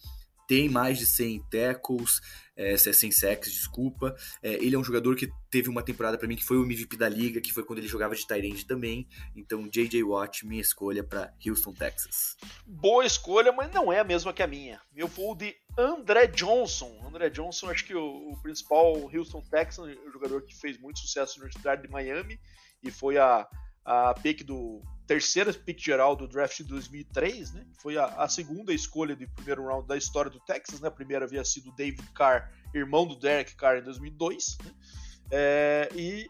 tem 0.49 0.69
mais 0.69 0.99
de 0.99 1.07
100 1.07 1.43
tackles, 1.51 2.23
é, 2.57 2.77
100 2.77 3.13
sacks, 3.13 3.53
desculpa. 3.53 4.17
É, 4.43 4.55
ele 4.55 4.75
é 4.75 4.79
um 4.79 4.83
jogador 4.83 5.15
que 5.15 5.31
teve 5.51 5.69
uma 5.69 5.83
temporada 5.83 6.17
para 6.17 6.27
mim 6.27 6.35
que 6.35 6.45
foi 6.45 6.57
o 6.57 6.65
MVP 6.65 6.97
da 6.97 7.09
liga, 7.09 7.41
que 7.41 7.53
foi 7.53 7.63
quando 7.63 7.81
ele 7.81 7.87
jogava 7.87 8.17
de 8.17 8.27
Tyrande 8.27 8.67
também. 8.67 9.07
Então, 9.37 9.69
J.J. 9.69 10.03
Watt, 10.03 10.47
minha 10.47 10.63
escolha 10.63 11.05
para 11.05 11.33
Houston, 11.47 11.75
Texas. 11.75 12.37
Boa 12.67 13.05
escolha, 13.05 13.53
mas 13.53 13.71
não 13.73 13.93
é 13.93 14.01
a 14.01 14.05
mesma 14.05 14.33
que 14.33 14.43
a 14.43 14.47
minha. 14.47 14.81
Eu 14.97 15.07
vou 15.07 15.37
de 15.37 15.55
André 15.77 16.27
Johnson. 16.27 16.99
André 17.07 17.29
Johnson, 17.29 17.69
acho 17.69 17.85
que 17.85 17.95
o, 17.95 18.33
o 18.33 18.43
principal 18.43 18.95
Houston 19.15 19.43
Texans, 19.51 19.97
o 20.07 20.11
jogador 20.11 20.43
que 20.43 20.57
fez 20.59 20.81
muito 20.81 20.99
sucesso 20.99 21.39
na 21.39 21.45
Universidade 21.45 21.83
de 21.83 21.89
Miami 21.89 22.41
e 22.83 22.91
foi 22.91 23.19
a, 23.19 23.47
a 23.85 24.15
pick 24.15 24.43
do 24.45 24.83
terceira 25.09 25.53
pick 25.55 25.81
geral 25.81 26.15
do 26.15 26.29
draft 26.29 26.59
de 26.59 26.65
2003, 26.65 27.55
né? 27.55 27.67
Foi 27.81 27.97
a, 27.97 28.05
a, 28.05 28.29
segunda 28.29 28.75
escolha 28.75 29.17
de 29.17 29.27
primeiro 29.27 29.67
round 29.67 29.89
da 29.89 29.97
história 29.97 30.31
do 30.31 30.39
Texas, 30.39 30.81
né? 30.81 30.89
A 30.89 30.91
primeira 30.91 31.25
havia 31.25 31.43
sido 31.45 31.75
David 31.75 32.07
Carr, 32.13 32.53
irmão 32.75 33.07
do 33.07 33.17
Derek 33.17 33.57
Carr, 33.57 33.79
em 33.79 33.83
2002, 33.83 34.59
né? 34.63 34.71
É, 35.31 35.89
e 35.97 36.29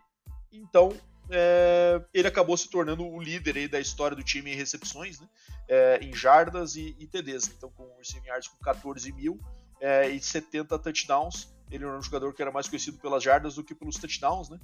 então 0.52 0.96
é, 1.28 2.00
ele 2.14 2.28
acabou 2.28 2.56
se 2.56 2.70
tornando 2.70 3.04
o 3.04 3.20
líder 3.20 3.56
aí 3.56 3.68
da 3.68 3.80
história 3.80 4.16
do 4.16 4.22
time 4.22 4.52
em 4.52 4.56
recepções, 4.56 5.18
né? 5.20 5.28
É, 5.68 5.98
em 6.00 6.14
jardas 6.14 6.76
e, 6.76 6.94
e 7.00 7.06
TDs. 7.08 7.48
Então, 7.48 7.70
com 7.72 7.96
receiving 7.98 8.28
yards 8.28 8.48
com 8.48 8.58
14 8.58 9.12
mil 9.12 9.40
é, 9.80 10.08
e 10.08 10.20
70 10.20 10.78
touchdowns. 10.78 11.52
Ele 11.68 11.84
era 11.84 11.98
um 11.98 12.02
jogador 12.02 12.32
que 12.32 12.40
era 12.40 12.52
mais 12.52 12.68
conhecido 12.68 12.98
pelas 12.98 13.24
jardas 13.24 13.56
do 13.56 13.64
que 13.64 13.74
pelos 13.74 13.96
touchdowns, 13.96 14.48
né? 14.48 14.58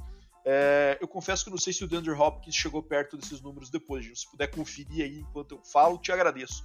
É, 0.45 0.99
eu 1.01 1.09
confesso 1.09 1.45
que 1.45 1.51
não 1.51 1.57
sei 1.57 1.73
se 1.73 1.83
o 1.83 1.89
DeAndre 1.89 2.13
Hopkins 2.13 2.55
chegou 2.55 2.83
perto 2.83 3.17
desses 3.17 3.41
números 3.41 3.71
depois, 3.71 4.07
Se 4.21 4.31
puder 4.31 4.49
conferir 4.49 5.05
aí 5.05 5.21
enquanto 5.21 5.53
eu 5.53 5.63
falo, 5.65 5.99
te 5.99 6.13
agradeço. 6.13 6.63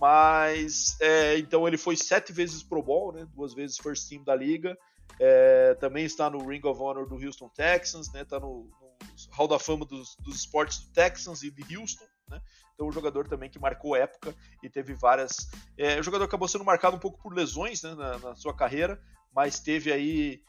Mas, 0.00 0.96
é, 1.00 1.36
então 1.38 1.66
ele 1.66 1.76
foi 1.76 1.96
sete 1.96 2.32
vezes 2.32 2.62
Pro 2.62 2.82
Bowl, 2.82 3.12
né? 3.12 3.26
Duas 3.34 3.52
vezes 3.54 3.78
First 3.78 4.08
Team 4.08 4.22
da 4.22 4.34
liga. 4.34 4.78
É, 5.18 5.74
também 5.74 6.04
está 6.04 6.30
no 6.30 6.46
Ring 6.46 6.60
of 6.64 6.80
Honor 6.80 7.08
do 7.08 7.16
Houston 7.16 7.48
Texans, 7.48 8.12
né? 8.12 8.22
Está 8.22 8.38
no, 8.38 8.70
no 8.80 9.32
Hall 9.32 9.48
da 9.48 9.58
Fama 9.58 9.84
dos, 9.84 10.14
dos 10.16 10.36
esportes 10.36 10.78
do 10.80 10.92
Texans 10.92 11.42
e 11.42 11.50
de 11.50 11.76
Houston, 11.76 12.04
né? 12.28 12.40
Então, 12.74 12.86
um 12.86 12.92
jogador 12.92 13.26
também 13.26 13.50
que 13.50 13.58
marcou 13.58 13.96
época 13.96 14.32
e 14.62 14.70
teve 14.70 14.94
várias. 14.94 15.50
É, 15.76 15.98
o 15.98 16.02
jogador 16.04 16.26
acabou 16.26 16.46
sendo 16.46 16.64
marcado 16.64 16.96
um 16.96 17.00
pouco 17.00 17.20
por 17.20 17.34
lesões 17.34 17.82
né, 17.82 17.92
na, 17.96 18.18
na 18.18 18.34
sua 18.36 18.54
carreira, 18.54 19.00
mas 19.34 19.58
teve 19.58 19.92
aí 19.92 20.40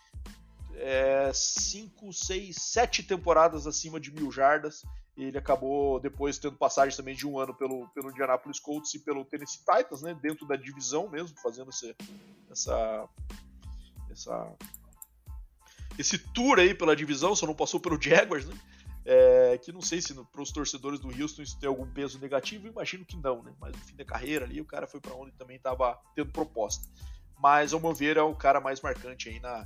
é, 0.79 1.31
cinco, 1.33 2.13
seis, 2.13 2.55
sete 2.57 3.03
temporadas 3.03 3.67
acima 3.67 3.99
de 3.99 4.11
mil 4.11 4.31
jardas. 4.31 4.83
Ele 5.17 5.37
acabou 5.37 5.99
depois 5.99 6.37
tendo 6.37 6.55
passagem 6.55 6.95
também 6.95 7.13
de 7.13 7.27
um 7.27 7.37
ano 7.37 7.53
pelo, 7.53 7.89
pelo 7.89 8.09
Indianapolis 8.09 8.59
Colts 8.59 8.93
e 8.93 8.99
pelo 8.99 9.25
Tennessee 9.25 9.59
Titans, 9.59 10.01
né? 10.01 10.13
Dentro 10.13 10.47
da 10.47 10.55
divisão 10.55 11.09
mesmo, 11.09 11.37
fazendo 11.41 11.69
esse, 11.69 11.93
essa, 12.49 13.09
essa, 14.09 14.55
esse 15.97 16.17
tour 16.17 16.57
aí 16.57 16.73
pela 16.73 16.95
divisão, 16.95 17.35
só 17.35 17.45
não 17.45 17.53
passou 17.53 17.81
pelo 17.81 18.01
Jaguars, 18.01 18.45
né? 18.45 18.57
É, 19.05 19.57
que 19.57 19.71
não 19.71 19.81
sei 19.81 20.01
se 20.01 20.13
para 20.13 20.41
os 20.41 20.51
torcedores 20.51 20.99
do 20.99 21.07
Houston 21.07 21.41
isso 21.41 21.59
tem 21.59 21.67
algum 21.67 21.89
peso 21.91 22.19
negativo, 22.19 22.67
imagino 22.67 23.03
que 23.03 23.17
não, 23.17 23.43
né? 23.43 23.53
Mas 23.59 23.73
no 23.73 23.79
fim 23.79 23.95
da 23.95 24.05
carreira 24.05 24.45
ali 24.45 24.61
o 24.61 24.65
cara 24.65 24.87
foi 24.87 25.01
para 25.01 25.15
onde 25.15 25.33
também 25.33 25.57
estava 25.57 25.99
tendo 26.15 26.31
proposta. 26.31 26.87
Mas 27.37 27.73
ao 27.73 27.79
meu 27.79 27.93
ver 27.93 28.15
é 28.15 28.21
o 28.21 28.35
cara 28.35 28.61
mais 28.61 28.79
marcante 28.79 29.27
aí 29.27 29.39
na, 29.39 29.65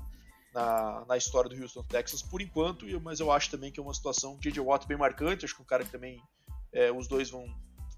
na, 0.53 1.05
na 1.07 1.17
história 1.17 1.49
do 1.49 1.61
Houston 1.61 1.83
Texas 1.83 2.21
por 2.21 2.41
enquanto, 2.41 2.85
mas 3.01 3.19
eu 3.19 3.31
acho 3.31 3.49
também 3.49 3.71
que 3.71 3.79
é 3.79 3.83
uma 3.83 3.93
situação 3.93 4.37
de 4.37 4.49
J.J. 4.49 4.61
Watt 4.61 4.87
bem 4.87 4.97
marcante, 4.97 5.45
acho 5.45 5.55
que 5.55 5.61
um 5.61 5.65
cara 5.65 5.83
que 5.83 5.91
também 5.91 6.21
é, 6.71 6.91
os 6.91 7.07
dois 7.07 7.29
vão 7.29 7.45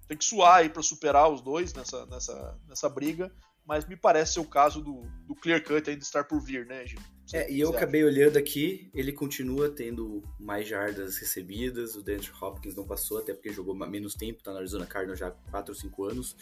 ter 0.08 0.16
que 0.16 0.24
suar 0.24 0.58
aí 0.58 0.70
para 0.70 0.82
superar 0.82 1.30
os 1.30 1.42
dois 1.42 1.74
nessa, 1.74 2.06
nessa, 2.06 2.60
nessa 2.68 2.90
briga, 2.90 3.32
mas 3.66 3.86
me 3.86 3.98
parece 3.98 4.34
ser 4.34 4.40
o 4.40 4.46
caso 4.46 4.82
do, 4.82 5.02
do 5.28 5.36
clear 5.36 5.62
cut 5.64 5.90
ainda 5.90 6.04
estar 6.04 6.24
por 6.24 6.40
vir, 6.40 6.66
né, 6.66 6.86
Gil? 6.86 7.00
É, 7.34 7.52
e 7.52 7.60
eu 7.60 7.72
acabei 7.72 8.04
olhando 8.04 8.38
aqui, 8.38 8.92
ele 8.94 9.12
continua 9.12 9.68
tendo 9.68 10.24
mais 10.40 10.68
jardas 10.68 11.18
recebidas, 11.18 11.96
o 11.96 12.04
Dante 12.04 12.32
Hopkins 12.40 12.76
não 12.76 12.86
passou, 12.86 13.18
até 13.18 13.34
porque 13.34 13.52
jogou 13.52 13.74
menos 13.74 14.14
tempo, 14.14 14.44
tá 14.44 14.54
na 14.54 14.60
Arizona 14.60 14.86
Cardinals 14.86 15.20
já 15.20 15.30
há 15.30 15.32
4 15.32 15.74
ou 15.74 15.80
5 15.80 16.04
anos, 16.06 16.36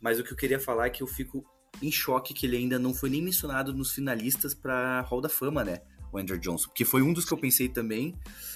mas 0.00 0.18
o 0.18 0.24
que 0.24 0.32
eu 0.32 0.36
queria 0.36 0.60
falar 0.60 0.86
é 0.86 0.90
que 0.90 1.02
eu 1.02 1.06
fico 1.06 1.42
em 1.82 1.90
choque 1.90 2.34
que 2.34 2.46
ele 2.46 2.56
ainda 2.56 2.78
não 2.78 2.92
foi 2.92 3.10
nem 3.10 3.22
mencionado 3.22 3.72
nos 3.72 3.92
finalistas 3.92 4.54
para 4.54 5.00
Hall 5.02 5.20
da 5.20 5.28
Fama, 5.28 5.64
né? 5.64 5.80
O 6.10 6.16
Andrew 6.16 6.38
Johnson, 6.38 6.70
que 6.74 6.86
foi 6.86 7.02
um 7.02 7.12
dos 7.12 7.26
que 7.26 7.32
eu 7.34 7.38
pensei 7.38 7.68
também, 7.68 8.14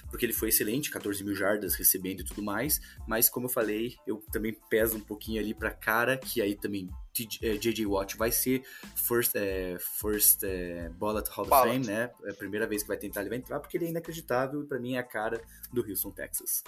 porque 0.08 0.24
ele 0.24 0.32
foi 0.32 0.48
excelente, 0.48 0.90
14 0.90 1.22
mil 1.22 1.34
jardas 1.34 1.74
recebendo 1.74 2.20
e 2.20 2.24
tudo 2.24 2.42
mais, 2.42 2.80
mas 3.06 3.28
como 3.28 3.44
eu 3.44 3.50
falei, 3.50 3.94
eu 4.06 4.22
também 4.32 4.56
peso 4.70 4.96
um 4.96 5.00
pouquinho 5.00 5.38
ali 5.38 5.52
para 5.52 5.70
cara, 5.70 6.16
que 6.16 6.40
aí 6.40 6.54
também 6.54 6.88
J.J. 7.12 7.82
Eh, 7.82 7.86
Watt 7.86 8.16
vai 8.16 8.32
ser 8.32 8.62
first, 8.96 9.34
é, 9.34 9.76
first 9.78 10.42
é, 10.44 10.88
Ballot 10.98 11.28
Hall 11.30 11.44
of 11.44 11.68
Fame, 11.68 11.86
né? 11.86 12.10
É 12.24 12.30
a 12.30 12.34
primeira 12.34 12.66
vez 12.66 12.82
que 12.82 12.88
vai 12.88 12.96
tentar 12.96 13.20
ele 13.20 13.28
vai 13.28 13.38
entrar, 13.38 13.60
porque 13.60 13.76
ele 13.76 13.84
é 13.84 13.88
inacreditável 13.90 14.62
e 14.62 14.66
para 14.66 14.80
mim 14.80 14.94
é 14.94 14.98
a 14.98 15.02
cara 15.02 15.42
do 15.70 15.86
Houston, 15.86 16.10
Texas. 16.10 16.64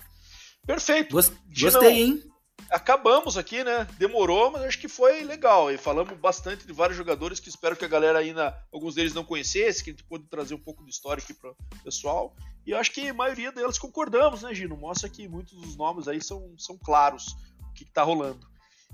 Perfeito. 0.67 1.13
Gost, 1.13 1.33
gostei, 1.49 2.03
hein? 2.03 2.23
Acabamos 2.71 3.37
aqui, 3.37 3.63
né? 3.63 3.87
Demorou, 3.99 4.51
mas 4.51 4.63
acho 4.63 4.79
que 4.79 4.89
foi 4.89 5.23
legal. 5.23 5.71
E 5.71 5.79
falamos 5.79 6.19
bastante 6.19 6.67
de 6.67 6.73
vários 6.73 6.97
jogadores 6.97 7.39
que 7.39 7.49
espero 7.49 7.77
que 7.77 7.85
a 7.85 7.89
galera 7.89 8.19
ainda, 8.19 8.57
alguns 8.73 8.95
deles 8.95 9.15
não 9.15 9.25
conhecesse, 9.25 9.83
que 9.83 9.91
a 9.91 9.93
gente 9.93 10.05
pôde 10.05 10.25
trazer 10.29 10.55
um 10.55 10.61
pouco 10.61 10.85
de 10.85 10.91
história 10.91 11.23
aqui 11.23 11.33
para 11.33 11.51
o 11.51 11.57
pessoal. 11.85 12.35
E 12.67 12.75
acho 12.75 12.91
que 12.91 13.09
a 13.09 13.15
maioria 13.15 13.53
delas 13.53 13.79
concordamos, 13.79 14.43
né, 14.43 14.55
Gino? 14.55 14.77
Mostra 14.77 15.09
que 15.09 15.29
muitos 15.29 15.55
dos 15.55 15.77
nomes 15.77 16.09
aí 16.09 16.21
são, 16.21 16.55
são 16.59 16.77
claros 16.77 17.37
o 17.71 17.73
que, 17.75 17.85
está 17.85 18.03
rolando. 18.03 18.47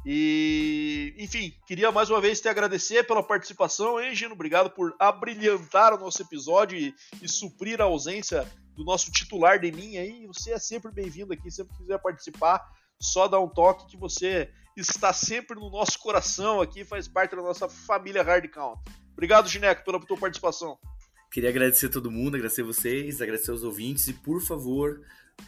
E, 0.05 1.15
enfim, 1.19 1.55
queria 1.67 1.93
mais 1.93 2.11
uma 2.11 2.21
vez 2.21 2.41
te 2.41 2.49
agradecer 2.49 3.07
pela 3.07 3.23
participação, 3.23 4.01
hein, 4.01 4.15
Gino? 4.15 4.35
Obrigado 4.35 4.71
por 4.71 4.95
abrilhantar 4.99 5.95
o 5.95 5.99
nosso 5.99 6.21
episódio 6.23 6.79
e, 6.79 6.95
e 7.23 7.29
suprir 7.29 7.81
a 7.81 7.85
ausência 7.85 8.47
do 8.75 8.85
nosso 8.85 9.13
titular 9.13 9.59
de 9.59 9.71
mim 9.71 9.99
aí. 9.99 10.27
Você 10.27 10.53
é 10.53 10.59
sempre 10.59 10.91
bem-vindo 10.91 11.33
aqui, 11.33 11.51
sempre 11.51 11.77
quiser 11.77 11.99
participar, 11.99 12.67
só 13.01 13.26
dá 13.26 13.40
um 13.40 13.48
toque 13.48 13.86
que 13.86 13.96
você 13.96 14.51
está 14.76 15.12
sempre 15.12 15.59
no 15.59 15.70
nosso 15.70 15.98
coração 15.98 16.61
aqui, 16.61 16.84
faz 16.84 17.09
parte 17.09 17.34
da 17.34 17.42
nossa 17.42 17.68
família 17.68 18.22
Hard 18.22 18.48
Count. 18.48 18.80
Obrigado, 19.12 19.48
Gineco, 19.48 19.84
pela 19.84 20.01
tua 20.01 20.16
participação. 20.16 20.78
Queria 21.30 21.51
agradecer 21.51 21.86
a 21.86 21.90
todo 21.90 22.11
mundo, 22.11 22.34
agradecer 22.34 22.62
vocês, 22.62 23.20
agradecer 23.22 23.51
aos 23.51 23.62
ouvintes 23.62 24.09
e, 24.09 24.12
por 24.12 24.40
favor, 24.40 25.01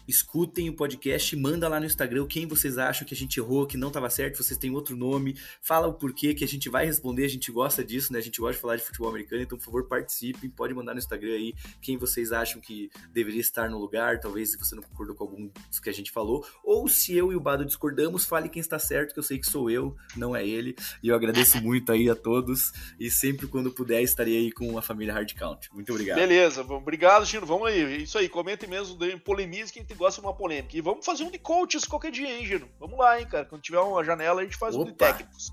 escutem 0.06 0.68
o 0.68 0.74
podcast, 0.74 1.34
manda 1.36 1.68
lá 1.68 1.78
no 1.78 1.86
Instagram 1.86 2.26
quem 2.26 2.46
vocês 2.46 2.78
acham 2.78 3.06
que 3.06 3.14
a 3.14 3.16
gente 3.16 3.38
errou, 3.38 3.66
que 3.66 3.76
não 3.76 3.88
estava 3.88 4.08
certo, 4.10 4.42
vocês 4.42 4.58
têm 4.58 4.70
outro 4.70 4.96
nome, 4.96 5.36
fala 5.60 5.86
o 5.86 5.94
porquê 5.94 6.34
que 6.34 6.44
a 6.44 6.48
gente 6.48 6.68
vai 6.68 6.86
responder, 6.86 7.24
a 7.24 7.28
gente 7.28 7.50
gosta 7.50 7.84
disso, 7.84 8.12
né? 8.12 8.18
A 8.18 8.22
gente 8.22 8.40
gosta 8.40 8.54
de 8.54 8.60
falar 8.60 8.76
de 8.76 8.82
futebol 8.82 9.08
americano, 9.08 9.42
então 9.42 9.58
por 9.58 9.64
favor 9.64 9.88
participem, 9.88 10.50
pode 10.50 10.74
mandar 10.74 10.94
no 10.94 10.98
Instagram 10.98 11.34
aí 11.34 11.54
quem 11.80 11.96
vocês 11.96 12.32
acham 12.32 12.60
que 12.60 12.90
deveria 13.12 13.40
estar 13.40 13.68
no 13.68 13.78
lugar, 13.78 14.20
talvez 14.20 14.50
se 14.50 14.58
você 14.58 14.74
não 14.74 14.82
concordou 14.82 15.14
com 15.14 15.24
algum 15.24 15.50
dos 15.68 15.80
que 15.80 15.90
a 15.90 15.92
gente 15.92 16.10
falou, 16.10 16.46
ou 16.62 16.88
se 16.88 17.16
eu 17.16 17.32
e 17.32 17.36
o 17.36 17.40
Bado 17.40 17.64
discordamos, 17.64 18.24
fale 18.24 18.48
quem 18.48 18.60
está 18.60 18.78
certo, 18.78 19.12
que 19.12 19.18
eu 19.18 19.22
sei 19.22 19.38
que 19.38 19.46
sou 19.46 19.70
eu, 19.70 19.96
não 20.16 20.34
é 20.34 20.46
ele, 20.46 20.74
e 21.02 21.08
eu 21.08 21.14
agradeço 21.14 21.60
muito 21.62 21.92
aí 21.92 22.08
a 22.08 22.14
todos, 22.14 22.72
e 22.98 23.10
sempre 23.10 23.46
quando 23.46 23.70
puder 23.70 24.02
estarei 24.02 24.36
aí 24.36 24.52
com 24.52 24.76
a 24.78 24.82
família 24.82 25.14
Hard 25.14 25.32
Count. 25.34 25.72
Muito 25.72 25.90
obrigado. 25.92 26.18
Beleza, 26.18 26.62
obrigado, 26.62 27.24
Gino, 27.24 27.46
vamos 27.46 27.68
aí, 27.68 28.02
isso 28.02 28.18
aí, 28.18 28.28
comentem 28.28 28.68
mesmo, 28.68 28.96
polemize 29.24 29.72
quem 29.84 29.96
gosta 29.96 30.20
de 30.20 30.26
uma 30.26 30.34
polêmica. 30.34 30.76
E 30.76 30.80
vamos 30.80 31.04
fazer 31.04 31.24
um 31.24 31.30
de 31.30 31.38
coaches 31.38 31.84
qualquer 31.84 32.10
dia, 32.10 32.28
hein, 32.28 32.46
Gino? 32.46 32.68
Vamos 32.78 32.98
lá, 32.98 33.20
hein, 33.20 33.26
cara. 33.26 33.44
Quando 33.44 33.62
tiver 33.62 33.80
uma 33.80 34.04
janela, 34.04 34.40
a 34.40 34.44
gente 34.44 34.56
faz 34.56 34.74
Opa. 34.74 34.84
um 34.84 34.86
de 34.86 34.92
técnicos. 34.94 35.52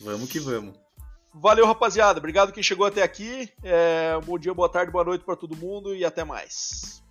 Vamos 0.00 0.30
que 0.30 0.40
vamos. 0.40 0.74
Valeu, 1.32 1.66
rapaziada. 1.66 2.18
Obrigado 2.18 2.52
quem 2.52 2.62
chegou 2.62 2.86
até 2.86 3.02
aqui. 3.02 3.48
É, 3.62 4.18
bom 4.24 4.38
dia, 4.38 4.52
boa 4.52 4.68
tarde, 4.68 4.90
boa 4.90 5.04
noite 5.04 5.24
para 5.24 5.36
todo 5.36 5.56
mundo 5.56 5.94
e 5.94 6.04
até 6.04 6.24
mais. 6.24 7.02